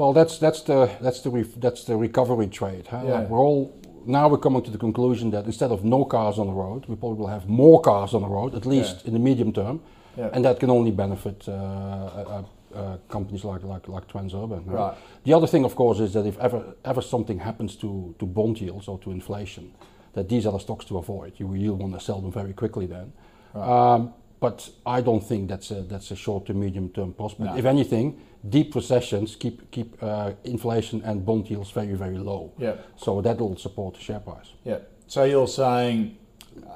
Well, 0.00 0.12
that's 0.12 0.38
that's 0.38 0.62
the 0.62 0.88
that's 1.00 1.20
the 1.22 1.30
ref, 1.30 1.48
that's 1.60 1.84
the 1.84 1.96
recovery 1.96 2.48
trade. 2.48 2.84
Huh? 2.90 3.02
Yeah. 3.04 3.14
Like 3.18 3.28
we're 3.30 3.44
all 3.48 3.70
now 4.06 4.28
we're 4.30 4.42
coming 4.46 4.62
to 4.64 4.70
the 4.70 4.78
conclusion 4.78 5.30
that 5.30 5.44
instead 5.46 5.70
of 5.70 5.84
no 5.84 6.04
cars 6.04 6.38
on 6.38 6.46
the 6.46 6.52
road, 6.64 6.86
we 6.88 6.96
probably 6.96 7.18
will 7.18 7.26
have 7.36 7.46
more 7.48 7.80
cars 7.80 8.14
on 8.14 8.22
the 8.22 8.28
road, 8.28 8.54
at 8.54 8.64
least 8.66 9.04
in 9.06 9.12
the 9.12 9.18
medium 9.18 9.52
term, 9.52 9.80
Yeah. 10.16 10.30
and 10.32 10.44
that 10.44 10.58
can 10.58 10.70
only 10.70 10.90
benefit 10.90 11.48
uh, 11.48 11.52
uh, 11.52 12.42
uh, 12.74 12.96
companies 13.08 13.44
like 13.44 13.62
like 13.64 13.88
like 13.88 14.06
Transurban. 14.08 14.64
huh? 14.66 14.72
Right. 14.76 14.94
The 15.24 15.32
other 15.36 15.46
thing, 15.46 15.64
of 15.64 15.74
course, 15.74 16.00
is 16.00 16.12
that 16.12 16.26
if 16.26 16.38
ever 16.38 16.62
ever 16.84 17.02
something 17.02 17.38
happens 17.40 17.76
to 17.76 18.14
to 18.18 18.26
bond 18.26 18.60
yields 18.60 18.88
or 18.88 18.98
to 18.98 19.10
inflation, 19.10 19.72
that 20.14 20.28
these 20.28 20.46
are 20.48 20.52
the 20.52 20.58
stocks 20.58 20.84
to 20.86 20.98
avoid. 20.98 21.32
You 21.38 21.46
will 21.46 21.76
want 21.76 21.92
to 21.94 22.00
sell 22.00 22.20
them 22.20 22.32
very 22.32 22.52
quickly 22.52 22.86
then. 22.86 23.12
Um, 23.54 24.12
but 24.40 24.70
I 24.86 25.00
don't 25.00 25.24
think 25.28 25.48
that's 25.48 25.70
a 25.70 25.82
that's 25.82 26.10
a 26.10 26.16
short 26.16 26.46
to 26.46 26.54
medium 26.54 26.88
term 26.90 27.12
prospect. 27.12 27.50
No. 27.50 27.56
If 27.58 27.64
anything, 27.64 28.20
deep 28.48 28.74
recessions 28.74 29.36
keep 29.36 29.70
keep 29.70 29.96
uh, 30.02 30.32
inflation 30.44 31.02
and 31.04 31.24
bond 31.24 31.48
yields 31.50 31.70
very 31.70 31.94
very 31.94 32.18
low. 32.18 32.52
Yeah. 32.58 32.74
So 32.96 33.20
that 33.22 33.38
will 33.38 33.56
support 33.56 33.94
the 33.94 34.00
share 34.00 34.20
price. 34.20 34.52
yeah. 34.64 34.78
So 35.06 35.24
you're 35.24 35.48
saying 35.48 36.16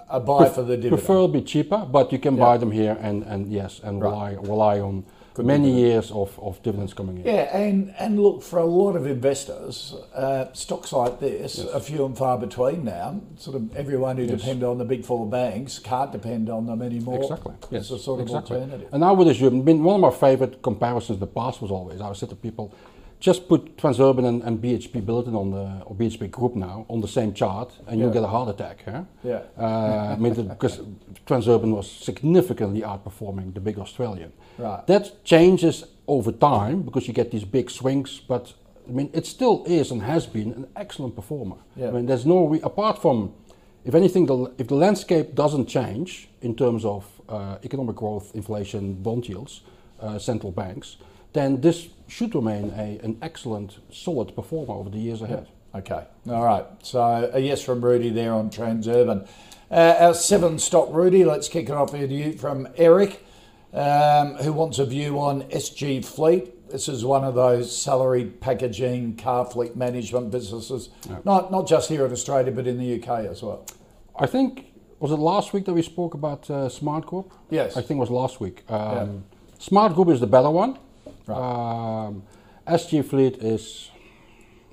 a 0.08 0.20
buy 0.20 0.48
for 0.48 0.62
the 0.62 0.76
dividend. 0.76 1.02
Preferably 1.02 1.42
cheaper, 1.42 1.78
but 1.90 2.12
you 2.12 2.18
can 2.18 2.36
buy 2.36 2.56
them 2.58 2.70
here 2.70 2.96
and, 3.00 3.22
and 3.24 3.50
yes, 3.52 3.80
and 3.82 4.00
Right. 4.00 4.10
rely 4.10 4.32
rely 4.42 4.80
on 4.80 5.04
Good 5.34 5.46
many 5.46 5.68
dividend. 5.68 5.86
years 5.86 6.10
of, 6.10 6.38
of 6.42 6.62
dividends 6.62 6.92
coming 6.92 7.18
in. 7.18 7.24
Yeah, 7.24 7.56
and, 7.56 7.94
and 7.98 8.20
look, 8.20 8.42
for 8.42 8.58
a 8.58 8.66
lot 8.66 8.96
of 8.96 9.06
investors, 9.06 9.94
uh, 10.14 10.52
stocks 10.52 10.92
like 10.92 11.20
this 11.20 11.56
Yes. 11.58 11.68
are 11.74 11.80
few 11.80 12.04
and 12.04 12.16
far 12.16 12.36
between 12.38 12.84
now. 12.84 13.20
Sort 13.38 13.56
of 13.56 13.74
everyone 13.74 14.18
who 14.18 14.24
Yes. 14.24 14.40
depend 14.40 14.62
on 14.62 14.76
the 14.76 14.84
big 14.84 15.04
four 15.04 15.24
banks 15.26 15.78
can't 15.78 16.12
depend 16.12 16.50
on 16.50 16.66
them 16.66 16.82
anymore. 16.82 17.22
Exactly. 17.22 17.54
It's 17.70 17.90
Yes. 17.90 17.90
a 17.90 17.98
sort 17.98 18.20
of 18.20 18.26
exactly. 18.26 18.56
alternative. 18.58 18.88
And 18.92 19.02
I 19.04 19.12
would 19.12 19.26
assume, 19.28 19.64
mean, 19.64 19.82
one 19.82 19.94
of 19.94 20.00
my 20.02 20.10
favorite 20.10 20.60
comparisons 20.62 21.16
in 21.16 21.20
the 21.20 21.26
past 21.40 21.62
was 21.62 21.70
always 21.70 22.00
I 22.02 22.08
would 22.08 22.16
say 22.18 22.26
to 22.26 22.36
people, 22.36 22.72
just 23.22 23.48
put 23.48 23.76
Transurban 23.76 24.26
and, 24.26 24.42
and 24.42 24.60
BHP 24.60 25.00
Billiton 25.00 25.36
on 25.36 25.52
the 25.52 25.84
or 25.86 25.94
BHP 25.94 26.28
Group 26.28 26.56
now 26.56 26.84
on 26.88 27.00
the 27.00 27.06
same 27.06 27.32
chart, 27.32 27.72
and 27.86 28.00
you'll 28.00 28.10
get 28.10 28.24
a 28.24 28.26
heart 28.26 28.48
attack. 28.48 28.82
Huh? 28.84 29.04
Yeah. 29.22 29.42
Uh, 29.56 30.14
I 30.14 30.16
mean, 30.16 30.34
because 30.48 30.80
Transurban 31.24 31.72
was 31.72 31.88
significantly 31.88 32.80
outperforming 32.82 33.54
the 33.54 33.60
big 33.60 33.78
Australian. 33.78 34.32
Right. 34.58 34.84
That 34.88 35.24
changes 35.24 35.84
over 36.08 36.32
time 36.32 36.82
because 36.82 37.06
you 37.06 37.14
get 37.14 37.30
these 37.30 37.44
big 37.44 37.70
swings, 37.70 38.18
but 38.18 38.52
I 38.88 38.90
mean, 38.90 39.08
it 39.12 39.24
still 39.24 39.62
is 39.66 39.92
and 39.92 40.02
has 40.02 40.26
been 40.26 40.50
an 40.52 40.66
excellent 40.74 41.14
performer. 41.14 41.58
Yeah. 41.76 41.88
I 41.88 41.90
mean, 41.92 42.06
there's 42.06 42.26
no 42.26 42.48
re- 42.48 42.60
apart 42.64 43.00
from, 43.00 43.32
if 43.84 43.94
anything, 43.94 44.26
the, 44.26 44.52
if 44.58 44.66
the 44.66 44.74
landscape 44.74 45.36
doesn't 45.36 45.66
change 45.66 46.28
in 46.40 46.56
terms 46.56 46.84
of 46.84 47.06
uh, 47.28 47.58
economic 47.62 47.94
growth, 47.94 48.34
inflation, 48.34 48.94
bond 48.94 49.28
yields, 49.28 49.60
uh, 50.00 50.18
central 50.18 50.50
banks, 50.50 50.96
then 51.32 51.60
this 51.60 51.88
should 52.12 52.34
remain 52.34 52.70
a, 52.76 52.98
an 53.02 53.16
excellent, 53.22 53.78
solid 53.90 54.34
performer 54.36 54.74
over 54.74 54.90
the 54.90 54.98
years 54.98 55.22
ahead. 55.22 55.48
Okay. 55.74 56.04
All 56.28 56.44
right. 56.44 56.66
So 56.82 57.30
a 57.32 57.40
yes 57.40 57.62
from 57.62 57.82
Rudi 57.82 58.10
there 58.10 58.34
on 58.34 58.50
Transurban. 58.50 59.26
Uh, 59.70 59.96
our 59.98 60.12
seven 60.12 60.58
stock 60.58 60.88
Rudi. 60.92 61.24
Let's 61.24 61.48
kick 61.48 61.70
it 61.70 61.72
off 61.72 61.92
here 61.92 62.02
with 62.02 62.12
you 62.12 62.34
from 62.34 62.68
Eric, 62.76 63.24
um, 63.72 64.34
who 64.34 64.52
wants 64.52 64.78
a 64.78 64.84
view 64.84 65.18
on 65.18 65.44
SG 65.44 66.04
Fleet. 66.04 66.68
This 66.70 66.86
is 66.86 67.02
one 67.02 67.24
of 67.24 67.34
those 67.34 67.74
salary 67.74 68.26
packaging 68.26 69.16
car 69.16 69.46
fleet 69.46 69.74
management 69.74 70.30
businesses, 70.30 70.90
not 71.24 71.50
not 71.50 71.66
just 71.66 71.88
here 71.88 72.04
in 72.04 72.12
Australia 72.12 72.52
but 72.52 72.66
in 72.66 72.78
the 72.78 73.02
UK 73.02 73.24
as 73.24 73.42
well. 73.42 73.64
I 74.18 74.26
think 74.26 74.66
was 75.00 75.10
it 75.10 75.16
last 75.16 75.54
week 75.54 75.64
that 75.64 75.72
we 75.72 75.82
spoke 75.82 76.12
about 76.12 76.50
uh, 76.50 76.68
Smart 76.68 77.06
Group? 77.06 77.32
Yes. 77.48 77.76
I 77.78 77.80
think 77.80 77.96
it 77.96 78.00
was 78.00 78.10
last 78.10 78.40
week. 78.40 78.70
Um, 78.70 79.24
Smart 79.58 79.94
Group 79.94 80.08
is 80.08 80.20
the 80.20 80.26
better 80.26 80.50
one. 80.50 80.78
Right. 81.32 82.06
Um, 82.06 82.22
SG 82.66 83.04
Fleet 83.04 83.36
is 83.38 83.90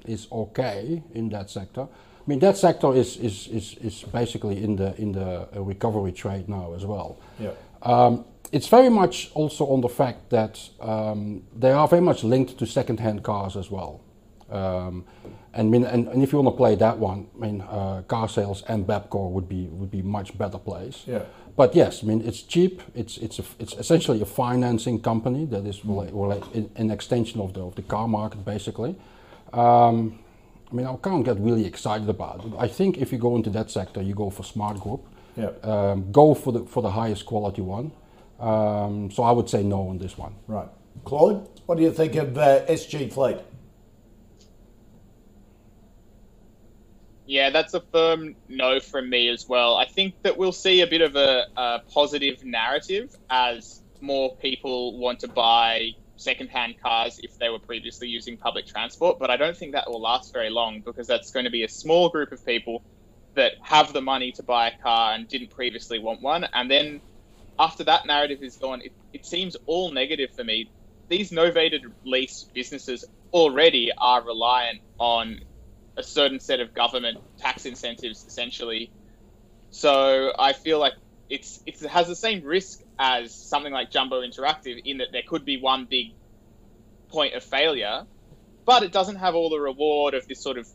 is 0.06 0.28
okay 0.32 1.04
in 1.14 1.30
that 1.30 1.50
sector. 1.50 1.82
I 1.82 2.26
mean 2.28 2.40
that 2.40 2.58
sector 2.58 2.94
is 2.96 3.18
is, 3.18 3.48
is, 3.48 3.76
is 3.82 4.04
basically 4.04 4.64
in 4.64 4.76
the 4.76 4.96
in 5.02 5.12
the 5.12 5.48
uh, 5.56 5.62
recovery 5.62 6.12
trade 6.12 6.48
now 6.48 6.74
as 6.74 6.86
well. 6.86 7.18
Yeah. 7.40 7.52
Um, 7.82 8.26
it's 8.52 8.68
very 8.68 8.90
much 8.90 9.32
also 9.34 9.66
on 9.68 9.82
the 9.82 9.90
fact 9.90 10.30
that 10.30 10.60
um, 10.80 11.44
they 11.56 11.72
are 11.72 11.88
very 11.88 12.02
much 12.02 12.24
linked 12.24 12.58
to 12.58 12.66
second-hand 12.66 13.24
cars 13.24 13.56
as 13.56 13.70
well. 13.70 14.02
Um, 14.50 15.06
and, 15.54 15.70
mean, 15.70 15.84
and, 15.84 16.08
and 16.08 16.24
if 16.24 16.32
you 16.32 16.40
want 16.42 16.56
to 16.56 16.58
play 16.58 16.76
that 16.76 16.98
one, 16.98 17.28
I 17.36 17.46
mean, 17.46 17.62
uh, 17.62 18.02
car 18.08 18.28
sales 18.28 18.64
and 18.68 18.86
Bapcor 18.88 19.30
would 19.30 19.48
be 19.48 19.68
would 19.68 19.92
be 19.92 20.02
much 20.02 20.38
better 20.38 20.58
place. 20.58 21.04
Yeah. 21.06 21.24
But 21.60 21.76
yes, 21.76 22.04
I 22.04 22.08
mean, 22.08 22.22
it's 22.22 22.42
cheap. 22.42 22.82
It's 22.96 23.18
it's 23.18 23.38
a, 23.38 23.44
it's 23.60 23.74
essentially 23.74 24.22
a 24.22 24.26
financing 24.26 25.02
company 25.02 25.44
that 25.48 25.66
is 25.66 25.84
an 26.78 26.90
extension 26.90 27.42
of 27.42 27.54
the 27.54 27.60
of 27.60 27.76
the 27.76 27.82
car 27.82 28.08
market, 28.08 28.46
basically. 28.46 28.96
Um, 29.52 30.20
I 30.72 30.76
mean, 30.76 30.86
I 30.86 30.96
can't 31.04 31.26
get 31.26 31.38
really 31.38 31.66
excited 31.66 32.08
about 32.08 32.46
it. 32.46 32.54
I 32.58 32.70
think 32.70 32.98
if 32.98 33.12
you 33.12 33.18
go 33.18 33.36
into 33.36 33.50
that 33.50 33.70
sector, 33.72 34.02
you 34.02 34.16
go 34.16 34.30
for 34.30 34.44
Smart 34.44 34.80
Group. 34.80 35.02
Yeah. 35.36 35.52
Um, 35.64 36.10
go 36.14 36.34
for 36.34 36.54
the 36.54 36.64
for 36.66 36.82
the 36.82 36.92
highest 36.92 37.26
quality 37.26 37.62
one. 37.62 37.92
Um, 38.40 39.12
so 39.12 39.24
I 39.24 39.32
would 39.34 39.50
say 39.50 39.62
no 39.62 39.90
on 39.90 39.98
this 39.98 40.18
one. 40.18 40.36
Right. 40.48 40.70
Claude, 41.04 41.46
what 41.66 41.78
do 41.78 41.84
you 41.84 41.92
think 41.92 42.16
of 42.16 42.38
uh, 42.38 42.66
SG 42.68 43.12
Fleet? 43.12 43.38
Yeah, 47.30 47.52
that's 47.52 47.76
a 47.76 47.82
firm 47.92 48.38
no 48.48 48.80
from 48.80 49.08
me 49.08 49.30
as 49.30 49.46
well. 49.48 49.78
I 49.78 49.86
think 49.86 50.16
that 50.24 50.36
we'll 50.36 50.52
see 50.52 50.82
a 50.82 50.88
bit 50.88 51.02
of 51.02 51.16
a, 51.16 51.44
a 51.56 51.80
positive 51.94 52.44
narrative 52.44 53.16
as 53.30 53.84
more 54.02 54.36
people 54.38 54.98
want 54.98 55.20
to 55.20 55.28
buy 55.28 55.92
second-hand 56.16 56.82
cars 56.82 57.20
if 57.22 57.38
they 57.38 57.50
were 57.50 57.60
previously 57.60 58.08
using 58.08 58.36
public 58.36 58.66
transport, 58.66 59.20
but 59.20 59.30
I 59.30 59.38
don't 59.38 59.56
think 59.56 59.74
that 59.74 59.88
will 59.88 60.02
last 60.02 60.34
very 60.34 60.50
long 60.50 60.82
because 60.84 61.06
that's 61.06 61.30
going 61.30 61.46
to 61.46 61.52
be 61.52 61.64
a 61.64 61.70
small 61.70 62.10
group 62.10 62.32
of 62.32 62.44
people 62.44 62.84
that 63.36 63.52
have 63.62 63.94
the 63.94 64.02
money 64.02 64.32
to 64.32 64.42
buy 64.42 64.70
a 64.70 64.78
car 64.82 65.14
and 65.14 65.28
didn't 65.28 65.52
previously 65.52 66.00
want 66.00 66.24
one, 66.24 66.48
and 66.52 66.72
then 66.72 67.00
after 67.60 67.84
that 67.84 68.08
narrative 68.08 68.40
is 68.42 68.58
gone, 68.58 68.82
it, 68.82 68.92
it 69.14 69.24
seems 69.24 69.56
all 69.68 69.92
negative 69.92 70.32
for 70.36 70.44
me. 70.44 70.72
These 71.10 71.30
novated 71.30 71.82
lease 72.04 72.48
businesses 72.56 73.06
already 73.32 73.92
are 73.96 74.24
reliant 74.24 74.82
on 74.98 75.42
a 76.00 76.04
certain 76.04 76.40
set 76.40 76.62
of 76.62 76.74
government 76.74 77.20
tax 77.38 77.66
incentives, 77.66 78.26
essentially. 78.26 78.92
So 79.70 80.32
I 80.40 80.54
feel 80.54 80.80
like 80.80 80.94
it's, 81.30 81.62
it's 81.66 81.84
it 81.84 81.90
has 81.90 82.08
the 82.08 82.16
same 82.16 82.44
risk 82.44 82.80
as 82.98 83.36
something 83.36 83.72
like 83.72 83.92
Jumbo 83.92 84.22
Interactive 84.22 84.82
in 84.84 84.98
that 85.00 85.10
there 85.12 85.22
could 85.28 85.46
be 85.46 85.60
one 85.62 85.86
big 85.90 86.08
point 87.10 87.36
of 87.36 87.44
failure, 87.44 88.04
but 88.66 88.84
it 88.84 88.92
doesn't 88.92 89.18
have 89.18 89.36
all 89.36 89.50
the 89.50 89.60
reward 89.60 90.14
of 90.14 90.28
this 90.28 90.42
sort 90.42 90.58
of 90.58 90.68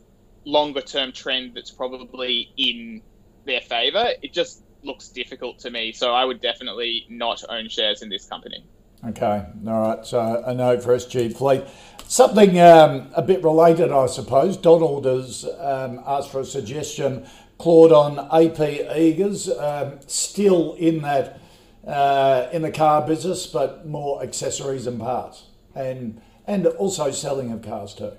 longer 0.45 0.81
term 0.81 1.11
trend 1.11 1.55
that's 1.55 1.71
probably 1.71 2.53
in 2.55 3.01
their 3.45 3.61
favor. 3.61 4.07
It 4.21 4.33
just 4.33 4.63
looks 4.83 5.09
difficult 5.09 5.59
to 5.59 5.71
me. 5.71 5.91
So 5.91 6.13
I 6.13 6.23
would 6.23 6.41
definitely 6.41 7.05
not 7.09 7.43
own 7.49 7.67
shares 7.69 8.01
in 8.01 8.09
this 8.09 8.27
company. 8.27 8.63
Okay, 9.07 9.45
all 9.67 9.81
right. 9.81 10.05
So 10.05 10.43
a 10.45 10.53
note 10.53 10.83
for 10.83 10.95
SG 10.95 11.35
Fleet. 11.35 11.63
Something 12.07 12.59
um, 12.59 13.09
a 13.15 13.21
bit 13.21 13.43
related, 13.43 13.91
I 13.91 14.07
suppose. 14.07 14.57
Donald 14.57 15.05
has 15.05 15.45
um, 15.59 16.01
asked 16.05 16.31
for 16.31 16.39
a 16.39 16.45
suggestion. 16.45 17.27
Claude 17.57 17.91
on 17.91 18.19
AP 18.19 18.57
Eagers, 18.97 19.49
um, 19.49 19.99
still 20.07 20.73
in 20.73 21.01
that 21.03 21.39
uh, 21.87 22.49
in 22.51 22.63
the 22.63 22.71
car 22.71 23.05
business, 23.05 23.47
but 23.47 23.87
more 23.87 24.21
accessories 24.23 24.87
and 24.87 24.99
parts, 24.99 25.45
and 25.73 26.21
and 26.47 26.65
also 26.67 27.11
selling 27.11 27.51
of 27.51 27.61
cars 27.61 27.93
too. 27.93 28.11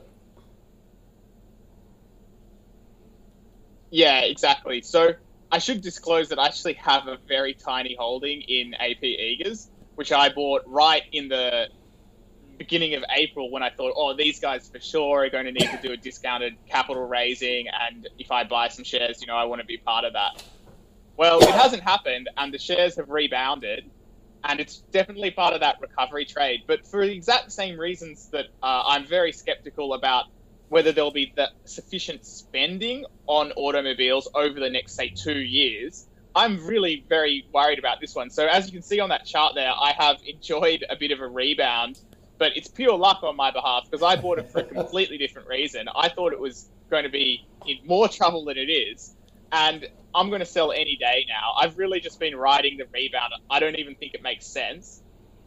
Yeah, 3.90 4.20
exactly. 4.20 4.80
So 4.82 5.14
I 5.52 5.58
should 5.58 5.80
disclose 5.80 6.28
that 6.30 6.38
I 6.38 6.46
actually 6.46 6.74
have 6.74 7.08
a 7.08 7.18
very 7.28 7.54
tiny 7.54 7.94
holding 7.98 8.40
in 8.42 8.74
AP 8.74 9.02
Eagers, 9.02 9.68
which 9.96 10.12
I 10.12 10.28
bought 10.30 10.62
right 10.66 11.02
in 11.12 11.28
the 11.28 11.68
beginning 12.58 12.94
of 12.94 13.04
April 13.14 13.50
when 13.50 13.62
I 13.62 13.70
thought, 13.70 13.92
oh, 13.96 14.14
these 14.14 14.40
guys 14.40 14.68
for 14.68 14.80
sure 14.80 15.24
are 15.24 15.30
going 15.30 15.44
to 15.46 15.52
need 15.52 15.70
to 15.70 15.78
do 15.82 15.92
a 15.92 15.96
discounted 15.96 16.56
capital 16.68 17.06
raising, 17.06 17.66
and 17.68 18.08
if 18.18 18.30
I 18.30 18.44
buy 18.44 18.68
some 18.68 18.84
shares, 18.84 19.20
you 19.20 19.26
know, 19.26 19.36
I 19.36 19.44
want 19.44 19.60
to 19.60 19.66
be 19.66 19.76
part 19.78 20.04
of 20.04 20.14
that. 20.14 20.42
Well, 21.16 21.40
it 21.40 21.50
hasn't 21.50 21.82
happened, 21.82 22.28
and 22.36 22.52
the 22.52 22.58
shares 22.58 22.96
have 22.96 23.08
rebounded, 23.08 23.90
and 24.44 24.60
it's 24.60 24.78
definitely 24.92 25.30
part 25.30 25.54
of 25.54 25.60
that 25.60 25.80
recovery 25.80 26.24
trade. 26.26 26.62
But 26.66 26.86
for 26.86 27.04
the 27.06 27.12
exact 27.12 27.52
same 27.52 27.78
reasons 27.78 28.28
that 28.30 28.46
uh, 28.62 28.82
I'm 28.86 29.06
very 29.06 29.32
skeptical 29.32 29.94
about 29.94 30.26
whether 30.68 30.92
there'll 30.92 31.12
be 31.12 31.32
the 31.34 31.50
sufficient 31.64 32.24
spending 32.26 33.06
on 33.26 33.52
automobiles 33.52 34.28
over 34.34 34.58
the 34.58 34.70
next, 34.70 34.94
say, 34.94 35.08
two 35.08 35.38
years. 35.38 36.05
I'm 36.36 36.64
really 36.66 37.04
very 37.08 37.46
worried 37.52 37.80
about 37.80 38.00
this 38.00 38.14
one. 38.14 38.30
So 38.30 38.46
as 38.46 38.66
you 38.66 38.72
can 38.72 38.82
see 38.82 39.00
on 39.00 39.08
that 39.08 39.26
chart 39.26 39.54
there, 39.56 39.72
I 39.72 39.94
have 39.98 40.18
enjoyed 40.26 40.84
a 40.88 40.94
bit 40.96 41.10
of 41.10 41.20
a 41.20 41.26
rebound 41.26 41.98
but 42.38 42.56
it's 42.56 42.68
pure 42.68 42.96
luck 42.96 43.22
on 43.22 43.36
my 43.36 43.50
behalf 43.50 43.84
because 43.90 44.02
I 44.02 44.16
bought 44.20 44.38
it 44.38 44.50
for 44.50 44.60
a 44.60 44.64
completely 44.74 45.18
different 45.18 45.48
reason. 45.48 45.86
I 45.94 46.08
thought 46.08 46.32
it 46.32 46.40
was 46.40 46.68
going 46.90 47.04
to 47.04 47.10
be 47.10 47.46
in 47.66 47.78
more 47.86 48.08
trouble 48.08 48.44
than 48.44 48.56
it 48.58 48.70
is, 48.70 49.14
and 49.52 49.86
I'm 50.14 50.28
going 50.28 50.40
to 50.40 50.46
sell 50.46 50.72
any 50.72 50.96
day 50.96 51.26
now. 51.28 51.52
I've 51.58 51.78
really 51.78 52.00
just 52.00 52.20
been 52.20 52.36
riding 52.36 52.78
the 52.78 52.86
rebound. 52.92 53.32
I 53.50 53.60
don't 53.60 53.76
even 53.76 53.94
think 53.94 54.14
it 54.14 54.22
makes 54.22 54.46
sense, 54.46 55.02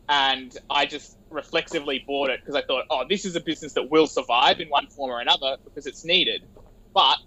and 0.08 0.56
I 0.70 0.86
just 0.86 1.18
reflexively 1.30 2.04
bought 2.06 2.30
it 2.30 2.40
because 2.42 2.56
I 2.56 2.64
thought, 2.64 2.86
oh, 2.90 3.06
this 3.08 3.26
is 3.26 3.36
a 3.36 3.42
business 3.42 3.74
that 3.74 3.90
will 3.90 4.08
survive 4.08 4.60
in 4.60 4.70
one 4.70 4.88
form 4.88 5.12
or 5.12 5.20
another 5.22 5.58
because 5.64 5.86
it's 5.86 6.04
needed, 6.04 6.44
but 6.94 7.18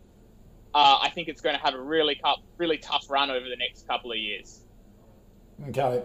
uh, 0.75 0.99
I 1.03 1.11
think 1.11 1.29
it's 1.29 1.41
going 1.41 1.57
to 1.57 1.63
have 1.63 1.75
a 1.75 1.81
really 1.81 2.17
tough, 2.17 2.41
really 2.59 2.79
tough 2.79 3.11
run 3.11 3.31
over 3.31 3.49
the 3.49 3.57
next 3.57 3.87
couple 3.87 4.13
of 4.13 4.19
years. 4.19 4.61
Okay. 5.69 6.03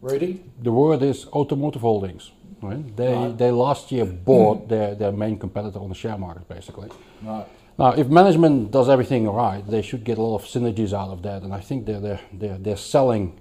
Rudi? 0.00 0.42
The 0.60 0.72
word 0.72 1.02
is 1.02 1.26
automotive 1.26 1.82
holdings. 1.82 2.32
Right? 2.60 2.96
They 2.96 3.12
Right. 3.12 3.36
they 3.36 3.50
last 3.50 3.90
year 3.90 4.04
bought 4.04 4.68
their, 4.68 4.94
their 4.94 5.10
main 5.12 5.36
competitor 5.38 5.80
on 5.80 5.88
the 5.88 5.94
share 5.96 6.16
market 6.16 6.48
basically. 6.48 6.90
Right. 7.20 7.46
Now, 7.78 7.90
if 7.92 8.06
management 8.08 8.70
does 8.70 8.88
everything 8.88 9.28
right, 9.28 9.66
they 9.66 9.82
should 9.82 10.04
get 10.04 10.18
a 10.18 10.22
lot 10.22 10.36
of 10.36 10.44
synergies 10.44 10.92
out 10.92 11.08
of 11.08 11.22
that, 11.22 11.42
and 11.42 11.52
I 11.52 11.60
think 11.60 11.86
they're 11.86 12.00
they're 12.00 12.20
they're, 12.32 12.58
they're 12.58 12.76
selling. 12.76 13.40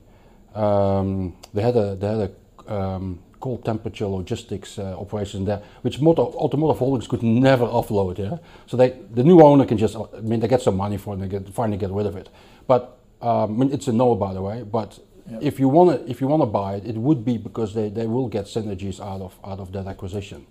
Um, 0.56 1.36
they 1.54 1.62
had 1.62 1.76
a 1.76 1.96
they 1.96 2.08
had 2.08 2.32
a 2.68 2.74
um, 2.74 3.20
cold 3.42 3.66
temperature 3.66 4.08
logistics 4.08 4.80
uh, 4.80 4.96
operation 5.00 5.46
there, 5.46 5.62
which 5.82 6.00
motor, 6.00 6.22
automotive 6.22 6.80
holdings 6.80 7.08
could 7.08 7.24
never 7.24 7.66
offload. 7.66 8.18
Yeah, 8.18 8.38
so 8.68 8.78
they 8.78 8.90
the 9.14 9.24
new 9.24 9.42
owner 9.42 9.66
can 9.66 9.78
just 9.78 9.96
I 9.96 10.22
mean 10.22 10.40
they 10.40 10.48
get 10.48 10.62
some 10.62 10.78
money 10.78 10.98
for 10.98 11.12
it 11.12 11.20
and 11.20 11.24
they 11.24 11.40
get 11.40 11.54
finally 11.54 11.78
get 11.78 11.92
rid 11.92 12.06
of 12.06 12.16
it. 12.16 12.30
But 12.68 12.98
um, 13.22 13.56
I 13.56 13.66
mean, 13.66 13.74
it's 13.74 13.88
a 13.88 13.94
no 13.94 14.16
by 14.16 14.34
the 14.34 14.42
way. 14.42 14.64
But 14.64 15.00
Yep. 15.30 15.44
if 15.44 15.60
you 15.60 15.70
want 15.70 15.90
to 15.92 16.12
if 16.12 16.20
you 16.20 16.28
want 16.28 16.42
to 16.42 16.48
buy 16.48 16.76
it, 16.78 16.86
it 16.86 16.96
would 16.98 17.24
be 17.24 17.38
because 17.38 17.74
they, 17.76 17.90
they 17.90 18.08
will 18.08 18.28
get 18.28 18.46
synergies 18.46 19.00
out 19.00 19.22
of 19.22 19.38
out 19.46 19.60
of 19.60 19.72
that 19.72 19.88
acquisition 19.88 20.48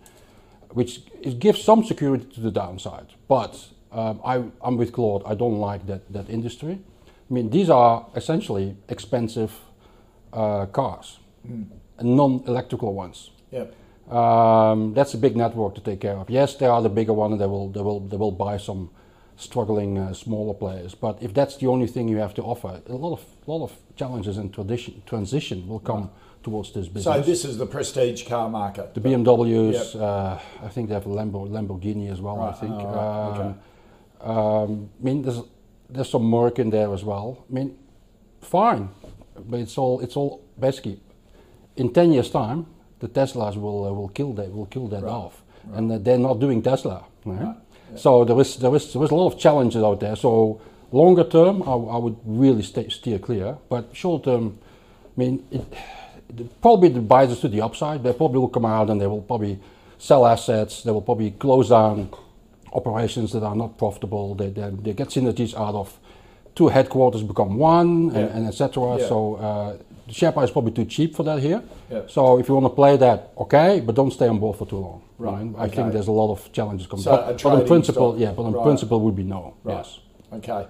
which 0.72 1.03
it 1.22 1.38
gives 1.38 1.62
some 1.62 1.84
security 1.84 2.24
to 2.34 2.41
the 2.41 2.51
downside. 2.51 3.07
But 3.28 3.68
um, 3.93 4.20
I, 4.24 4.45
I'm 4.62 4.76
with 4.76 4.93
Claude. 4.93 5.22
I 5.26 5.34
don't 5.34 5.59
like 5.59 5.86
that, 5.86 6.12
that 6.12 6.30
industry. 6.30 6.78
I 7.30 7.34
mean, 7.34 7.51
these 7.51 7.70
are 7.70 8.07
essentially 8.14 8.76
expensive 8.88 9.53
uh, 10.32 10.66
cars, 10.66 11.18
and 11.45 11.80
non-electrical 12.03 12.95
ones. 12.95 13.31
Yep. 13.51 13.75
Um, 14.13 14.93
that's 14.95 15.15
a 15.15 15.19
big 15.19 15.37
network 15.37 15.75
to 15.77 15.81
take 15.81 16.01
care 16.01 16.17
of. 16.17 16.29
Yes, 16.29 16.57
there 16.57 16.71
are 16.71 16.83
the 16.83 16.89
bigger 16.89 17.13
ones. 17.13 17.39
They 17.39 17.47
will 17.47 17.69
they 17.71 17.81
will 17.81 18.01
they 18.01 18.17
will 18.17 18.33
buy 18.33 18.57
some 18.57 18.91
struggling 19.37 19.99
uh, 19.99 20.13
smaller 20.13 20.55
players. 20.55 20.95
But 20.95 21.23
if 21.23 21.33
that's 21.33 21.57
the 21.57 21.69
only 21.69 21.87
thing 21.87 22.09
you 22.09 22.17
have 22.17 22.35
to 22.35 22.43
offer, 22.43 22.81
a 22.87 22.93
lot 22.93 23.13
of 23.13 23.25
lot 23.47 23.63
of 23.63 23.73
challenges 23.97 24.37
and 24.37 24.53
tradition, 24.53 25.03
transition 25.07 25.69
will 25.69 25.81
come 25.81 26.11
towards 26.43 26.73
this 26.73 26.89
business. 26.89 27.05
So 27.05 27.21
this 27.23 27.45
is 27.45 27.59
the 27.59 27.67
prestige 27.67 28.27
car 28.27 28.49
market. 28.49 28.95
The 28.95 29.01
BMWs, 29.01 30.01
uh, 30.01 30.39
I 30.63 30.69
think 30.69 30.89
they 30.89 30.95
have 30.95 31.07
a 31.07 31.11
Lambo, 31.11 31.49
Lamborghini 31.49 32.11
as 32.11 32.21
well. 32.21 32.41
I 32.41 32.53
think. 32.53 32.73
oh, 32.73 32.85
right, 32.85 33.55
um, 34.23 34.31
um, 34.31 34.91
I 35.01 35.05
mean, 35.05 35.23
there's 35.23 35.41
there's 35.89 36.09
some 36.09 36.25
Merc 36.25 36.59
in 36.59 36.71
there 36.71 36.93
as 36.93 37.05
well. 37.05 37.45
I 37.49 37.53
mean, 37.53 37.79
fine, 38.41 38.89
but 39.37 39.61
it's 39.61 39.79
all 39.79 40.01
it's 40.01 40.17
all 40.17 40.43
basically 40.59 41.01
in 41.81 41.93
ten 41.93 42.12
years' 42.12 42.31
time, 42.31 42.64
the 43.01 43.09
Teslas 43.09 43.57
will 43.57 43.85
uh, 43.87 43.93
will 43.93 44.09
kill 44.18 44.33
that 44.35 44.49
will 44.53 44.66
kill 44.66 44.89
that 44.89 45.03
Right, 45.03 45.12
off, 45.12 45.43
and 45.76 45.91
uh, 45.93 45.99
they're 46.05 46.18
not 46.28 46.39
doing 46.41 46.62
Tesla. 46.62 47.05
right? 47.24 47.41
Right, 47.43 47.57
So 47.97 48.24
there 48.24 48.41
is 48.41 48.57
there 48.57 48.76
is 48.76 48.93
there 48.93 49.05
is 49.05 49.11
a 49.11 49.14
lot 49.14 49.33
of 49.33 49.39
challenges 49.39 49.83
out 49.83 50.01
there. 50.01 50.16
So 50.16 50.61
longer 50.93 51.24
term, 51.24 51.62
I, 51.62 51.72
I 51.97 51.99
would 52.05 52.16
really 52.24 52.62
stay, 52.62 52.89
steer 52.89 53.18
clear. 53.18 53.57
But 53.68 53.85
short 53.93 54.24
term, 54.24 54.59
I 55.16 55.20
mean, 55.20 55.45
it, 55.51 55.62
it 56.39 56.61
probably 56.61 56.89
the 56.91 57.01
biases 57.01 57.41
to 57.41 57.49
the 57.49 57.62
upside. 57.62 58.03
They 58.03 58.12
probably 58.12 58.39
will 58.41 58.49
come 58.59 58.66
out 58.66 58.91
and 58.91 59.01
they 59.01 59.07
will 59.07 59.22
probably 59.22 59.59
sell 59.99 60.24
assets. 60.26 60.83
They 60.83 60.93
will 60.93 61.03
probably 61.03 61.31
close 61.39 61.68
down 61.70 62.09
operations 62.72 63.33
that 63.33 63.43
are 63.43 63.57
not 63.57 63.76
profitable. 63.78 64.35
They, 64.35 64.51
they, 64.51 64.70
they 64.83 64.93
get 64.93 65.09
synergies 65.09 65.55
out 65.55 65.74
of 65.74 65.99
two 66.55 66.68
headquarters 66.68 67.22
become 67.22 67.57
one, 67.59 68.11
and, 68.14 68.14
Yeah. 68.14 68.37
and 68.37 68.47
etc. 68.49 68.97
Yeah. 68.99 69.09
So 69.09 69.35
uh, 69.37 69.76
the 70.11 70.17
share 70.17 70.33
price 70.33 70.49
is 70.49 70.51
probably 70.51 70.73
too 70.73 70.85
cheap 70.85 71.15
for 71.15 71.23
that 71.23 71.39
here. 71.39 71.63
Yeah. 71.89 72.03
So 72.09 72.39
if 72.41 72.49
you 72.49 72.55
want 72.55 72.67
to 72.67 72.75
play 72.75 72.97
that, 72.97 73.33
okay, 73.39 73.81
but 73.81 73.95
don't 73.95 74.11
stay 74.11 74.27
on 74.27 74.41
board 74.41 74.59
for 74.59 74.67
too 74.67 74.79
long. 74.79 75.03
Right, 75.19 75.47
I 75.57 75.67
okay. 75.67 75.77
think 75.77 75.93
there's 75.93 76.09
a 76.09 76.13
lot 76.13 76.33
of 76.33 76.53
challenges 76.53 76.87
coming. 76.89 77.05
So 77.05 77.13
but, 77.17 77.41
but 77.43 77.61
in 77.61 77.67
principle, 77.67 78.13
stock. 78.13 78.21
yeah, 78.21 78.33
but 78.33 78.43
in 78.43 78.53
Right. 78.55 78.65
principle 78.65 79.01
would 79.03 79.15
be 79.15 79.23
no. 79.23 79.55
Right. 79.63 79.77
Yes. 79.77 80.01
Okay. 80.33 80.67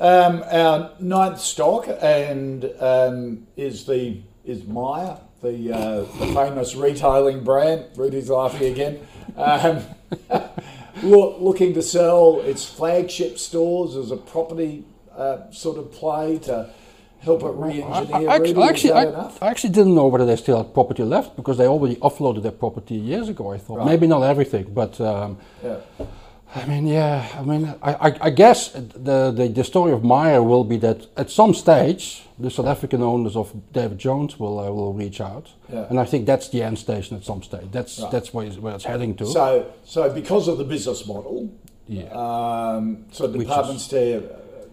Um, 0.00 0.42
our 0.50 0.90
ninth 0.98 1.40
stock 1.40 1.86
and 2.00 2.64
um, 2.80 3.46
is 3.56 3.84
the 3.86 4.22
is 4.44 4.64
Myer, 4.64 5.18
the, 5.42 5.72
uh, 5.72 6.00
the 6.00 6.26
famous 6.34 6.74
retailing 6.74 7.44
brand. 7.44 7.84
Rudi's 7.94 8.30
laughing 8.30 8.72
again. 8.72 9.06
Um, 9.36 9.84
look, 11.02 11.40
looking 11.40 11.74
to 11.74 11.82
sell 11.82 12.40
its 12.40 12.64
flagship 12.64 13.38
stores 13.38 13.94
as 13.94 14.10
a 14.10 14.16
property 14.16 14.84
uh, 15.14 15.50
sort 15.52 15.78
of 15.78 15.92
play 15.92 16.38
to 16.38 16.70
help 17.20 17.42
it 17.42 17.52
re-engineer. 17.54 18.30
I, 18.30 18.36
Rudi, 18.36 18.50
actually, 18.50 18.62
is 18.62 18.68
actually, 18.70 18.90
that 18.92 19.14
I? 19.42 19.46
I 19.46 19.50
actually 19.50 19.70
didn't 19.70 19.94
know 19.94 20.06
whether 20.06 20.26
they 20.26 20.36
still 20.36 20.56
had 20.58 20.72
property 20.74 21.02
left 21.02 21.36
because 21.36 21.58
they 21.58 21.66
already 21.66 21.96
offloaded 21.96 22.42
their 22.42 22.52
property 22.52 22.94
years 22.94 23.28
ago. 23.28 23.52
I 23.52 23.58
thought 23.58 23.78
Right. 23.78 23.86
maybe 23.86 24.06
not 24.06 24.22
everything, 24.22 24.66
but 24.72 25.00
um, 25.00 25.38
Yeah. 25.62 25.76
I 26.52 26.66
mean, 26.66 26.84
yeah, 26.88 27.28
I 27.38 27.42
mean, 27.42 27.72
I, 27.80 27.94
I, 28.08 28.16
I 28.22 28.30
guess 28.30 28.70
the, 28.72 29.30
the 29.30 29.46
the 29.54 29.62
story 29.62 29.92
of 29.92 30.02
Myer 30.02 30.42
will 30.42 30.64
be 30.64 30.78
that 30.78 31.06
at 31.16 31.30
some 31.30 31.54
stage 31.54 32.22
the 32.40 32.50
South 32.50 32.66
African 32.66 33.02
owners 33.02 33.36
of 33.36 33.52
David 33.72 33.98
Jones 33.98 34.36
will 34.40 34.58
uh, 34.58 34.68
will 34.72 34.92
reach 34.92 35.20
out, 35.20 35.46
Yeah. 35.72 35.86
and 35.88 36.00
I 36.00 36.04
think 36.04 36.26
that's 36.26 36.48
the 36.48 36.62
end 36.64 36.76
station 36.80 37.16
at 37.16 37.22
some 37.24 37.42
stage. 37.44 37.68
That's 37.70 38.00
Right. 38.00 38.10
that's 38.10 38.34
where 38.34 38.46
it's, 38.48 38.56
where 38.58 38.74
it's 38.74 38.84
heading 38.84 39.14
to. 39.18 39.26
So, 39.26 39.66
so 39.84 40.10
because 40.12 40.48
of 40.48 40.58
the 40.58 40.64
business 40.64 41.06
model, 41.06 41.50
Yeah. 41.86 42.08
um, 42.24 43.04
so 43.12 43.28
department 43.30 43.80
store, 43.80 44.16
uh, 44.16 44.22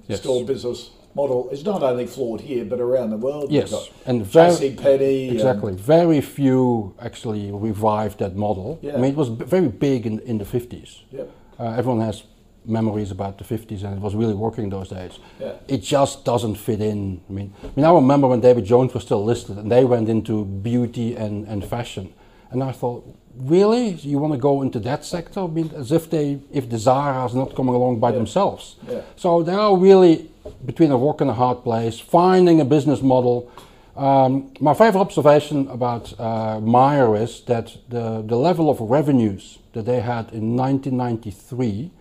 Yes. 0.08 0.22
store 0.22 0.44
business 0.46 0.90
model 1.18 1.50
is 1.50 1.64
not 1.66 1.82
only 1.84 2.06
flawed 2.16 2.42
here 2.42 2.64
but 2.72 2.80
around 2.80 3.10
the 3.10 3.18
world. 3.28 3.52
Yes, 3.52 3.74
and 4.06 4.26
very- 4.26 4.52
J.C. 4.52 4.76
Penney. 4.84 5.30
Exactly. 5.32 5.74
Very 5.98 6.22
few 6.22 6.94
actually 7.10 7.52
revived 7.52 8.18
that 8.20 8.36
model. 8.36 8.70
Yeah. 8.82 8.94
I 8.96 8.98
mean, 9.02 9.12
it 9.12 9.18
was 9.18 9.30
b- 9.30 9.46
very 9.46 9.68
big 9.88 10.06
in, 10.06 10.20
in 10.32 10.38
the 10.38 10.46
50s. 10.46 10.90
Yep. 11.12 11.28
Uh, 11.60 11.64
everyone 11.80 12.02
has 12.06 12.24
memories 12.66 13.12
about 13.12 13.38
the 13.38 13.44
50s 13.56 13.84
and 13.84 13.94
it 13.98 14.02
was 14.08 14.14
really 14.22 14.34
working 14.46 14.70
those 14.70 14.90
days. 14.90 15.14
Yeah. 15.40 15.54
It 15.68 15.82
just 15.96 16.24
doesn't 16.32 16.56
fit 16.56 16.82
in. 16.82 17.22
I 17.30 17.34
mean, 17.38 17.54
I 17.64 17.68
mean, 17.76 17.86
I 17.86 17.92
remember 17.94 18.28
when 18.28 18.42
David 18.42 18.66
Jones 18.66 18.94
was 18.94 19.04
still 19.04 19.24
listed 19.26 19.58
and 19.58 19.72
they 19.72 19.84
went 19.86 20.08
into 20.10 20.46
beauty 20.46 21.16
and, 21.16 21.48
and 21.48 21.64
fashion. 21.66 22.14
And 22.52 22.62
I 22.64 22.72
thought, 22.74 23.02
really? 23.40 23.90
You 23.90 24.20
want 24.20 24.34
to 24.34 24.40
go 24.40 24.62
into 24.62 24.80
that 24.82 25.06
sector? 25.06 25.42
I 25.42 25.48
mean, 25.48 25.72
as 25.76 25.92
if 25.92 26.10
they, 26.10 26.40
if 26.52 26.70
the 26.70 26.78
Zara's 26.78 27.34
not 27.36 27.56
coming 27.56 27.76
along 27.76 28.00
by 28.00 28.10
Yeah. 28.10 28.16
themselves. 28.18 28.76
Yeah. 28.90 29.02
So 29.16 29.44
they 29.44 29.54
are 29.54 29.76
really 29.78 30.30
between 30.66 30.92
a 30.92 30.98
rock 30.98 31.22
and 31.22 31.30
a 31.30 31.34
hard 31.34 31.64
place, 31.64 32.00
finding 32.00 32.62
a 32.62 32.66
business 32.66 33.02
model. 33.02 33.50
Um, 33.96 34.52
my 34.60 34.74
favorite 34.74 35.02
observation 35.02 35.68
about 35.70 36.14
uh, 36.20 36.60
Myer 36.62 37.16
is 37.16 37.42
that 37.46 37.76
the, 37.90 38.22
the 38.26 38.36
level 38.38 38.70
of 38.70 38.80
revenues 38.80 39.58
that 39.74 39.86
they 39.86 40.00
had 40.02 40.32
in 40.32 40.56
1993, 40.56 41.92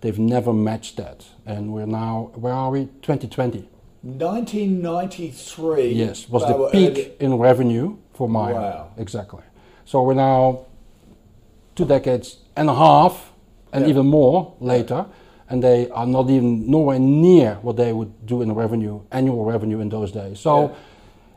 they've 0.00 0.18
never 0.18 0.52
matched 0.52 0.96
that. 0.96 1.24
And 1.46 1.72
we're 1.72 1.86
now, 1.86 2.30
where 2.34 2.52
are 2.52 2.70
we? 2.70 2.86
2020. 3.02 3.68
1993. 4.02 5.92
Yes, 5.92 6.28
was 6.28 6.42
the 6.46 6.68
peak 6.70 6.90
earning- 7.20 7.34
in 7.34 7.38
revenue 7.38 7.96
for 8.12 8.28
Myer. 8.28 8.54
Wow. 8.54 8.90
Exactly. 8.98 9.42
So 9.84 10.02
we're 10.02 10.14
now 10.14 10.66
two 11.74 11.84
decades 11.84 12.38
and 12.56 12.68
a 12.68 12.74
half 12.74 13.32
and 13.72 13.84
Yeah. 13.84 13.90
even 13.90 14.06
more 14.06 14.52
later, 14.60 15.06
and 15.50 15.62
they 15.62 15.88
are 15.90 16.06
not 16.06 16.30
even 16.30 16.70
nowhere 16.70 16.98
near 16.98 17.58
what 17.62 17.76
they 17.76 17.92
would 17.92 18.12
do 18.26 18.42
in 18.42 18.54
revenue, 18.54 19.00
annual 19.10 19.44
revenue 19.44 19.80
in 19.80 19.88
those 19.88 20.12
days. 20.12 20.38
So 20.40 20.60
Yeah. 20.60 20.68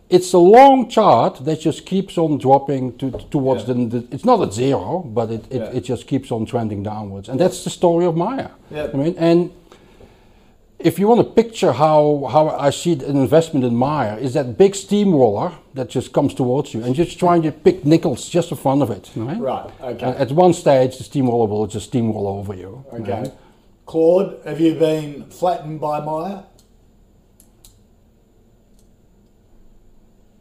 it's 0.10 0.34
a 0.34 0.38
long 0.40 0.88
chart 0.88 1.40
that 1.46 1.60
just 1.60 1.86
keeps 1.86 2.18
on 2.18 2.38
dropping 2.38 2.98
to, 2.98 3.12
towards 3.32 3.68
Yeah. 3.68 3.74
the, 3.74 3.86
the. 4.00 4.04
It's 4.12 4.24
not 4.26 4.42
at 4.42 4.54
zero, 4.54 5.04
but 5.14 5.32
it, 5.32 5.46
it, 5.50 5.62
it 5.78 5.84
just 5.84 6.08
keeps 6.08 6.32
on 6.32 6.46
trending 6.46 6.84
downwards, 6.84 7.30
and 7.30 7.40
that's 7.40 7.64
the 7.64 7.70
story 7.70 8.06
of 8.06 8.16
Myer. 8.16 8.52
Yeah. 8.72 8.88
I 8.94 8.98
mean, 8.98 9.16
and 9.18 9.50
if 10.80 11.00
you 11.00 11.08
want 11.08 11.20
to 11.22 11.34
picture 11.34 11.72
how, 11.72 12.30
how 12.32 12.50
I 12.50 12.70
see 12.70 12.94
an 12.94 13.18
investment 13.18 13.66
in 13.66 13.76
Myer, 13.76 14.18
is 14.20 14.34
that 14.36 14.58
big 14.58 14.76
steamroller 14.76 15.54
that 15.74 15.90
just 15.90 16.14
comes 16.14 16.34
towards 16.34 16.74
you 16.74 16.84
and 16.84 16.94
just 16.94 17.18
trying 17.18 17.42
to 17.44 17.52
pick 17.52 17.84
nickels 17.84 18.30
just 18.30 18.50
for 18.50 18.56
fun 18.56 18.82
of 18.82 18.92
it. 18.92 19.10
Right? 19.16 19.40
Right, 19.40 19.72
okay. 19.82 20.06
And 20.06 20.16
at 20.18 20.32
one 20.32 20.54
stage, 20.54 20.98
the 20.98 21.04
steamroller 21.04 21.48
will 21.48 21.68
just 21.68 21.92
steamroll 21.92 22.28
over 22.28 22.54
you. 22.54 22.86
Okay. 22.94 23.12
right? 23.12 23.34
Claude, 23.86 24.40
have 24.46 24.60
you 24.60 24.76
been 24.76 25.26
flattened 25.30 25.80
by 25.80 26.00
Myer? 26.00 26.44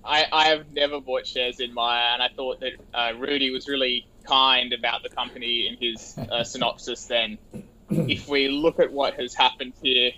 I, 0.04 0.26
I 0.30 0.48
have 0.48 0.72
never 0.72 1.00
bought 1.00 1.26
shares 1.26 1.60
in 1.60 1.72
Myer, 1.72 2.12
and 2.12 2.22
I 2.22 2.28
thought 2.28 2.60
that 2.60 2.72
uh, 2.94 3.12
Rudi 3.18 3.50
was 3.50 3.68
really 3.68 4.06
kind 4.24 4.72
about 4.72 5.02
the 5.02 5.08
company 5.08 5.66
in 5.66 5.76
his 5.80 6.16
uh, 6.18 6.44
synopsis. 6.44 7.06
Then, 7.06 7.38
if 7.90 8.28
we 8.28 8.48
look 8.48 8.78
at 8.78 8.92
what 8.92 9.14
has 9.14 9.34
happened 9.34 9.72
here, 9.82 10.12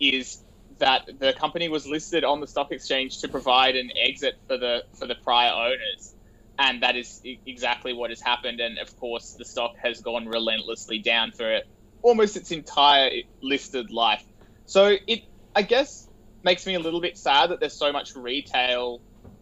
is 0.00 0.42
that 0.78 1.08
the 1.18 1.32
company 1.32 1.68
was 1.68 1.86
listed 1.86 2.24
on 2.24 2.40
the 2.40 2.46
stock 2.46 2.72
exchange 2.72 3.20
to 3.20 3.28
provide 3.28 3.76
an 3.76 3.90
exit 3.96 4.34
for 4.46 4.56
the 4.58 4.84
for 4.98 5.06
the 5.06 5.14
prior 5.14 5.52
owners. 5.52 6.14
and 6.58 6.82
that 6.82 6.94
is 6.96 7.20
exactly 7.24 7.92
what 7.92 8.10
has 8.10 8.20
happened. 8.20 8.60
And 8.60 8.78
of 8.78 8.96
course, 8.96 9.34
the 9.36 9.44
stock 9.44 9.72
has 9.82 10.00
gone 10.00 10.26
relentlessly 10.26 10.98
down 10.98 11.32
for 11.32 11.60
almost 12.02 12.36
its 12.36 12.52
entire 12.52 13.10
listed 13.42 13.90
life. 13.90 14.24
So 14.66 14.96
it, 15.06 15.22
I 15.56 15.62
guess, 15.62 16.08
makes 16.44 16.64
me 16.66 16.74
a 16.74 16.78
little 16.78 17.00
bit 17.00 17.18
sad 17.18 17.50
that 17.50 17.58
there's 17.58 17.74
so 17.76 17.92
much 17.92 18.14
retail 18.14 19.00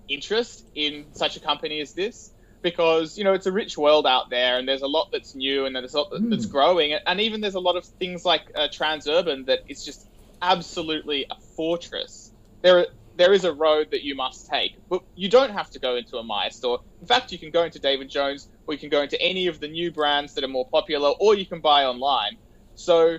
interest 0.08 0.66
in 0.74 1.06
such 1.12 1.36
a 1.36 1.40
company 1.40 1.80
as 1.80 1.92
this 1.92 2.32
because 2.62 3.18
you 3.18 3.24
know 3.24 3.32
it's 3.32 3.46
a 3.46 3.52
rich 3.52 3.76
world 3.76 4.06
out 4.06 4.30
there 4.30 4.58
and 4.58 4.68
there's 4.68 4.82
a 4.82 4.86
lot 4.86 5.08
that's 5.12 5.34
new 5.34 5.66
and 5.66 5.74
there's 5.74 5.94
a 5.94 5.98
lot 5.98 6.10
that's 6.12 6.46
mm. 6.46 6.50
growing 6.50 6.92
and 6.92 7.20
even 7.20 7.40
there's 7.40 7.54
a 7.54 7.60
lot 7.60 7.76
of 7.76 7.84
things 7.84 8.24
like 8.24 8.42
uh, 8.54 8.68
transurban 8.68 9.46
that 9.46 9.60
is 9.68 9.84
just 9.84 10.06
absolutely 10.42 11.26
a 11.30 11.36
fortress 11.56 12.32
there 12.62 12.86
there 13.16 13.32
is 13.32 13.44
a 13.44 13.52
road 13.52 13.88
that 13.90 14.02
you 14.02 14.14
must 14.14 14.48
take 14.48 14.76
but 14.88 15.02
you 15.14 15.28
don't 15.28 15.50
have 15.50 15.70
to 15.70 15.78
go 15.78 15.96
into 15.96 16.16
a 16.16 16.22
Myer 16.22 16.50
store 16.50 16.80
in 17.00 17.06
fact 17.06 17.32
you 17.32 17.38
can 17.38 17.50
go 17.50 17.62
into 17.62 17.78
David 17.78 18.10
Jones 18.10 18.48
or 18.66 18.74
you 18.74 18.80
can 18.80 18.90
go 18.90 19.02
into 19.02 19.20
any 19.20 19.46
of 19.46 19.60
the 19.60 19.68
new 19.68 19.90
brands 19.90 20.34
that 20.34 20.44
are 20.44 20.48
more 20.48 20.66
popular 20.66 21.10
or 21.20 21.34
you 21.34 21.46
can 21.46 21.60
buy 21.60 21.84
online 21.84 22.36
so 22.74 23.18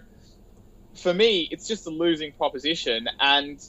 for 0.96 1.14
me 1.14 1.48
it's 1.52 1.68
just 1.68 1.88
a 1.88 1.90
losing 1.90 2.32
proposition 2.34 3.08
and 3.20 3.60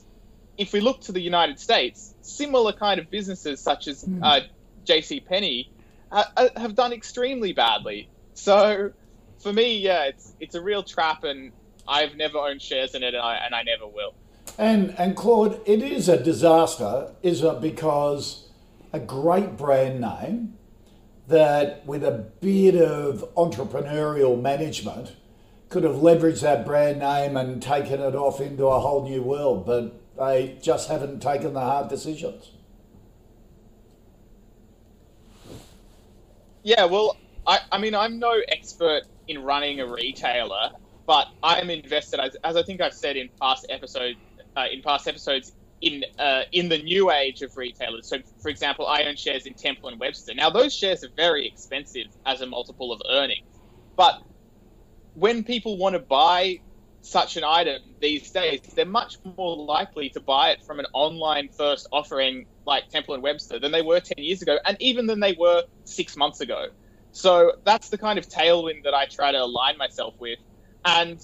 if 0.59 0.73
we 0.73 0.81
look 0.81 1.01
to 1.03 1.13
the 1.13 1.21
United 1.21 1.59
States 1.59 2.15
similar 2.21 2.73
kind 2.73 3.01
of 3.01 3.11
businesses 3.11 3.61
such 3.61 3.89
as 3.89 4.05
mm. 4.05 4.21
uh, 4.23 4.41
J.C. 4.85 5.21
Penney 5.21 5.71
uh, 6.13 6.49
have 6.57 6.75
done 6.75 6.93
extremely 6.93 7.53
badly. 7.53 8.09
So 8.35 8.93
for 9.39 9.53
me, 9.53 9.79
yeah, 9.79 10.05
it's 10.05 10.33
it's 10.41 10.55
a 10.55 10.61
real 10.61 10.83
trap, 10.83 11.25
and 11.25 11.53
I've 11.87 12.17
never 12.17 12.39
owned 12.39 12.63
shares 12.63 12.95
in 12.95 13.03
it, 13.03 13.15
and 13.15 13.23
I, 13.23 13.37
and 13.37 13.55
I 13.55 13.63
never 13.63 13.87
will. 13.87 14.15
And 14.59 14.95
and 14.99 15.17
Claude, 15.17 15.61
it 15.67 15.83
is 15.83 16.09
a 16.09 16.23
disaster, 16.23 17.13
is 17.23 17.43
it? 17.43 17.61
Because 17.61 18.49
a 18.93 19.01
great 19.01 19.57
brand 19.57 20.01
name 20.01 20.57
that, 21.27 21.85
with 21.87 22.05
a 22.05 22.13
bit 22.41 22.77
of 22.77 23.25
entrepreneurial 23.35 24.41
management, 24.41 25.17
could 25.69 25.83
have 25.83 25.97
leveraged 25.97 26.43
that 26.43 26.65
brand 26.65 27.01
name 27.01 27.37
and 27.37 27.63
taken 27.63 28.01
it 28.01 28.15
off 28.15 28.41
into 28.41 28.67
a 28.67 28.79
whole 28.79 29.03
new 29.03 29.23
world, 29.23 29.67
but 29.67 30.01
they 30.17 30.57
just 30.63 30.89
haven't 30.89 31.21
taken 31.21 31.55
the 31.55 31.61
hard 31.61 31.89
decisions. 31.89 32.53
Yeah, 36.63 36.85
well, 36.85 37.17
I, 37.47 37.59
I 37.73 37.79
mean, 37.79 37.95
I'm 37.95 38.19
no 38.19 38.41
expert 38.49 39.03
in 39.27 39.43
running 39.43 39.81
a 39.81 39.87
retailer, 39.87 40.71
but 41.07 41.27
I 41.43 41.61
am 41.61 41.71
invested, 41.71 42.21
as, 42.21 42.37
as 42.45 42.57
I 42.57 42.63
think 42.63 42.81
I've 42.81 42.95
said 42.95 43.17
in 43.17 43.29
past 43.41 43.67
episode, 43.69 44.17
uh, 44.57 44.67
in 44.73 44.83
past 44.83 45.07
episodes, 45.07 45.53
in 45.81 46.05
uh, 46.19 46.43
in 46.53 46.69
the 46.69 46.79
new 46.79 47.11
age 47.11 47.43
of 47.43 47.51
retailers. 47.57 48.09
So, 48.09 48.19
for 48.41 48.49
example, 48.49 48.87
I 48.87 49.03
own 49.05 49.17
shares 49.17 49.47
in 49.47 49.55
Temple 49.55 49.91
and 49.91 50.01
Webster. 50.01 50.35
Now, 50.35 50.51
those 50.51 50.75
shares 50.75 51.05
are 51.05 51.11
very 51.17 51.47
expensive 51.47 52.07
as 52.25 52.41
a 52.41 52.47
multiple 52.47 52.93
of 52.93 53.01
earnings, 53.11 53.45
but 53.97 54.15
when 55.15 55.45
people 55.45 55.77
want 55.79 55.95
to 55.95 56.01
buy 56.01 56.59
such 57.03 57.37
an 57.37 57.45
item 57.45 57.81
these 58.01 58.31
days, 58.31 58.61
they're 58.75 58.87
much 58.87 59.17
more 59.37 59.57
likely 59.57 60.09
to 60.09 60.21
buy 60.21 60.51
it 60.51 60.59
from 60.67 60.81
an 60.81 60.87
online 60.95 61.49
first 61.57 61.87
offering 61.93 62.47
like 62.67 62.89
Temple 62.89 63.15
and 63.15 63.23
Webster 63.23 63.59
than 63.59 63.73
they 63.73 63.83
were 63.83 64.01
10 64.01 64.25
years 64.25 64.41
ago, 64.41 64.59
and 64.65 64.77
even 64.81 65.07
than 65.07 65.21
they 65.21 65.37
were 65.39 65.63
six 65.85 66.17
months 66.17 66.41
ago. 66.41 66.67
So 67.13 67.53
that's 67.65 67.91
the 67.91 67.99
kind 67.99 68.19
of 68.19 68.27
tailwind 68.27 68.85
that 68.85 68.95
I 68.95 69.07
try 69.07 69.33
to 69.33 69.39
align 69.39 69.77
myself 69.77 70.15
with. 70.19 70.39
And 70.85 71.21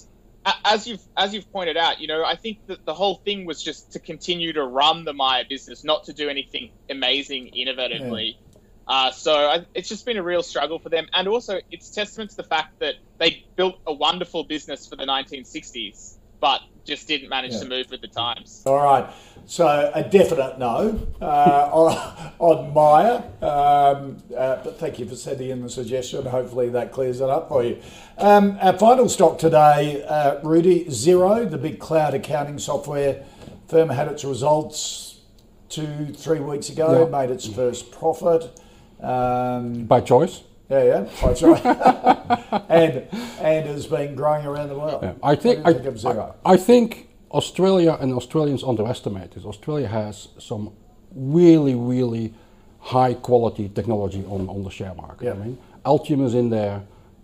as 0.65 0.87
you've 0.87 1.03
as 1.17 1.35
you've 1.35 1.51
pointed 1.53 1.77
out, 1.77 2.01
you 2.01 2.09
know, 2.09 2.25
I 2.25 2.37
think 2.37 2.59
that 2.67 2.85
the 2.87 2.95
whole 2.95 3.17
thing 3.25 3.45
was 3.45 3.63
just 3.63 3.93
to 3.93 4.01
continue 4.01 4.53
to 4.55 4.65
run 4.65 5.05
the 5.05 5.13
Myer 5.13 5.45
business, 5.49 5.85
not 5.85 6.05
to 6.05 6.13
do 6.13 6.29
anything 6.29 6.71
amazing 6.89 7.51
innovatively. 7.57 8.35
Yeah. 8.35 8.63
Uh, 8.89 9.11
so 9.13 9.33
I, 9.33 9.67
it's 9.75 9.89
just 9.89 10.05
been 10.05 10.17
a 10.17 10.23
real 10.23 10.43
struggle 10.43 10.79
for 10.79 10.89
them, 10.89 11.07
and 11.15 11.29
also 11.29 11.61
it's 11.71 11.91
testament 11.91 12.31
to 12.31 12.37
the 12.37 12.45
fact 12.45 12.81
that 12.81 12.95
they 13.19 13.45
built 13.57 13.77
a 13.87 13.93
wonderful 13.93 14.45
business 14.45 14.87
for 14.87 14.97
the 14.97 15.05
1960s, 15.05 16.17
but 16.41 16.63
just 16.85 17.07
didn't 17.07 17.29
manage 17.29 17.53
yeah. 17.53 17.61
to 17.61 17.69
move 17.69 17.91
with 17.91 18.01
the 18.01 18.09
times. 18.09 18.63
All 18.67 18.77
right, 18.77 19.09
so 19.47 19.91
a 19.95 20.03
definite 20.03 20.59
no 20.59 21.07
uh, 21.21 21.25
on, 21.73 22.33
on 22.39 22.75
Myer, 22.75 23.23
um, 23.43 24.17
uh, 24.37 24.63
but 24.63 24.79
thank 24.79 24.99
you 24.99 25.07
for 25.07 25.17
sending 25.17 25.51
in 25.51 25.63
the 25.63 25.71
suggestion. 25.71 26.25
Hopefully 26.27 26.69
that 26.71 26.93
clears 26.93 27.21
it 27.21 27.29
up 27.29 27.49
for 27.49 27.63
you. 27.63 27.81
Um, 28.19 28.59
our 28.61 28.79
final 28.79 29.09
stock 29.09 29.39
today, 29.39 30.03
uh, 30.05 30.41
Rudi 30.43 30.87
Xero, 30.87 31.49
the 31.49 31.59
big 31.59 31.79
cloud 31.79 32.15
accounting 32.15 32.59
software 32.59 33.25
firm, 33.69 33.89
had 33.89 34.09
its 34.09 34.25
results 34.25 35.21
two, 35.69 36.07
three 36.15 36.41
weeks 36.41 36.69
ago, 36.69 37.05
yeah. 37.05 37.11
made 37.11 37.31
its 37.31 37.47
first 37.47 37.91
profit. 37.93 38.61
Um, 39.01 39.85
by 39.85 40.01
choice. 40.01 40.43
Yeah, 40.71 40.85
yeah, 40.85 41.01
that's 41.21 41.43
right. 41.43 41.67
and 42.69 43.09
and 43.41 43.67
has 43.67 43.89
been 43.89 44.15
growing 44.15 44.47
around 44.47 44.69
the 44.69 44.79
world. 44.79 45.03
Yeah. 45.03 45.15
I 45.23 45.35
think, 45.35 45.67
I, 45.67 45.73
think 45.73 46.05
I, 46.07 46.33
I, 46.45 46.57
think 46.57 47.09
Australia 47.33 47.99
and 48.01 48.13
Australians 48.13 48.63
underestimate 48.63 49.33
this. 49.33 49.45
Australia 49.45 49.89
has 49.89 50.29
some 50.39 50.73
really, 51.13 51.75
really 51.75 52.33
high 52.79 53.15
quality 53.15 53.69
technology 53.69 54.25
on, 54.27 54.49
on 54.49 54.63
the 54.63 54.71
share 54.71 54.95
market. 54.95 55.25
Yeah. 55.25 55.33
I 55.33 55.37
mean, 55.37 55.59
Altium 55.85 56.25
is 56.25 56.35
in 56.35 56.51
there, 56.51 56.83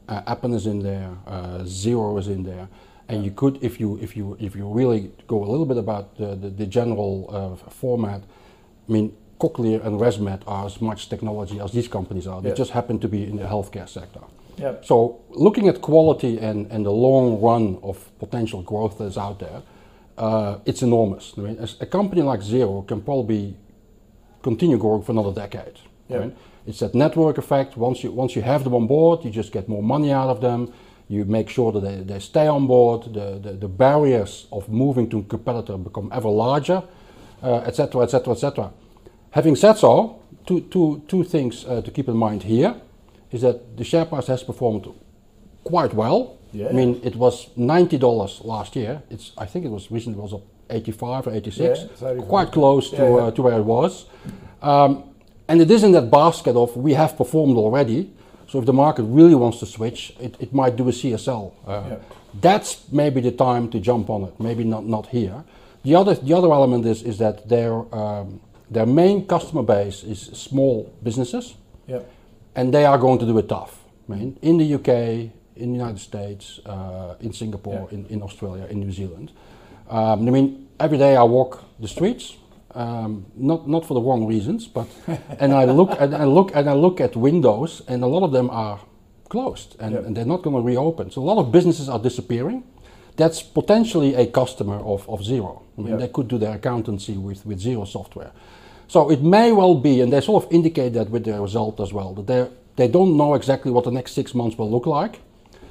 uh, 0.08 0.22
Appen 0.26 0.52
is 0.52 0.66
in 0.66 0.82
there, 0.82 1.10
uh, 1.28 1.58
Xero 1.60 2.18
is 2.18 2.26
in 2.26 2.42
there, 2.42 2.68
and 3.08 3.24
you 3.24 3.30
could, 3.30 3.62
if 3.62 3.78
you 3.78 3.96
if 4.02 4.16
you 4.16 4.36
if 4.40 4.56
you 4.56 4.68
really 4.68 5.12
go 5.28 5.44
a 5.44 5.46
little 5.46 5.66
bit 5.66 5.76
about 5.76 6.16
the 6.16 6.34
the, 6.34 6.50
the 6.50 6.66
general 6.66 7.28
uh, 7.30 7.70
format, 7.70 8.22
I 8.88 8.92
mean, 8.92 9.16
Cochlear 9.38 9.84
and 9.84 10.00
ResMed 10.00 10.42
are 10.46 10.66
as 10.66 10.80
much 10.80 11.08
technology 11.08 11.60
as 11.60 11.72
these 11.72 11.88
companies 11.88 12.26
are. 12.26 12.40
They 12.40 12.52
just 12.52 12.70
happen 12.70 12.98
to 13.00 13.08
be 13.08 13.24
in 13.24 13.36
the 13.36 13.44
healthcare 13.44 13.88
sector. 13.88 14.20
Yep. 14.58 14.84
So 14.84 15.20
looking 15.30 15.68
at 15.68 15.82
quality 15.82 16.38
and, 16.38 16.70
and 16.72 16.86
the 16.86 16.90
long 16.90 17.40
run 17.40 17.78
of 17.82 18.10
potential 18.18 18.62
growth 18.62 18.98
that 18.98 19.04
is 19.04 19.18
out 19.18 19.38
there, 19.38 19.62
uh, 20.16 20.58
it's 20.64 20.82
enormous. 20.82 21.34
I 21.36 21.40
mean, 21.42 21.68
a 21.80 21.86
company 21.86 22.22
like 22.22 22.40
Xero 22.40 22.86
can 22.86 23.02
probably 23.02 23.56
continue 24.42 24.78
growing 24.78 25.02
for 25.02 25.12
another 25.12 25.32
decade. 25.32 25.78
Yep. 26.08 26.20
Right? 26.20 26.36
It's 26.66 26.78
that 26.78 26.94
network 26.94 27.38
effect. 27.38 27.76
Once 27.76 28.02
you 28.02 28.10
once 28.10 28.34
you 28.34 28.42
have 28.42 28.64
them 28.64 28.74
on 28.74 28.86
board, 28.86 29.24
you 29.24 29.30
just 29.30 29.52
get 29.52 29.68
more 29.68 29.82
money 29.82 30.10
out 30.12 30.28
of 30.28 30.40
them. 30.40 30.72
You 31.08 31.24
make 31.24 31.48
sure 31.48 31.70
that 31.72 31.80
they, 31.80 31.96
they 32.02 32.18
stay 32.18 32.48
on 32.48 32.66
board. 32.66 33.04
The, 33.14 33.38
the, 33.38 33.52
the 33.52 33.68
barriers 33.68 34.46
of 34.50 34.68
moving 34.68 35.08
to 35.10 35.18
a 35.18 35.22
competitor 35.22 35.76
become 35.76 36.10
ever 36.12 36.28
larger, 36.28 36.82
etc., 37.42 38.02
etc., 38.02 38.32
etc. 38.32 38.72
Having 39.36 39.56
said 39.56 39.74
so, 39.74 40.22
two, 40.46 40.62
two, 40.70 41.02
two 41.08 41.22
things 41.22 41.66
uh, 41.66 41.82
to 41.82 41.90
keep 41.90 42.08
in 42.08 42.16
mind 42.16 42.42
here 42.42 42.74
is 43.30 43.42
that 43.42 43.76
the 43.76 43.84
share 43.84 44.06
price 44.06 44.28
has 44.28 44.42
performed 44.42 44.88
quite 45.62 45.92
well. 45.92 46.38
Yeah. 46.54 46.70
I 46.70 46.72
mean, 46.72 47.02
it 47.04 47.16
was 47.16 47.50
ninety 47.54 47.98
dollars 47.98 48.40
last 48.44 48.74
year. 48.76 49.02
It's 49.10 49.32
I 49.36 49.44
think 49.44 49.66
it 49.66 49.70
was 49.70 49.90
recently 49.90 50.18
was 50.18 50.32
up 50.32 50.40
eighty 50.70 50.90
five 50.90 51.26
or 51.26 51.34
eighty 51.34 51.50
six, 51.50 51.80
yeah, 52.00 52.14
quite 52.22 52.50
close 52.50 52.88
to 52.92 52.96
yeah, 52.96 53.26
uh, 53.26 53.30
to 53.32 53.42
where 53.42 53.58
it 53.58 53.64
was. 53.64 54.06
Um, 54.62 55.04
and 55.48 55.60
it 55.60 55.70
is 55.70 55.84
in 55.84 55.92
that 55.92 56.10
basket 56.10 56.56
of 56.56 56.74
we 56.74 56.94
have 56.94 57.18
performed 57.18 57.58
already. 57.58 58.10
So 58.48 58.58
if 58.58 58.64
the 58.64 58.72
market 58.72 59.02
really 59.02 59.34
wants 59.34 59.58
to 59.58 59.66
switch, 59.66 60.14
it, 60.18 60.34
it 60.40 60.54
might 60.54 60.76
do 60.76 60.88
a 60.88 60.92
CSL. 60.92 61.52
Uh, 61.66 61.96
that's 62.40 62.90
maybe 62.90 63.20
the 63.20 63.32
time 63.32 63.68
to 63.68 63.80
jump 63.80 64.08
on 64.08 64.22
it. 64.22 64.40
Maybe 64.40 64.64
not 64.64 64.86
not 64.86 65.08
here. 65.08 65.44
The 65.84 65.94
other 65.94 66.14
the 66.14 66.32
other 66.32 66.50
element 66.52 66.86
is 66.86 67.02
is 67.02 67.18
that 67.18 67.48
their 67.48 67.72
um, 67.94 68.40
their 68.70 68.86
main 68.86 69.26
customer 69.26 69.62
base 69.62 70.02
is 70.02 70.20
small 70.20 70.92
businesses, 71.02 71.54
yep. 71.86 72.08
and 72.54 72.72
they 72.74 72.84
are 72.84 72.98
going 72.98 73.18
to 73.18 73.26
do 73.26 73.38
it 73.38 73.48
tough. 73.48 73.84
I 74.08 74.14
mean, 74.14 74.38
in 74.42 74.58
the 74.58 74.74
UK, 74.74 74.88
in 75.56 75.72
the 75.72 75.78
United 75.78 76.00
States, 76.00 76.60
uh, 76.66 77.14
in 77.20 77.32
Singapore, 77.32 77.88
in, 77.90 78.06
in 78.06 78.22
Australia, 78.22 78.66
in 78.66 78.80
New 78.80 78.92
Zealand. 78.92 79.32
Um, 79.88 80.26
I 80.26 80.30
mean, 80.30 80.68
every 80.80 80.98
day 80.98 81.16
I 81.16 81.22
walk 81.22 81.64
the 81.80 81.88
streets, 81.88 82.36
um, 82.74 83.26
not 83.36 83.68
not 83.68 83.86
for 83.86 83.94
the 83.94 84.00
wrong 84.00 84.26
reasons, 84.26 84.66
but 84.66 84.86
and 85.40 85.52
I 85.52 85.64
look 85.64 85.96
and 85.98 86.14
I 86.14 86.24
look 86.24 86.54
and 86.54 86.68
I 86.68 86.74
look 86.74 87.00
at 87.00 87.16
windows, 87.16 87.82
and 87.88 88.02
a 88.02 88.06
lot 88.06 88.22
of 88.22 88.32
them 88.32 88.50
are 88.50 88.80
closed, 89.28 89.76
and, 89.80 89.94
yep. 89.94 90.04
and 90.04 90.16
they're 90.16 90.26
not 90.26 90.42
going 90.42 90.56
to 90.56 90.62
reopen. 90.62 91.10
So 91.10 91.22
a 91.22 91.24
lot 91.24 91.38
of 91.38 91.50
businesses 91.50 91.88
are 91.88 91.98
disappearing 91.98 92.64
that's 93.16 93.42
potentially 93.42 94.14
a 94.14 94.26
customer 94.26 94.76
of, 94.76 95.08
of 95.08 95.20
Xero. 95.20 95.62
I 95.78 95.80
mean, 95.80 95.98
they 95.98 96.08
could 96.08 96.28
do 96.28 96.38
their 96.38 96.54
accountancy 96.54 97.16
with, 97.16 97.44
with 97.46 97.62
Xero 97.62 97.86
software. 97.86 98.32
So 98.88 99.10
it 99.10 99.22
may 99.22 99.52
well 99.52 99.74
be, 99.74 100.00
and 100.00 100.12
they 100.12 100.20
sort 100.20 100.44
of 100.44 100.52
indicate 100.52 100.92
that 100.94 101.10
with 101.10 101.24
their 101.24 101.40
result 101.40 101.80
as 101.80 101.92
well, 101.92 102.14
that 102.14 102.26
they 102.26 102.48
they 102.76 102.88
don't 102.88 103.16
know 103.16 103.34
exactly 103.34 103.70
what 103.72 103.84
the 103.84 103.90
next 103.90 104.12
six 104.12 104.34
months 104.34 104.56
will 104.58 104.70
look 104.70 104.86
like. 104.86 105.20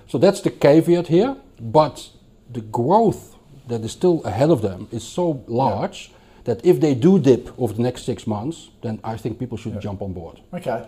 So 0.08 0.18
that's 0.18 0.42
the 0.42 0.50
caveat 0.50 1.08
here. 1.08 1.38
But 1.60 2.10
the 2.52 2.62
growth 2.62 3.36
that 3.68 3.82
is 3.82 3.92
still 3.92 4.22
ahead 4.24 4.50
of 4.50 4.62
them 4.62 4.88
is 4.92 5.04
so 5.04 5.44
large 5.48 6.10
yeah. 6.10 6.16
that 6.46 6.66
if 6.66 6.80
they 6.80 6.94
do 6.96 7.20
dip 7.20 7.58
over 7.60 7.74
the 7.74 7.82
next 7.82 8.04
six 8.04 8.28
months, 8.28 8.70
then 8.82 9.00
I 9.04 9.18
think 9.18 9.40
people 9.40 9.58
should 9.58 9.76
yeah. 9.76 9.80
jump 9.80 10.02
on 10.02 10.14
board. 10.14 10.42
Okay. 10.54 10.86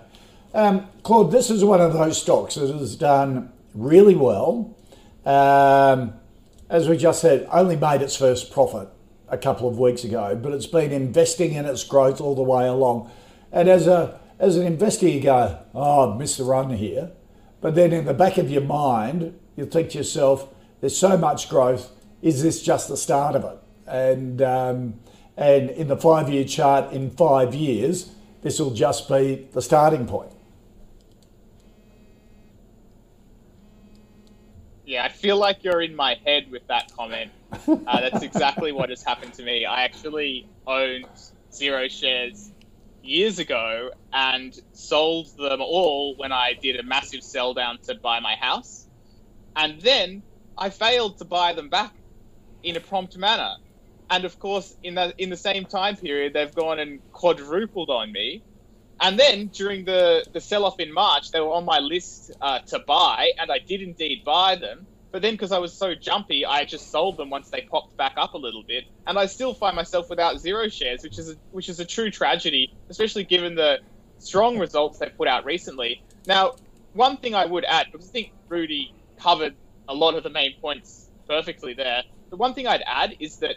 Um, 0.53 0.87
Claude, 1.03 1.31
this 1.31 1.49
is 1.49 1.63
one 1.63 1.81
of 1.81 1.93
those 1.93 2.21
stocks 2.21 2.55
that 2.55 2.73
has 2.73 2.95
done 2.95 3.51
really 3.73 4.15
well. 4.15 4.75
Um, 5.25 6.13
as 6.69 6.89
we 6.89 6.97
just 6.97 7.21
said, 7.21 7.47
only 7.51 7.75
made 7.75 8.01
its 8.01 8.15
first 8.15 8.51
profit 8.51 8.89
a 9.29 9.37
couple 9.37 9.67
of 9.67 9.77
weeks 9.77 10.03
ago, 10.03 10.35
but 10.35 10.53
it's 10.53 10.65
been 10.65 10.91
investing 10.91 11.53
in 11.53 11.65
its 11.65 11.83
growth 11.83 12.21
all 12.21 12.35
the 12.35 12.41
way 12.41 12.67
along. 12.67 13.11
And 13.51 13.69
as 13.69 13.87
a 13.87 14.19
as 14.39 14.55
an 14.55 14.67
investor, 14.67 15.07
you 15.07 15.19
go, 15.19 15.59
oh, 15.73 16.11
I've 16.11 16.19
missed 16.19 16.37
the 16.37 16.43
run 16.43 16.69
here. 16.69 17.11
But 17.59 17.75
then 17.75 17.91
in 17.91 18.05
the 18.05 18.13
back 18.13 18.37
of 18.37 18.51
your 18.51 18.61
mind, 18.61 19.37
you 19.55 19.65
think 19.65 19.89
to 19.91 19.97
yourself, 19.97 20.53
there's 20.79 20.95
so 20.95 21.17
much 21.17 21.49
growth. 21.49 21.91
Is 22.21 22.43
this 22.43 22.61
just 22.61 22.87
the 22.87 22.97
start 22.97 23.35
of 23.35 23.43
it? 23.43 23.57
And, 23.87 24.41
um, 24.41 24.99
and 25.35 25.71
in 25.71 25.87
the 25.87 25.97
five 25.97 26.29
year 26.29 26.43
chart, 26.43 26.93
in 26.93 27.09
five 27.09 27.55
years, 27.55 28.11
this 28.43 28.59
will 28.59 28.73
just 28.73 29.09
be 29.09 29.47
the 29.53 29.61
starting 29.61 30.05
point. 30.05 30.31
Yeah, 34.87 35.05
I 35.05 35.09
feel 35.09 35.37
like 35.37 35.59
you're 35.63 35.83
in 35.83 35.95
my 35.95 36.17
head 36.25 36.45
with 36.51 36.63
that 36.69 36.85
comment. 36.97 37.33
Uh, 37.87 38.01
that's 38.01 38.23
exactly 38.23 38.73
what 38.73 38.89
has 38.89 39.03
happened 39.05 39.35
to 39.35 39.43
me. 39.43 39.65
I 39.65 39.83
actually 39.85 40.49
owned 40.67 41.07
Xero 41.53 41.91
shares 41.91 42.53
years 43.03 43.39
ago 43.39 43.91
and 44.13 44.53
sold 44.73 45.29
them 45.37 45.61
all 45.61 46.15
when 46.17 46.33
I 46.33 46.53
did 46.61 46.79
a 46.79 46.83
massive 46.83 47.23
sell 47.23 47.53
down 47.55 47.79
to 47.85 47.95
buy 48.03 48.21
my 48.21 48.35
house. 48.41 48.87
And 49.57 49.81
then 49.81 50.23
I 50.57 50.71
failed 50.71 51.19
to 51.19 51.25
buy 51.25 51.53
them 51.53 51.69
back 51.69 51.93
in 52.63 52.77
a 52.77 52.81
prompt 52.81 53.17
manner. 53.17 53.53
And 54.09 54.25
of 54.25 54.39
course, 54.39 54.73
in 54.83 54.95
that 54.95 55.15
in 55.19 55.31
the 55.31 55.37
same 55.37 55.65
time 55.65 55.97
period, 55.97 56.33
they've 56.33 56.55
gone 56.55 56.79
and 56.79 57.01
quadrupled 57.13 57.89
on 57.91 58.11
me. 58.13 58.43
And 58.99 59.19
then 59.19 59.47
during 59.47 59.85
the, 59.85 60.25
the 60.33 60.41
sell 60.41 60.65
off 60.65 60.79
in 60.79 60.93
March, 60.93 61.31
they 61.31 61.39
were 61.39 61.53
on 61.53 61.65
my 61.65 61.79
list 61.79 62.31
uh, 62.41 62.59
to 62.59 62.79
buy, 62.79 63.31
and 63.39 63.51
I 63.51 63.59
did 63.59 63.81
indeed 63.81 64.23
buy 64.25 64.55
them. 64.55 64.87
But 65.11 65.21
then, 65.21 65.33
because 65.33 65.51
I 65.51 65.59
was 65.59 65.73
so 65.73 65.95
jumpy, 65.95 66.45
I 66.45 66.65
just 66.65 66.91
sold 66.91 67.17
them 67.17 67.29
once 67.29 67.49
they 67.49 67.61
popped 67.61 67.95
back 67.95 68.13
up 68.17 68.33
a 68.33 68.37
little 68.37 68.63
bit, 68.63 68.85
and 69.05 69.17
I 69.17 69.25
still 69.27 69.53
find 69.53 69.75
myself 69.75 70.09
without 70.09 70.35
Xero 70.35 70.71
shares, 70.71 71.01
which 71.03 71.17
is 71.17 71.31
a, 71.31 71.35
which 71.51 71.69
is 71.69 71.79
a 71.79 71.85
true 71.85 72.11
tragedy, 72.11 72.73
especially 72.89 73.23
given 73.23 73.55
the 73.55 73.79
strong 74.19 74.57
results 74.57 74.99
they 74.99 75.09
put 75.09 75.27
out 75.27 75.45
recently. 75.45 76.01
Now, 76.25 76.55
one 76.93 77.17
thing 77.17 77.35
I 77.35 77.45
would 77.45 77.65
add, 77.65 77.87
because 77.91 78.09
I 78.09 78.11
think 78.11 78.31
Rudi 78.49 78.93
covered 79.19 79.55
a 79.87 79.93
lot 79.93 80.15
of 80.15 80.23
the 80.23 80.29
main 80.29 80.55
points 80.59 81.09
perfectly 81.27 81.73
there. 81.73 82.03
The 82.29 82.35
one 82.35 82.53
thing 82.53 82.67
I'd 82.67 82.83
add 82.85 83.15
is 83.19 83.37
that 83.37 83.55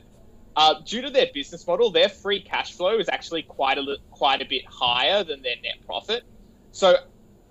uh, 0.57 0.75
due 0.85 1.03
to 1.03 1.11
their 1.11 1.29
business 1.33 1.67
model, 1.67 1.91
their 1.91 2.09
free 2.09 2.41
cash 2.41 2.75
flow 2.75 2.99
is 2.99 3.09
actually 3.09 3.43
quite 3.43 3.79
a 3.79 3.97
quite 4.11 4.43
a 4.43 4.45
bit 4.45 4.65
higher 4.67 5.25
than 5.25 5.43
their 5.43 5.57
net 5.63 5.77
profit. 5.87 6.25
So 6.73 6.97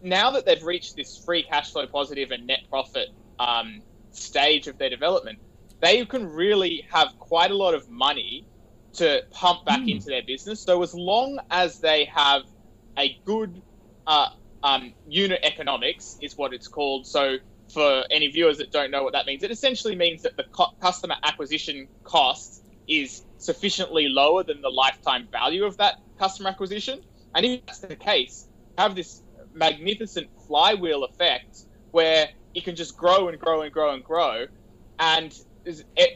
now 0.02 0.32
that 0.32 0.46
they've 0.46 0.64
reached 0.64 0.96
this 0.96 1.18
free 1.18 1.44
cash 1.44 1.72
flow 1.72 1.88
positive 1.88 2.32
and 2.32 2.48
net 2.48 2.62
profit 2.70 3.10
um, 3.40 3.82
stage 4.12 4.68
of 4.68 4.78
their 4.78 4.90
development, 4.90 5.40
they 5.82 6.06
can 6.06 6.28
really 6.28 6.86
have 6.92 7.18
quite 7.20 7.52
a 7.52 7.56
lot 7.56 7.74
of 7.74 7.90
money 7.90 8.46
to 8.94 9.24
pump 9.32 9.66
back 9.66 9.80
mm. 9.80 9.92
into 9.92 10.08
their 10.08 10.24
business. 10.24 10.62
So 10.62 10.82
as 10.84 10.94
long 10.94 11.40
as 11.52 11.80
they 11.80 12.06
have 12.06 12.44
a 12.98 13.18
good 13.24 13.62
uh, 14.08 14.30
um, 14.64 14.94
unit 15.08 15.40
economics, 15.44 16.18
is 16.22 16.38
what 16.38 16.54
it's 16.54 16.68
called. 16.68 17.06
So 17.06 17.38
for 17.74 18.04
any 18.10 18.28
viewers 18.28 18.58
that 18.58 18.72
don't 18.72 18.92
know 18.92 19.04
what 19.04 19.14
that 19.14 19.26
means, 19.26 19.44
it 19.44 19.52
essentially 19.52 19.96
means 19.96 20.24
that 20.24 20.36
the 20.36 20.44
co- 20.52 20.74
customer 20.82 21.16
acquisition 21.24 21.88
cost 22.04 22.66
is 22.90 23.24
sufficiently 23.38 24.10
lower 24.10 24.44
than 24.44 24.62
the 24.62 24.70
lifetime 24.70 25.28
value 25.32 25.66
of 25.66 25.78
that 25.78 26.00
customer 26.18 26.50
acquisition. 26.50 27.02
And 27.36 27.46
if 27.46 27.66
that's 27.66 27.80
the 27.80 27.96
case, 27.96 28.48
have 28.78 28.96
this 28.96 29.22
magnificent 29.54 30.30
flywheel 30.48 31.04
effect 31.04 31.64
where 31.92 32.30
it 32.54 32.64
can 32.64 32.76
just 32.76 32.98
grow 32.98 33.30
and 33.30 33.40
grow 33.40 33.62
and 33.62 33.72
grow 33.72 33.94
and 33.94 34.04
grow. 34.04 34.46
And 35.00 35.34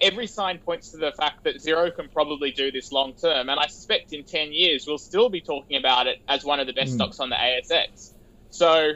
every 0.02 0.28
sign 0.28 0.58
points 0.60 0.90
to 0.92 0.98
the 0.98 1.12
fact 1.12 1.44
that 1.44 1.58
Xero 1.58 1.96
can 1.96 2.10
probably 2.10 2.52
do 2.52 2.72
this 2.72 2.92
long 2.92 3.14
term. 3.14 3.50
And 3.50 3.60
I 3.60 3.68
suspect 3.68 4.14
in 4.14 4.24
10 4.24 4.54
years, 4.54 4.88
we'll 4.88 4.98
still 4.98 5.30
be 5.30 5.42
talking 5.42 5.78
about 5.78 6.08
it 6.08 6.22
as 6.28 6.44
one 6.44 6.60
of 6.60 6.68
the 6.68 6.74
best 6.74 6.94
mm. 6.94 6.96
stocks 6.96 7.20
on 7.20 7.30
the 7.30 7.36
ASX. 7.36 8.14
So 8.50 8.94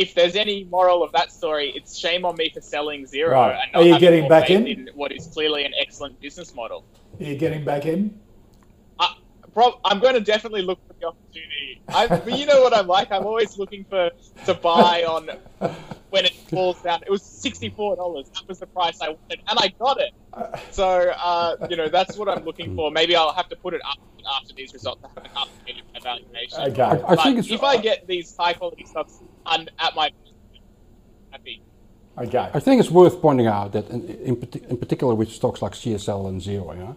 if 0.00 0.14
there's 0.14 0.34
any 0.34 0.64
moral 0.64 1.02
of 1.02 1.12
that 1.12 1.30
story, 1.30 1.72
it's 1.76 1.94
shame 1.94 2.24
on 2.24 2.34
me 2.34 2.50
for 2.54 2.62
selling 2.62 3.04
Xero. 3.04 3.32
Right. 3.32 3.68
Are 3.74 3.82
you 3.82 3.98
getting 3.98 4.28
back 4.28 4.48
in? 4.48 4.66
in? 4.66 4.88
What 4.94 5.12
is 5.12 5.26
clearly 5.26 5.66
an 5.66 5.74
excellent 5.78 6.18
business 6.20 6.54
model. 6.54 6.86
Are 7.20 7.24
you 7.24 7.36
getting 7.36 7.64
back 7.66 7.84
in? 7.84 8.18
I, 8.98 9.14
I'm 9.84 10.00
going 10.00 10.14
to 10.14 10.20
definitely 10.20 10.62
look 10.62 10.78
for 10.88 10.94
the 10.98 11.06
opportunity. 11.08 11.82
I, 11.88 12.06
but 12.06 12.38
you 12.38 12.46
know 12.46 12.62
what 12.62 12.74
I'm 12.74 12.86
like. 12.86 13.12
I'm 13.12 13.26
always 13.26 13.58
looking 13.58 13.84
for 13.84 14.10
to 14.46 14.54
buy 14.54 15.04
on 15.04 15.28
when 16.08 16.24
it 16.24 16.32
falls 16.32 16.80
down. 16.82 17.02
It 17.02 17.10
was 17.10 17.22
sixty-four 17.22 17.96
dollars. 17.96 18.30
That 18.34 18.48
was 18.48 18.60
the 18.60 18.66
price 18.66 19.00
I 19.02 19.08
wanted, 19.08 19.40
and 19.48 19.58
I 19.58 19.68
got 19.78 20.00
it. 20.00 20.12
So 20.70 21.12
uh, 21.14 21.66
you 21.68 21.76
know 21.76 21.88
that's 21.88 22.16
what 22.16 22.28
I'm 22.28 22.44
looking 22.44 22.76
for. 22.76 22.90
Maybe 22.90 23.16
I'll 23.16 23.34
have 23.34 23.48
to 23.48 23.56
put 23.56 23.74
it 23.74 23.82
up 23.84 23.98
after 24.36 24.54
these 24.54 24.72
results. 24.72 25.02
I 25.04 25.08
have 25.08 25.24
an 25.24 25.30
updated 25.42 25.82
evaluation. 25.94 26.60
Okay. 26.70 26.82
I, 26.82 27.12
I 27.12 27.16
think 27.16 27.50
if 27.50 27.62
I 27.64 27.76
get 27.76 28.06
these 28.06 28.36
high-quality 28.36 28.86
stocks 28.86 29.18
and 29.46 29.70
at 29.78 29.94
my 29.94 30.10
happy. 31.30 31.62
Okay. 32.18 32.50
I 32.52 32.60
think 32.60 32.80
it's 32.80 32.90
worth 32.90 33.20
pointing 33.20 33.46
out 33.46 33.72
that 33.72 33.88
in, 33.90 34.06
in, 34.08 34.48
in 34.68 34.76
particular 34.76 35.14
with 35.14 35.30
stocks 35.30 35.62
like 35.62 35.72
CSL 35.72 36.28
and 36.28 36.40
Xero, 36.40 36.76
yeah, 36.76 36.92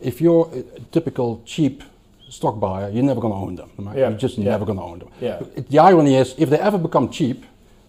if 0.00 0.20
you're 0.20 0.50
a 0.52 0.80
typical 0.92 1.42
cheap 1.46 1.82
stock 2.28 2.58
buyer, 2.60 2.90
you're 2.90 3.04
never 3.04 3.20
going 3.20 3.32
to 3.32 3.38
own 3.38 3.56
them. 3.56 3.70
Right? 3.78 3.98
Yeah. 3.98 4.08
You're 4.10 4.18
just 4.18 4.38
yeah. 4.38 4.50
never 4.50 4.64
going 4.64 4.78
to 4.78 4.84
own 4.84 4.98
them. 4.98 5.08
Yeah. 5.20 5.42
The 5.56 5.78
irony 5.78 6.16
is, 6.16 6.34
if 6.38 6.50
they 6.50 6.58
ever 6.58 6.78
become 6.78 7.10
cheap, 7.10 7.44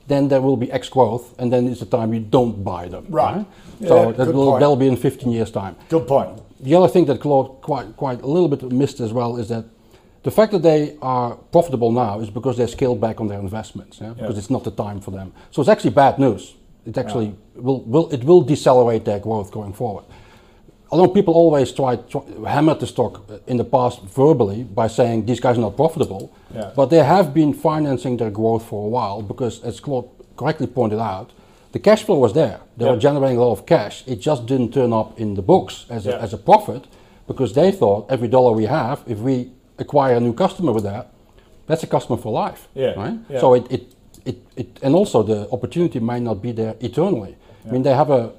then 0.08 0.30
there 0.30 0.42
will 0.42 0.56
be 0.58 0.72
X 0.72 0.88
growth, 0.90 1.38
and 1.38 1.52
then 1.52 1.68
it's 1.68 1.82
the 1.82 1.86
time 1.86 2.14
you 2.14 2.22
don't 2.22 2.64
buy 2.64 2.88
them. 2.88 3.06
Right. 3.10 3.38
right? 3.38 3.46
Yeah, 3.80 3.88
so 3.90 4.12
that 4.14 4.28
will 4.34 4.52
point. 4.52 4.62
that'll 4.62 4.78
be 4.78 4.88
in 4.88 4.96
15 4.96 5.32
years' 5.32 5.52
time. 5.52 5.76
Good 5.90 6.08
point. 6.08 6.42
The 6.62 6.76
other 6.76 6.88
thing 6.88 7.06
that 7.06 7.20
Claude 7.20 7.62
quite 7.62 7.96
quite 7.98 8.22
a 8.22 8.28
little 8.28 8.48
bit 8.48 8.64
missed 8.72 9.00
as 9.00 9.14
well 9.14 9.38
is 9.38 9.50
that 9.50 9.66
the 10.28 10.32
fact 10.32 10.52
that 10.52 10.62
they 10.62 10.98
are 11.02 11.36
profitable 11.54 11.90
now 11.90 12.20
is 12.20 12.30
because 12.30 12.58
they 12.58 12.68
scaled 12.68 13.00
back 13.00 13.22
on 13.22 13.30
their 13.30 13.40
investments, 13.40 14.00
yeah? 14.02 14.10
because 14.10 14.36
yeah. 14.36 14.40
it's 14.40 14.50
not 14.50 14.66
the 14.66 14.72
time 14.72 15.00
for 15.00 15.12
them. 15.12 15.32
So 15.52 15.62
it's 15.62 15.70
actually 15.70 15.92
bad 15.92 16.20
news. 16.20 16.54
It 16.86 16.98
actually 16.98 17.28
yeah. 17.28 17.62
will, 17.62 17.82
will 17.84 18.10
it 18.10 18.26
will 18.26 18.42
decelerate 18.42 19.06
their 19.06 19.20
growth 19.20 19.52
going 19.52 19.72
forward. 19.72 20.04
Although 20.92 21.14
people 21.14 21.34
always 21.34 21.72
try, 21.72 21.96
to 21.96 22.44
hammer 22.44 22.76
the 22.76 22.88
stock 22.88 23.14
in 23.48 23.56
the 23.56 23.64
past 23.64 24.02
verbally 24.02 24.64
by 24.66 24.88
saying 24.88 25.26
these 25.26 25.40
guys 25.40 25.58
are 25.58 25.62
not 25.62 25.78
profitable, 25.78 26.34
but 26.76 26.88
they 26.88 27.04
have 27.16 27.34
been 27.34 27.54
financing 27.54 28.18
their 28.18 28.30
growth 28.30 28.66
for 28.66 28.86
a 28.86 28.90
while 28.90 29.22
because, 29.22 29.64
as 29.64 29.80
Claude 29.80 30.10
correctly 30.36 30.68
pointed 30.68 31.00
out, 31.00 31.32
the 31.72 31.80
cash 31.80 32.04
flow 32.04 32.18
was 32.18 32.34
there. 32.34 32.60
They 32.76 32.84
were 32.84 32.98
generating 32.98 33.38
a 33.38 33.44
lot 33.46 33.54
of 33.54 33.66
cash. 33.66 34.04
It 34.06 34.20
just 34.20 34.46
didn't 34.46 34.74
turn 34.74 34.92
up 34.92 35.18
in 35.18 35.36
the 35.36 35.42
books 35.42 35.86
as, 35.90 36.06
a, 36.06 36.22
as 36.22 36.34
a 36.34 36.38
profit 36.38 36.86
because 37.28 37.54
they 37.54 37.72
thought 37.72 38.10
every 38.10 38.28
dollar 38.28 38.52
we 38.52 38.66
have, 38.66 39.04
if 39.06 39.20
we 39.20 39.52
acquire 39.78 40.16
a 40.16 40.20
new 40.20 40.34
customer 40.34 40.72
with 40.72 40.84
that, 40.84 41.12
that's 41.68 41.84
a 41.84 41.88
customer 41.88 42.18
for 42.18 42.32
life. 42.32 42.68
Yeah. 42.74 42.94
Right? 42.94 43.20
Yeah. 43.30 43.40
So 43.40 43.54
it, 43.54 43.72
it, 43.72 43.94
it, 44.26 44.48
it, 44.56 44.80
and 44.82 44.96
also 44.96 45.24
the 45.24 45.50
opportunity 45.52 46.00
might 46.00 46.22
not 46.22 46.42
be 46.42 46.52
there 46.52 46.76
eternally. 46.80 47.36
Yeah. 47.64 47.70
I 47.70 47.74
mean, 47.74 47.84
they 47.84 47.94
have 47.94 48.10
a, 48.10 48.34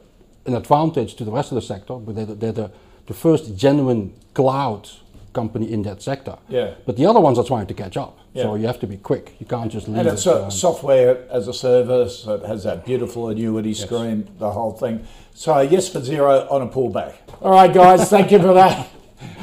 an 0.47 0.55
advantage 0.55 1.15
to 1.17 1.25
the 1.25 1.31
rest 1.31 1.53
of 1.53 1.57
the 1.57 1.63
sector, 1.63 1.95
but 1.97 2.15
they're, 2.17 2.27
they're 2.27 2.53
the, 2.53 2.71
the 3.07 3.15
first 3.15 3.57
genuine 3.57 4.15
cloud 4.35 4.89
company 5.33 5.71
in 5.71 5.83
that 5.83 6.03
sector. 6.03 6.37
Yeah. 6.49 6.75
But 6.87 6.97
the 6.97 7.07
other 7.07 7.21
ones 7.21 7.39
are 7.39 7.45
trying 7.45 7.67
to 7.67 7.75
catch 7.75 7.97
up. 7.97 8.19
Yeah. 8.33 8.45
So 8.45 8.55
you 8.55 8.67
have 8.67 8.81
to 8.81 8.87
be 8.87 8.97
quick. 8.97 9.35
You 9.39 9.47
can't 9.47 9.71
just 9.71 9.89
leave 9.89 9.99
and 9.99 10.09
it's 10.09 10.27
it. 10.27 10.33
Um, 10.33 10.51
software 10.51 11.27
as 11.31 11.49
a 11.49 11.55
service. 11.55 12.27
It 12.27 12.45
has 12.45 12.65
that 12.65 12.85
beautiful 12.85 13.29
annuity 13.29 13.71
yes. 13.71 13.83
screen, 13.83 14.29
the 14.39 14.51
whole 14.51 14.73
thing. 14.73 15.07
So 15.35 15.61
yes 15.61 15.89
for 15.89 16.01
Xero 16.01 16.51
on 16.51 16.63
a 16.63 16.67
pullback. 16.67 17.15
All 17.41 17.53
right, 17.53 17.73
guys. 17.73 18.09
thank 18.11 18.33
you 18.33 18.39
for 18.39 18.55
that. 18.55 18.89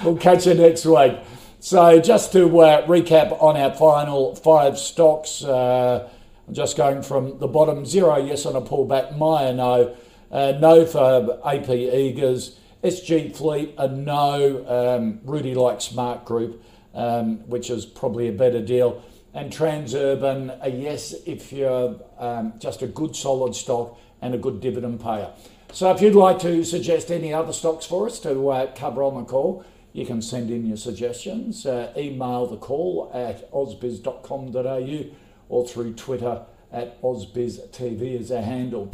We'll 0.05 0.15
catch 0.15 0.47
you 0.47 0.53
next 0.53 0.85
week. 0.85 1.17
So 1.65 1.99
just 1.99 2.31
to 2.33 2.59
uh, 2.59 2.85
recap 2.85 3.41
on 3.41 3.57
our 3.57 3.73
final 3.73 4.35
five 4.35 4.77
stocks, 4.77 5.43
uh, 5.43 6.07
I'm 6.47 6.53
just 6.53 6.77
going 6.77 7.01
from 7.01 7.39
the 7.39 7.47
bottom, 7.47 7.85
Xero 7.85 8.23
yes 8.23 8.45
on 8.45 8.55
a 8.55 8.61
pullback, 8.61 9.17
Myer 9.17 9.51
no, 9.51 9.95
uh, 10.29 10.51
no 10.59 10.85
for 10.85 11.39
AP 11.43 11.65
Eagers, 11.65 12.59
SG 12.83 13.35
Fleet 13.35 13.73
a 13.79 13.87
no, 13.87 14.63
um, 14.67 15.21
Rudi 15.23 15.55
like 15.55 15.81
Smart 15.81 16.23
Group, 16.23 16.63
um, 16.93 17.37
which 17.49 17.71
is 17.71 17.83
probably 17.83 18.27
a 18.27 18.31
better 18.31 18.61
deal, 18.61 19.03
and 19.33 19.51
Transurban 19.51 20.59
a 20.61 20.69
yes 20.69 21.15
if 21.25 21.51
you're 21.51 21.99
um, 22.19 22.53
just 22.59 22.83
a 22.83 22.87
good 22.87 23.15
solid 23.15 23.55
stock 23.55 23.97
and 24.21 24.35
a 24.35 24.37
good 24.37 24.61
dividend 24.61 25.01
payer. 25.01 25.31
So 25.71 25.89
if 25.89 25.99
you'd 25.99 26.13
like 26.13 26.37
to 26.41 26.63
suggest 26.63 27.09
any 27.09 27.33
other 27.33 27.53
stocks 27.53 27.87
for 27.87 28.05
us 28.05 28.19
to 28.19 28.49
uh, 28.49 28.75
cover 28.75 29.01
on 29.01 29.15
the 29.15 29.23
call, 29.23 29.65
you 29.95 30.05
can 30.05 30.21
send 30.21 30.51
in 30.51 30.65
your 30.65 30.75
suggestions, 30.75 31.65
uh, 31.65 31.93
email 31.95 32.45
the 32.47 32.57
call 32.57 33.09
at 33.13 33.49
ausbiz.com.au 33.53 35.05
or 35.47 35.65
through 35.65 35.93
Twitter 35.93 36.45
at 36.69 37.01
ausbiztv 37.01 38.19
as 38.19 38.29
a 38.29 38.41
handle. 38.41 38.91